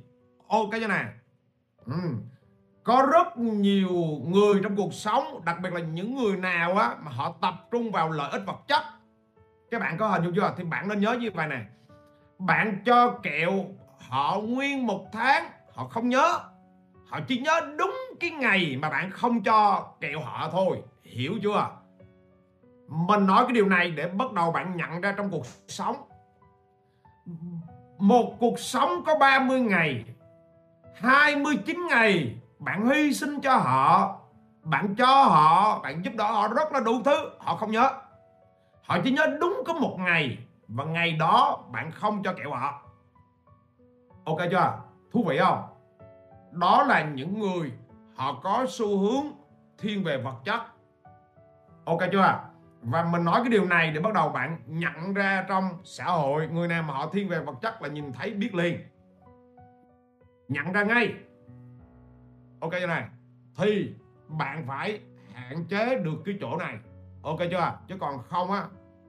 ok 0.47 0.69
cho 0.81 0.87
này 0.87 1.05
ừ. 1.85 1.93
có 2.83 3.07
rất 3.13 3.37
nhiều 3.37 4.21
người 4.25 4.59
trong 4.63 4.75
cuộc 4.75 4.93
sống 4.93 5.41
đặc 5.45 5.57
biệt 5.63 5.73
là 5.73 5.79
những 5.79 6.15
người 6.15 6.37
nào 6.37 6.77
á 6.77 6.95
mà 7.03 7.11
họ 7.11 7.35
tập 7.41 7.53
trung 7.71 7.91
vào 7.91 8.11
lợi 8.11 8.31
ích 8.31 8.41
vật 8.45 8.59
chất 8.67 8.83
các 9.71 9.79
bạn 9.79 9.97
có 9.97 10.07
hình 10.07 10.23
dung 10.23 10.35
chưa? 10.35 10.53
Thì 10.57 10.63
bạn 10.63 10.87
nên 10.87 10.99
nhớ 10.99 11.13
như 11.13 11.31
vậy 11.33 11.47
này 11.47 11.65
bạn 12.39 12.77
cho 12.85 13.11
kẹo 13.23 13.51
họ 14.09 14.37
nguyên 14.43 14.87
một 14.87 15.05
tháng, 15.13 15.49
họ 15.73 15.87
không 15.87 16.09
nhớ. 16.09 16.39
Họ 17.09 17.19
chỉ 17.27 17.39
nhớ 17.39 17.61
đúng 17.77 17.95
cái 18.19 18.29
ngày 18.29 18.77
mà 18.81 18.89
bạn 18.89 19.11
không 19.11 19.43
cho 19.43 19.87
kẹo 20.01 20.19
họ 20.19 20.49
thôi. 20.51 20.81
Hiểu 21.03 21.33
chưa? 21.43 21.69
Mình 22.87 23.27
nói 23.27 23.43
cái 23.43 23.53
điều 23.53 23.69
này 23.69 23.91
để 23.91 24.07
bắt 24.07 24.33
đầu 24.33 24.51
bạn 24.51 24.77
nhận 24.77 25.01
ra 25.01 25.13
trong 25.17 25.29
cuộc 25.29 25.45
sống. 25.67 25.95
Một 27.97 28.37
cuộc 28.39 28.59
sống 28.59 29.03
có 29.05 29.15
30 29.15 29.61
ngày 29.61 30.05
29 30.95 31.87
ngày 31.89 32.35
bạn 32.59 32.89
hy 32.89 33.13
sinh 33.13 33.41
cho 33.41 33.55
họ, 33.55 34.19
bạn 34.63 34.95
cho 34.95 35.23
họ, 35.23 35.79
bạn 35.79 36.05
giúp 36.05 36.13
đỡ 36.15 36.31
họ 36.31 36.47
rất 36.47 36.71
là 36.71 36.79
đủ 36.79 37.03
thứ, 37.05 37.29
họ 37.39 37.55
không 37.55 37.71
nhớ 37.71 37.91
họ 38.91 38.97
chỉ 39.03 39.11
nhớ 39.11 39.37
đúng 39.41 39.63
có 39.65 39.73
một 39.73 39.97
ngày 39.99 40.37
và 40.67 40.83
ngày 40.83 41.11
đó 41.11 41.63
bạn 41.71 41.91
không 41.91 42.23
cho 42.23 42.33
kẹo 42.33 42.51
họ. 42.51 42.81
Ok 44.25 44.37
chưa? 44.51 44.79
Thú 45.11 45.23
vị 45.27 45.37
không? 45.37 45.63
Đó 46.51 46.83
là 46.83 47.03
những 47.03 47.39
người 47.39 47.71
họ 48.15 48.39
có 48.43 48.65
xu 48.69 48.99
hướng 48.99 49.25
thiên 49.77 50.03
về 50.03 50.17
vật 50.17 50.35
chất. 50.45 50.61
Ok 51.85 51.99
chưa? 52.11 52.39
Và 52.81 53.03
mình 53.03 53.25
nói 53.25 53.41
cái 53.43 53.49
điều 53.49 53.65
này 53.65 53.91
để 53.91 54.01
bắt 54.01 54.13
đầu 54.13 54.29
bạn 54.29 54.57
nhận 54.67 55.13
ra 55.13 55.45
trong 55.47 55.63
xã 55.83 56.05
hội 56.05 56.47
người 56.47 56.67
nào 56.67 56.83
mà 56.83 56.93
họ 56.93 57.09
thiên 57.11 57.29
về 57.29 57.39
vật 57.39 57.55
chất 57.61 57.81
là 57.81 57.89
nhìn 57.89 58.13
thấy 58.13 58.33
biết 58.33 58.55
liền. 58.55 58.79
Nhận 60.47 60.71
ra 60.71 60.83
ngay. 60.83 61.13
Ok 62.59 62.71
chưa 62.71 62.87
này? 62.87 63.05
Thì 63.57 63.93
bạn 64.27 64.65
phải 64.67 65.01
hạn 65.33 65.65
chế 65.65 65.95
được 65.95 66.17
cái 66.25 66.37
chỗ 66.41 66.57
này. 66.57 66.77
Ok 67.23 67.39
chưa? 67.51 67.79
Chứ 67.87 67.97
còn 67.99 68.23
không 68.23 68.51
á 68.51 68.63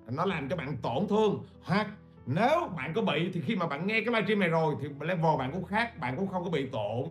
nó 0.08 0.24
làm 0.24 0.48
cho 0.48 0.56
bạn 0.56 0.76
tổn 0.76 1.08
thương. 1.08 1.44
Hoặc 1.62 1.86
nếu 2.26 2.68
bạn 2.76 2.92
có 2.94 3.02
bị 3.02 3.30
thì 3.32 3.40
khi 3.40 3.56
mà 3.56 3.66
bạn 3.66 3.86
nghe 3.86 4.00
cái 4.00 4.14
livestream 4.14 4.40
này 4.40 4.48
rồi 4.48 4.74
thì 4.80 4.88
level 5.00 5.38
bạn 5.38 5.52
cũng 5.52 5.64
khác 5.64 5.98
bạn 5.98 6.16
cũng 6.16 6.28
không 6.28 6.44
có 6.44 6.50
bị 6.50 6.66
tổn 6.66 7.04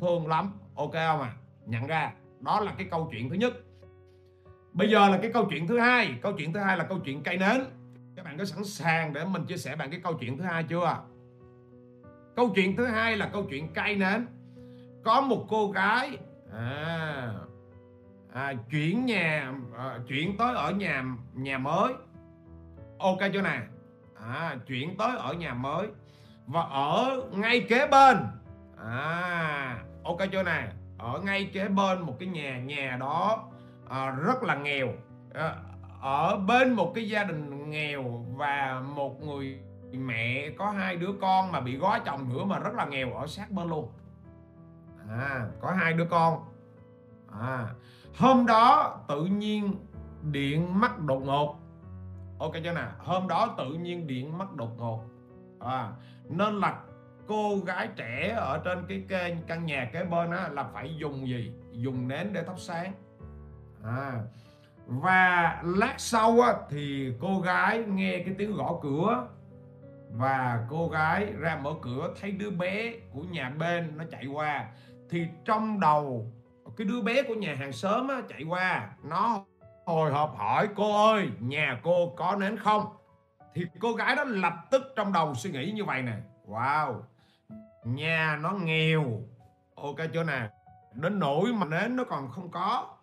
thương 0.00 0.26
lắm. 0.26 0.52
Ok 0.74 0.92
không 0.92 1.20
à? 1.20 1.32
Nhận 1.66 1.86
ra 1.86 2.12
đó 2.40 2.60
là 2.60 2.74
cái 2.78 2.86
câu 2.90 3.08
chuyện 3.12 3.28
thứ 3.30 3.34
nhất. 3.34 3.52
Bây 4.72 4.90
giờ 4.90 5.08
là 5.08 5.18
cái 5.22 5.32
câu 5.32 5.46
chuyện 5.50 5.66
thứ 5.66 5.78
hai. 5.78 6.14
Câu 6.22 6.32
chuyện 6.32 6.52
thứ 6.52 6.60
hai 6.60 6.76
là 6.76 6.84
câu 6.84 6.98
chuyện 7.04 7.22
cây 7.22 7.36
nến. 7.36 7.60
Các 8.16 8.24
bạn 8.24 8.38
có 8.38 8.44
sẵn 8.44 8.64
sàng 8.64 9.12
để 9.12 9.24
mình 9.24 9.44
chia 9.44 9.56
sẻ 9.56 9.76
bạn 9.76 9.90
cái 9.90 10.00
câu 10.00 10.14
chuyện 10.14 10.38
thứ 10.38 10.44
hai 10.44 10.62
chưa? 10.62 11.02
Câu 12.36 12.50
chuyện 12.54 12.76
thứ 12.76 12.86
hai 12.86 13.16
là 13.16 13.30
câu 13.32 13.46
chuyện 13.50 13.72
cây 13.74 13.96
nến. 13.96 14.26
Có 15.04 15.20
một 15.20 15.46
cô 15.48 15.70
gái 15.70 16.18
à, 16.52 17.32
à, 18.32 18.54
chuyển 18.70 19.06
nhà 19.06 19.54
à, 19.76 19.98
chuyển 20.08 20.36
tới 20.36 20.54
ở 20.54 20.72
nhà 20.72 21.04
nhà 21.34 21.58
mới 21.58 21.92
ok 23.00 23.18
chưa 23.32 23.42
nè? 23.42 23.60
À, 24.14 24.56
chuyển 24.66 24.96
tới 24.96 25.16
ở 25.16 25.32
nhà 25.32 25.54
mới 25.54 25.88
và 26.46 26.62
ở 26.62 27.22
ngay 27.32 27.60
kế 27.60 27.86
bên. 27.86 28.16
À 28.88 29.78
ok 30.04 30.18
chưa 30.32 30.42
nè? 30.42 30.72
Ở 30.98 31.20
ngay 31.24 31.50
kế 31.52 31.68
bên 31.68 32.00
một 32.00 32.16
cái 32.18 32.28
nhà 32.28 32.58
nhà 32.58 32.96
đó 33.00 33.44
à, 33.88 34.10
rất 34.10 34.42
là 34.42 34.54
nghèo. 34.54 34.88
À, 35.34 35.54
ở 36.00 36.36
bên 36.36 36.72
một 36.72 36.92
cái 36.94 37.08
gia 37.08 37.24
đình 37.24 37.70
nghèo 37.70 38.24
và 38.36 38.82
một 38.94 39.22
người 39.22 39.60
mẹ 39.92 40.50
có 40.58 40.70
hai 40.70 40.96
đứa 40.96 41.12
con 41.20 41.52
mà 41.52 41.60
bị 41.60 41.76
gói 41.76 42.00
chồng 42.04 42.28
nữa 42.28 42.44
mà 42.44 42.58
rất 42.58 42.74
là 42.74 42.84
nghèo 42.84 43.14
ở 43.14 43.26
sát 43.26 43.50
bên 43.50 43.68
luôn. 43.68 43.92
À 45.08 45.46
có 45.60 45.72
hai 45.72 45.92
đứa 45.92 46.06
con. 46.10 46.44
À 47.40 47.66
hôm 48.18 48.46
đó 48.46 48.96
tự 49.08 49.24
nhiên 49.24 49.74
điện 50.22 50.80
mất 50.80 50.98
đột 50.98 51.22
ngột 51.24 51.59
ok 52.40 52.52
chưa 52.64 52.72
nào 52.72 52.90
hôm 52.98 53.28
đó 53.28 53.54
tự 53.58 53.74
nhiên 53.74 54.06
điện 54.06 54.38
mất 54.38 54.56
đột 54.56 54.78
ngột. 54.78 55.00
À, 55.60 55.92
nên 56.28 56.54
là 56.54 56.80
cô 57.26 57.56
gái 57.66 57.88
trẻ 57.96 58.34
ở 58.36 58.60
trên 58.64 58.84
cái 58.88 59.04
cái 59.08 59.38
căn 59.46 59.66
nhà 59.66 59.90
kế 59.92 60.04
bên 60.04 60.30
á, 60.30 60.48
là 60.48 60.64
phải 60.64 60.94
dùng 60.96 61.28
gì? 61.28 61.52
Dùng 61.72 62.08
nến 62.08 62.32
để 62.32 62.42
thắp 62.42 62.58
sáng. 62.58 62.92
À, 63.84 64.22
và 64.86 65.62
lát 65.64 65.94
sau 65.96 66.40
á, 66.40 66.54
thì 66.70 67.12
cô 67.20 67.40
gái 67.40 67.78
nghe 67.78 68.22
cái 68.26 68.34
tiếng 68.38 68.56
gõ 68.56 68.78
cửa. 68.82 69.28
Và 70.10 70.66
cô 70.70 70.88
gái 70.88 71.32
ra 71.38 71.58
mở 71.62 71.70
cửa 71.82 72.14
thấy 72.20 72.30
đứa 72.30 72.50
bé 72.50 72.92
của 73.12 73.22
nhà 73.22 73.50
bên 73.58 73.92
nó 73.96 74.04
chạy 74.10 74.26
qua. 74.26 74.66
Thì 75.10 75.26
trong 75.44 75.80
đầu 75.80 76.32
cái 76.76 76.86
đứa 76.86 77.02
bé 77.02 77.22
của 77.22 77.34
nhà 77.34 77.54
hàng 77.54 77.72
xóm 77.72 78.08
á, 78.08 78.22
chạy 78.28 78.42
qua. 78.42 78.88
Nó 79.02 79.44
hồi 79.86 80.10
hộp 80.10 80.36
hỏi 80.36 80.68
cô 80.76 81.10
ơi 81.12 81.30
nhà 81.40 81.80
cô 81.82 82.14
có 82.16 82.36
nến 82.36 82.56
không? 82.56 82.96
Thì 83.54 83.66
cô 83.80 83.92
gái 83.92 84.16
đó 84.16 84.24
lập 84.24 84.54
tức 84.70 84.82
trong 84.96 85.12
đầu 85.12 85.34
suy 85.34 85.50
nghĩ 85.50 85.72
như 85.72 85.84
vậy 85.84 86.02
nè. 86.02 86.16
Wow 86.46 87.00
nhà 87.84 88.38
nó 88.40 88.52
nghèo. 88.52 89.04
Ok 89.74 89.96
chưa 90.12 90.24
nè 90.24 90.50
đến 90.92 91.18
nỗi 91.18 91.52
mà 91.52 91.66
nến 91.66 91.96
nó 91.96 92.04
còn 92.04 92.30
không 92.30 92.50
có. 92.50 92.96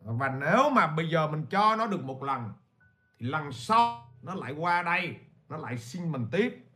Và 0.00 0.28
nếu 0.28 0.70
mà 0.70 0.86
bây 0.86 1.08
giờ 1.08 1.26
mình 1.26 1.46
cho 1.46 1.76
nó 1.76 1.86
được 1.86 2.04
một 2.04 2.22
lần 2.22 2.52
thì 3.18 3.26
lần 3.26 3.52
sau 3.52 4.08
nó 4.22 4.34
lại 4.34 4.52
qua 4.52 4.82
đây 4.82 5.16
nó 5.48 5.56
lại 5.56 5.78
xin 5.78 6.12
mình 6.12 6.26
tiếp. 6.32 6.66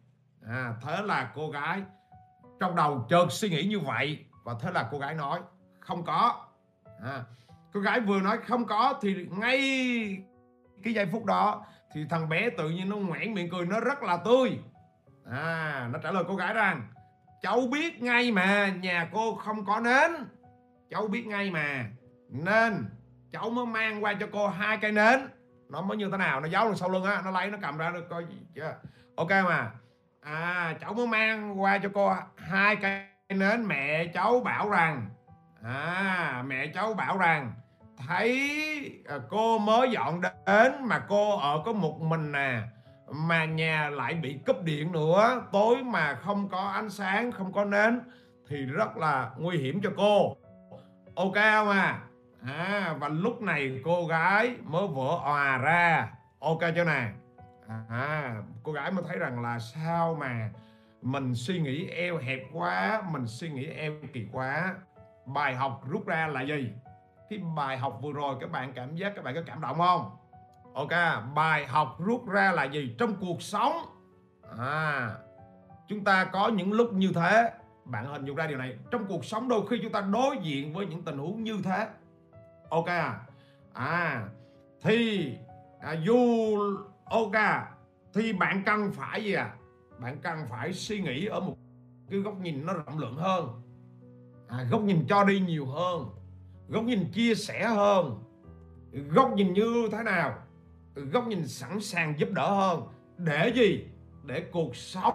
À, 0.46 0.74
thế 0.82 1.02
là 1.02 1.32
cô 1.34 1.50
gái 1.50 1.82
trong 2.60 2.76
đầu 2.76 3.06
chợt 3.08 3.26
suy 3.30 3.50
nghĩ 3.50 3.64
như 3.64 3.80
vậy 3.80 4.24
và 4.44 4.54
thế 4.60 4.70
là 4.72 4.88
cô 4.90 4.98
gái 4.98 5.14
nói 5.14 5.40
không 5.80 6.04
có. 6.04 6.46
À, 7.02 7.24
cô 7.72 7.80
gái 7.80 8.00
vừa 8.00 8.20
nói 8.20 8.38
không 8.46 8.66
có 8.66 8.98
thì 9.02 9.26
ngay 9.30 9.58
cái 10.82 10.94
giây 10.94 11.06
phút 11.12 11.24
đó 11.24 11.66
thì 11.94 12.06
thằng 12.10 12.28
bé 12.28 12.50
tự 12.50 12.70
nhiên 12.70 12.88
nó 12.88 12.96
ngoãn 12.96 13.34
miệng 13.34 13.50
cười, 13.50 13.66
nó 13.66 13.80
rất 13.80 14.02
là 14.02 14.16
tươi. 14.16 14.58
À 15.30 15.88
nó 15.92 15.98
trả 16.02 16.10
lời 16.12 16.24
cô 16.28 16.36
gái 16.36 16.54
rằng, 16.54 16.82
cháu 17.42 17.60
biết 17.72 18.02
ngay 18.02 18.32
mà, 18.32 18.68
nhà 18.68 19.08
cô 19.12 19.34
không 19.34 19.64
có 19.64 19.80
nến. 19.80 20.10
Cháu 20.90 21.06
biết 21.06 21.26
ngay 21.26 21.50
mà, 21.50 21.84
nên 22.28 22.84
cháu 23.32 23.50
mới 23.50 23.66
mang 23.66 24.04
qua 24.04 24.14
cho 24.20 24.26
cô 24.32 24.48
hai 24.48 24.78
cây 24.78 24.92
nến. 24.92 25.20
Nó 25.68 25.80
mới 25.82 25.96
như 25.96 26.08
thế 26.10 26.16
nào, 26.16 26.40
nó 26.40 26.48
giấu 26.48 26.64
đằng 26.64 26.76
sau 26.76 26.90
lưng 26.90 27.04
á, 27.04 27.22
nó 27.24 27.30
lấy, 27.30 27.50
nó 27.50 27.58
cầm 27.62 27.78
ra 27.78 27.90
được 27.90 28.08
coi 28.10 28.24
gì 28.24 28.36
chưa? 28.54 28.74
Ok 29.16 29.30
mà 29.30 29.70
à 30.20 30.74
cháu 30.80 30.94
mới 30.94 31.06
mang 31.06 31.60
qua 31.60 31.78
cho 31.78 31.88
cô 31.94 32.14
hai 32.36 32.76
cây 32.76 33.02
nến. 33.28 33.64
Mẹ 33.64 34.06
cháu 34.06 34.40
bảo 34.40 34.70
rằng 34.70 35.10
à 35.62 36.44
mẹ 36.46 36.66
cháu 36.66 36.94
bảo 36.94 37.18
rằng, 37.18 37.52
thấy 38.08 38.50
à, 39.08 39.16
cô 39.28 39.58
mới 39.58 39.90
dọn 39.90 40.20
đến 40.46 40.72
mà 40.82 40.98
cô 41.08 41.38
ở 41.38 41.62
có 41.64 41.72
một 41.72 42.00
mình 42.00 42.32
nè, 42.32 42.60
mà 43.12 43.44
nhà 43.44 43.90
lại 43.90 44.14
bị 44.14 44.38
cúp 44.46 44.62
điện 44.62 44.92
nữa, 44.92 45.42
tối 45.52 45.82
mà 45.84 46.14
không 46.14 46.48
có 46.48 46.60
ánh 46.60 46.90
sáng, 46.90 47.32
không 47.32 47.52
có 47.52 47.64
nến, 47.64 48.00
thì 48.48 48.56
rất 48.56 48.96
là 48.96 49.30
nguy 49.38 49.58
hiểm 49.58 49.80
cho 49.82 49.90
cô. 49.96 50.36
Ok 51.14 51.34
không 51.34 51.68
à? 51.68 52.00
À 52.46 52.94
và 52.98 53.08
lúc 53.08 53.42
này 53.42 53.80
cô 53.84 54.06
gái 54.06 54.56
mới 54.64 54.86
vỡ 54.88 55.18
òa 55.24 55.58
ra. 55.58 56.08
Ok 56.38 56.60
chưa 56.74 56.84
nè? 56.84 57.08
À 57.88 58.36
cô 58.62 58.72
gái 58.72 58.90
mới 58.90 59.04
thấy 59.08 59.18
rằng 59.18 59.42
là 59.42 59.58
sao 59.58 60.14
mà 60.20 60.50
mình 61.02 61.34
suy 61.34 61.60
nghĩ 61.60 61.88
eo 61.88 62.18
hẹp 62.18 62.40
quá, 62.52 63.02
mình 63.10 63.26
suy 63.26 63.50
nghĩ 63.50 63.66
eo 63.66 63.92
kỳ 64.12 64.26
quá 64.32 64.74
bài 65.34 65.54
học 65.54 65.82
rút 65.88 66.06
ra 66.06 66.26
là 66.26 66.42
gì? 66.42 66.72
Cái 67.30 67.38
bài 67.56 67.78
học 67.78 67.98
vừa 68.02 68.12
rồi 68.12 68.36
các 68.40 68.50
bạn 68.50 68.72
cảm 68.72 68.96
giác 68.96 69.12
các 69.16 69.24
bạn 69.24 69.34
có 69.34 69.40
cảm 69.46 69.60
động 69.60 69.78
không? 69.78 70.10
Ok 70.74 70.92
bài 71.34 71.66
học 71.66 71.96
rút 71.98 72.28
ra 72.28 72.52
là 72.52 72.64
gì 72.64 72.94
trong 72.98 73.14
cuộc 73.20 73.42
sống? 73.42 73.72
À 74.58 75.10
chúng 75.88 76.04
ta 76.04 76.24
có 76.24 76.48
những 76.48 76.72
lúc 76.72 76.92
như 76.92 77.12
thế. 77.14 77.52
Bạn 77.84 78.06
hình 78.06 78.24
dung 78.24 78.36
ra 78.36 78.46
điều 78.46 78.58
này. 78.58 78.78
Trong 78.90 79.06
cuộc 79.08 79.24
sống 79.24 79.48
đôi 79.48 79.66
khi 79.66 79.78
chúng 79.82 79.92
ta 79.92 80.00
đối 80.00 80.38
diện 80.42 80.72
với 80.72 80.86
những 80.86 81.02
tình 81.02 81.18
huống 81.18 81.44
như 81.44 81.60
thế. 81.64 81.88
Ok 82.68 82.86
à. 82.86 83.20
À 83.72 84.28
thì 84.82 85.32
à, 85.80 85.92
dù 85.92 86.58
ok 87.04 87.32
thì 88.14 88.32
bạn 88.32 88.62
cần 88.66 88.90
phải 88.92 89.24
gì 89.24 89.32
à? 89.32 89.54
Bạn 89.98 90.18
cần 90.22 90.38
phải 90.50 90.72
suy 90.72 91.00
nghĩ 91.00 91.26
ở 91.26 91.40
một 91.40 91.56
cái 92.10 92.20
góc 92.20 92.38
nhìn 92.40 92.66
nó 92.66 92.72
rộng 92.72 92.98
lượng 92.98 93.16
hơn 93.16 93.62
à, 94.48 94.66
góc 94.70 94.82
nhìn 94.82 95.06
cho 95.08 95.24
đi 95.24 95.40
nhiều 95.40 95.66
hơn. 95.66 96.06
Góc 96.68 96.84
nhìn 96.84 97.12
chia 97.12 97.34
sẻ 97.34 97.68
hơn. 97.68 98.24
Góc 99.10 99.32
nhìn 99.34 99.52
như 99.52 99.88
thế 99.92 100.02
nào? 100.02 100.34
Góc 100.94 101.26
nhìn 101.26 101.46
sẵn 101.46 101.80
sàng 101.80 102.18
giúp 102.18 102.28
đỡ 102.32 102.54
hơn. 102.54 102.82
Để 103.18 103.52
gì? 103.54 103.86
Để 104.24 104.44
cuộc 104.52 104.76
sống. 104.76 105.14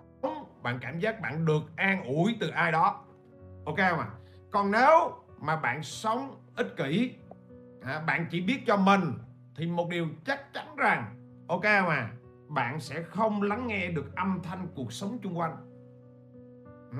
Bạn 0.63 0.79
cảm 0.81 0.99
giác 0.99 1.21
bạn 1.21 1.45
được 1.45 1.61
an 1.75 2.03
ủi 2.03 2.35
từ 2.39 2.49
ai 2.49 2.71
đó. 2.71 3.05
Ok 3.65 3.77
không 3.77 3.99
ạ? 3.99 4.09
Còn 4.51 4.71
nếu 4.71 5.11
mà 5.39 5.55
bạn 5.55 5.83
sống 5.83 6.35
ích 6.55 6.77
kỷ 6.77 7.13
à, 7.81 8.03
bạn 8.07 8.25
chỉ 8.31 8.41
biết 8.41 8.59
cho 8.67 8.77
mình 8.77 9.13
thì 9.55 9.67
một 9.67 9.89
điều 9.89 10.07
chắc 10.25 10.53
chắn 10.53 10.75
rằng 10.75 11.15
ok 11.47 11.63
không 11.63 11.89
à 11.89 12.11
bạn 12.53 12.79
sẽ 12.79 13.03
không 13.03 13.41
lắng 13.41 13.67
nghe 13.67 13.87
được 13.87 14.15
âm 14.15 14.39
thanh 14.43 14.67
cuộc 14.75 14.93
sống 14.93 15.17
chung 15.23 15.37
quanh. 15.37 15.55
Ừ, 16.91 16.97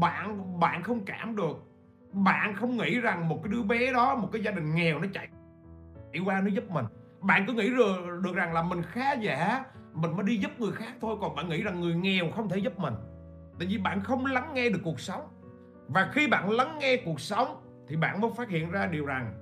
bạn 0.00 0.60
bạn 0.60 0.82
không 0.82 1.04
cảm 1.04 1.36
được. 1.36 1.64
Bạn 2.12 2.54
không 2.54 2.76
nghĩ 2.76 3.00
rằng 3.00 3.28
một 3.28 3.40
cái 3.42 3.52
đứa 3.52 3.62
bé 3.62 3.92
đó 3.92 4.14
một 4.14 4.28
cái 4.32 4.42
gia 4.42 4.50
đình 4.50 4.74
nghèo 4.74 4.98
nó 4.98 5.06
chạy 5.14 5.28
đi 6.12 6.20
qua 6.20 6.40
nó 6.40 6.46
giúp 6.46 6.70
mình. 6.70 6.84
Bạn 7.20 7.44
cứ 7.46 7.52
nghĩ 7.52 7.68
được, 7.68 8.20
được 8.22 8.34
rằng 8.34 8.52
là 8.52 8.62
mình 8.62 8.82
khá 8.82 9.12
giả 9.12 9.64
mình 9.94 10.16
mới 10.16 10.26
đi 10.26 10.36
giúp 10.36 10.50
người 10.58 10.72
khác 10.72 10.92
thôi 11.00 11.16
còn 11.20 11.34
bạn 11.34 11.48
nghĩ 11.48 11.62
rằng 11.62 11.80
người 11.80 11.94
nghèo 11.94 12.30
không 12.30 12.48
thể 12.48 12.58
giúp 12.58 12.78
mình. 12.78 12.94
Tại 13.58 13.68
vì 13.70 13.78
bạn 13.78 14.00
không 14.00 14.26
lắng 14.26 14.50
nghe 14.54 14.70
được 14.70 14.80
cuộc 14.84 15.00
sống. 15.00 15.22
Và 15.88 16.10
khi 16.12 16.28
bạn 16.28 16.50
lắng 16.50 16.78
nghe 16.80 16.96
cuộc 17.04 17.20
sống 17.20 17.62
thì 17.88 17.96
bạn 17.96 18.20
mới 18.20 18.30
phát 18.36 18.48
hiện 18.48 18.70
ra 18.70 18.86
điều 18.86 19.06
rằng 19.06 19.32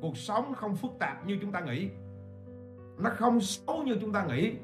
cuộc 0.00 0.16
sống 0.16 0.54
không 0.54 0.76
phức 0.76 0.90
tạp 0.98 1.26
như 1.26 1.38
chúng 1.40 1.52
ta 1.52 1.60
nghĩ. 1.60 1.88
Nó 2.98 3.10
không 3.10 3.40
xấu 3.40 3.82
như 3.82 3.96
chúng 4.00 4.12
ta 4.12 4.24
nghĩ. 4.24 4.56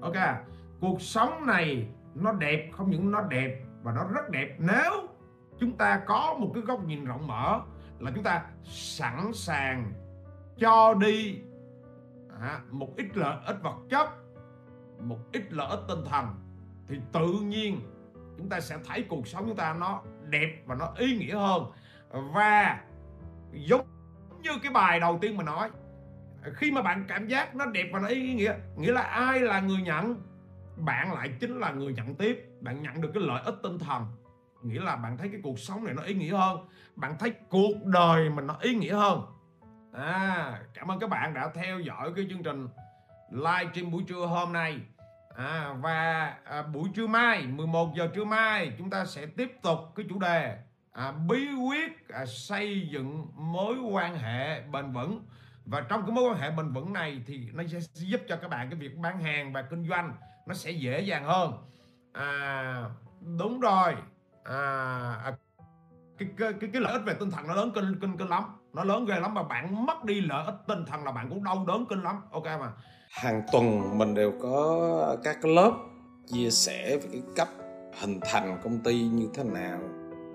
Ok 0.00 0.14
à? 0.14 0.42
cuộc 0.80 1.02
sống 1.02 1.46
này 1.46 1.86
nó 2.14 2.32
đẹp 2.32 2.68
không 2.72 2.90
những 2.90 3.10
nó 3.10 3.22
đẹp 3.22 3.60
và 3.82 3.92
nó 3.92 4.04
rất 4.04 4.30
đẹp. 4.30 4.56
Nếu 4.58 5.08
chúng 5.60 5.76
ta 5.76 6.02
có 6.06 6.36
một 6.38 6.50
cái 6.54 6.62
góc 6.62 6.84
nhìn 6.84 7.04
rộng 7.04 7.26
mở 7.26 7.60
là 7.98 8.10
chúng 8.14 8.24
ta 8.24 8.44
sẵn 8.64 9.32
sàng 9.34 9.92
cho 10.58 10.94
đi 10.94 11.42
à, 12.40 12.60
một 12.70 12.88
ít 12.96 13.16
lợi 13.16 13.36
ích 13.46 13.56
vật 13.62 13.76
chất 13.90 14.08
một 15.00 15.18
ít 15.32 15.42
lợi 15.50 15.68
ích 15.70 15.80
tinh 15.88 16.04
thần 16.10 16.26
thì 16.88 17.00
tự 17.12 17.32
nhiên 17.42 17.80
chúng 18.38 18.48
ta 18.48 18.60
sẽ 18.60 18.78
thấy 18.86 19.04
cuộc 19.08 19.28
sống 19.28 19.44
chúng 19.46 19.56
ta 19.56 19.74
nó 19.74 20.02
đẹp 20.28 20.62
và 20.66 20.74
nó 20.74 20.92
ý 20.96 21.16
nghĩa 21.16 21.34
hơn. 21.34 21.62
Và 22.10 22.80
giống 23.52 23.86
như 24.42 24.50
cái 24.62 24.72
bài 24.72 25.00
đầu 25.00 25.18
tiên 25.20 25.36
mà 25.36 25.44
nói 25.44 25.70
khi 26.54 26.72
mà 26.72 26.82
bạn 26.82 27.04
cảm 27.08 27.26
giác 27.26 27.56
nó 27.56 27.66
đẹp 27.66 27.90
và 27.92 28.00
nó 28.00 28.08
ý 28.08 28.34
nghĩa 28.34 28.54
nghĩa 28.76 28.92
là 28.92 29.02
ai 29.02 29.40
là 29.40 29.60
người 29.60 29.82
nhận? 29.82 30.22
Bạn 30.78 31.12
lại 31.14 31.30
chính 31.40 31.58
là 31.58 31.72
người 31.72 31.92
nhận 31.92 32.14
tiếp. 32.14 32.44
Bạn 32.60 32.82
nhận 32.82 33.00
được 33.00 33.10
cái 33.14 33.22
lợi 33.22 33.42
ích 33.44 33.54
tinh 33.62 33.78
thần. 33.78 34.06
Nghĩa 34.62 34.80
là 34.80 34.96
bạn 34.96 35.16
thấy 35.18 35.28
cái 35.28 35.40
cuộc 35.42 35.58
sống 35.58 35.84
này 35.84 35.94
nó 35.94 36.02
ý 36.02 36.14
nghĩa 36.14 36.36
hơn. 36.36 36.68
Bạn 36.96 37.18
thấy 37.18 37.32
cuộc 37.48 37.84
đời 37.84 38.30
mình 38.30 38.46
nó 38.46 38.56
ý 38.60 38.74
nghĩa 38.74 38.94
hơn. 38.94 39.22
À 39.92 40.60
cảm 40.74 40.90
ơn 40.90 40.98
các 40.98 41.10
bạn 41.10 41.34
đã 41.34 41.50
theo 41.54 41.80
dõi 41.80 42.12
cái 42.16 42.26
chương 42.30 42.42
trình 42.42 42.68
live 43.30 43.70
stream 43.72 43.90
buổi 43.90 44.02
trưa 44.08 44.26
hôm 44.26 44.52
nay. 44.52 44.80
À, 45.36 45.74
và 45.80 46.34
à, 46.44 46.62
buổi 46.62 46.88
trưa 46.94 47.06
mai 47.06 47.46
11 47.46 47.94
giờ 47.96 48.08
trưa 48.14 48.24
mai 48.24 48.72
chúng 48.78 48.90
ta 48.90 49.04
sẽ 49.04 49.26
tiếp 49.26 49.52
tục 49.62 49.78
cái 49.94 50.06
chủ 50.08 50.18
đề 50.18 50.58
à, 50.92 51.12
bí 51.28 51.48
quyết 51.68 52.08
à, 52.08 52.26
xây 52.26 52.88
dựng 52.90 53.26
mối 53.34 53.76
quan 53.92 54.18
hệ 54.18 54.60
bền 54.60 54.92
vững. 54.92 55.26
Và 55.64 55.80
trong 55.80 56.02
cái 56.02 56.10
mối 56.10 56.24
quan 56.30 56.40
hệ 56.40 56.50
bền 56.50 56.72
vững 56.72 56.92
này 56.92 57.22
thì 57.26 57.48
nó 57.52 57.62
sẽ 57.66 57.78
giúp 57.92 58.20
cho 58.28 58.36
các 58.36 58.48
bạn 58.48 58.70
cái 58.70 58.78
việc 58.80 58.96
bán 58.96 59.20
hàng 59.20 59.52
và 59.52 59.62
kinh 59.62 59.88
doanh 59.88 60.14
nó 60.48 60.54
sẽ 60.54 60.70
dễ 60.70 61.00
dàng 61.00 61.24
hơn. 61.24 61.52
À, 62.12 62.90
đúng 63.38 63.60
rồi. 63.60 63.94
À, 64.44 64.60
à 65.24 65.32
cái, 66.18 66.28
cái, 66.36 66.52
cái, 66.60 66.70
cái 66.72 66.82
lợi 66.82 66.92
ích 66.92 67.02
về 67.06 67.14
tinh 67.20 67.30
thần 67.30 67.46
nó 67.46 67.54
lớn 67.54 67.70
kinh 67.74 68.00
kinh 68.00 68.16
kinh 68.16 68.28
lắm. 68.28 68.44
Nó 68.72 68.84
lớn 68.84 69.04
ghê 69.04 69.20
lắm 69.20 69.34
mà 69.34 69.42
bạn 69.42 69.86
mất 69.86 70.04
đi 70.04 70.20
lợi 70.20 70.44
ích 70.46 70.54
tinh 70.68 70.84
thần 70.86 71.04
là 71.04 71.12
bạn 71.12 71.28
cũng 71.28 71.44
đau 71.44 71.64
đớn 71.68 71.86
kinh 71.88 72.02
lắm. 72.02 72.20
Ok 72.30 72.44
mà. 72.44 72.72
Hàng 73.10 73.42
tuần 73.52 73.98
mình 73.98 74.14
đều 74.14 74.32
có 74.42 75.16
các 75.24 75.44
lớp 75.44 75.72
chia 76.26 76.50
sẻ 76.50 76.96
về 76.96 77.08
cái 77.12 77.22
cách 77.36 77.48
hình 78.00 78.20
thành 78.22 78.60
công 78.64 78.78
ty 78.78 79.02
như 79.02 79.28
thế 79.34 79.44
nào 79.44 79.78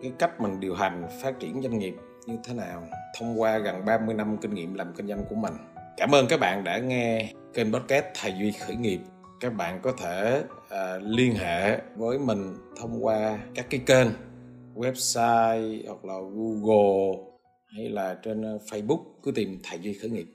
cái 0.02 0.12
cách 0.20 0.42
mình 0.42 0.60
điều 0.60 0.76
hành 0.76 1.08
phát 1.22 1.40
triển 1.40 1.62
doanh 1.62 1.80
nghiệp 1.80 1.96
như 2.26 2.38
thế 2.44 2.54
nào 2.54 2.84
thông 3.20 3.42
qua 3.42 3.58
gần 3.58 3.86
30 3.86 4.16
năm 4.16 4.38
kinh 4.38 4.54
nghiệm 4.54 4.74
làm 4.74 4.94
kinh 4.94 5.08
doanh 5.08 5.26
của 5.30 5.36
mình. 5.36 5.54
Cảm 5.98 6.16
ơn 6.16 6.28
các 6.30 6.40
bạn 6.40 6.64
đã 6.64 6.78
nghe 6.78 7.34
kênh 7.54 7.74
podcast 7.74 8.06
Thầy 8.22 8.34
Duy 8.40 8.52
Khởi 8.52 8.76
nghiệp. 8.76 9.00
Các 9.44 9.50
bạn 9.58 9.80
có 9.84 9.92
thể 9.92 10.44
à, 10.70 10.98
liên 10.98 11.36
hệ 11.36 11.82
với 11.96 12.20
mình 12.20 12.54
thông 12.78 13.06
qua 13.06 13.40
các 13.56 13.66
cái 13.70 13.82
kênh 13.86 14.08
website 14.76 15.82
hoặc 15.88 16.06
là 16.06 16.14
Google 16.34 17.24
hay 17.76 17.90
là 17.90 18.18
trên 18.24 18.42
ờ, 18.42 18.58
Facebook 18.70 19.04
cứ 19.24 19.32
tìm 19.32 19.60
Thầy 19.64 19.80
Duy 19.80 19.94
Khởi 19.94 20.10
nghiệp. 20.10 20.26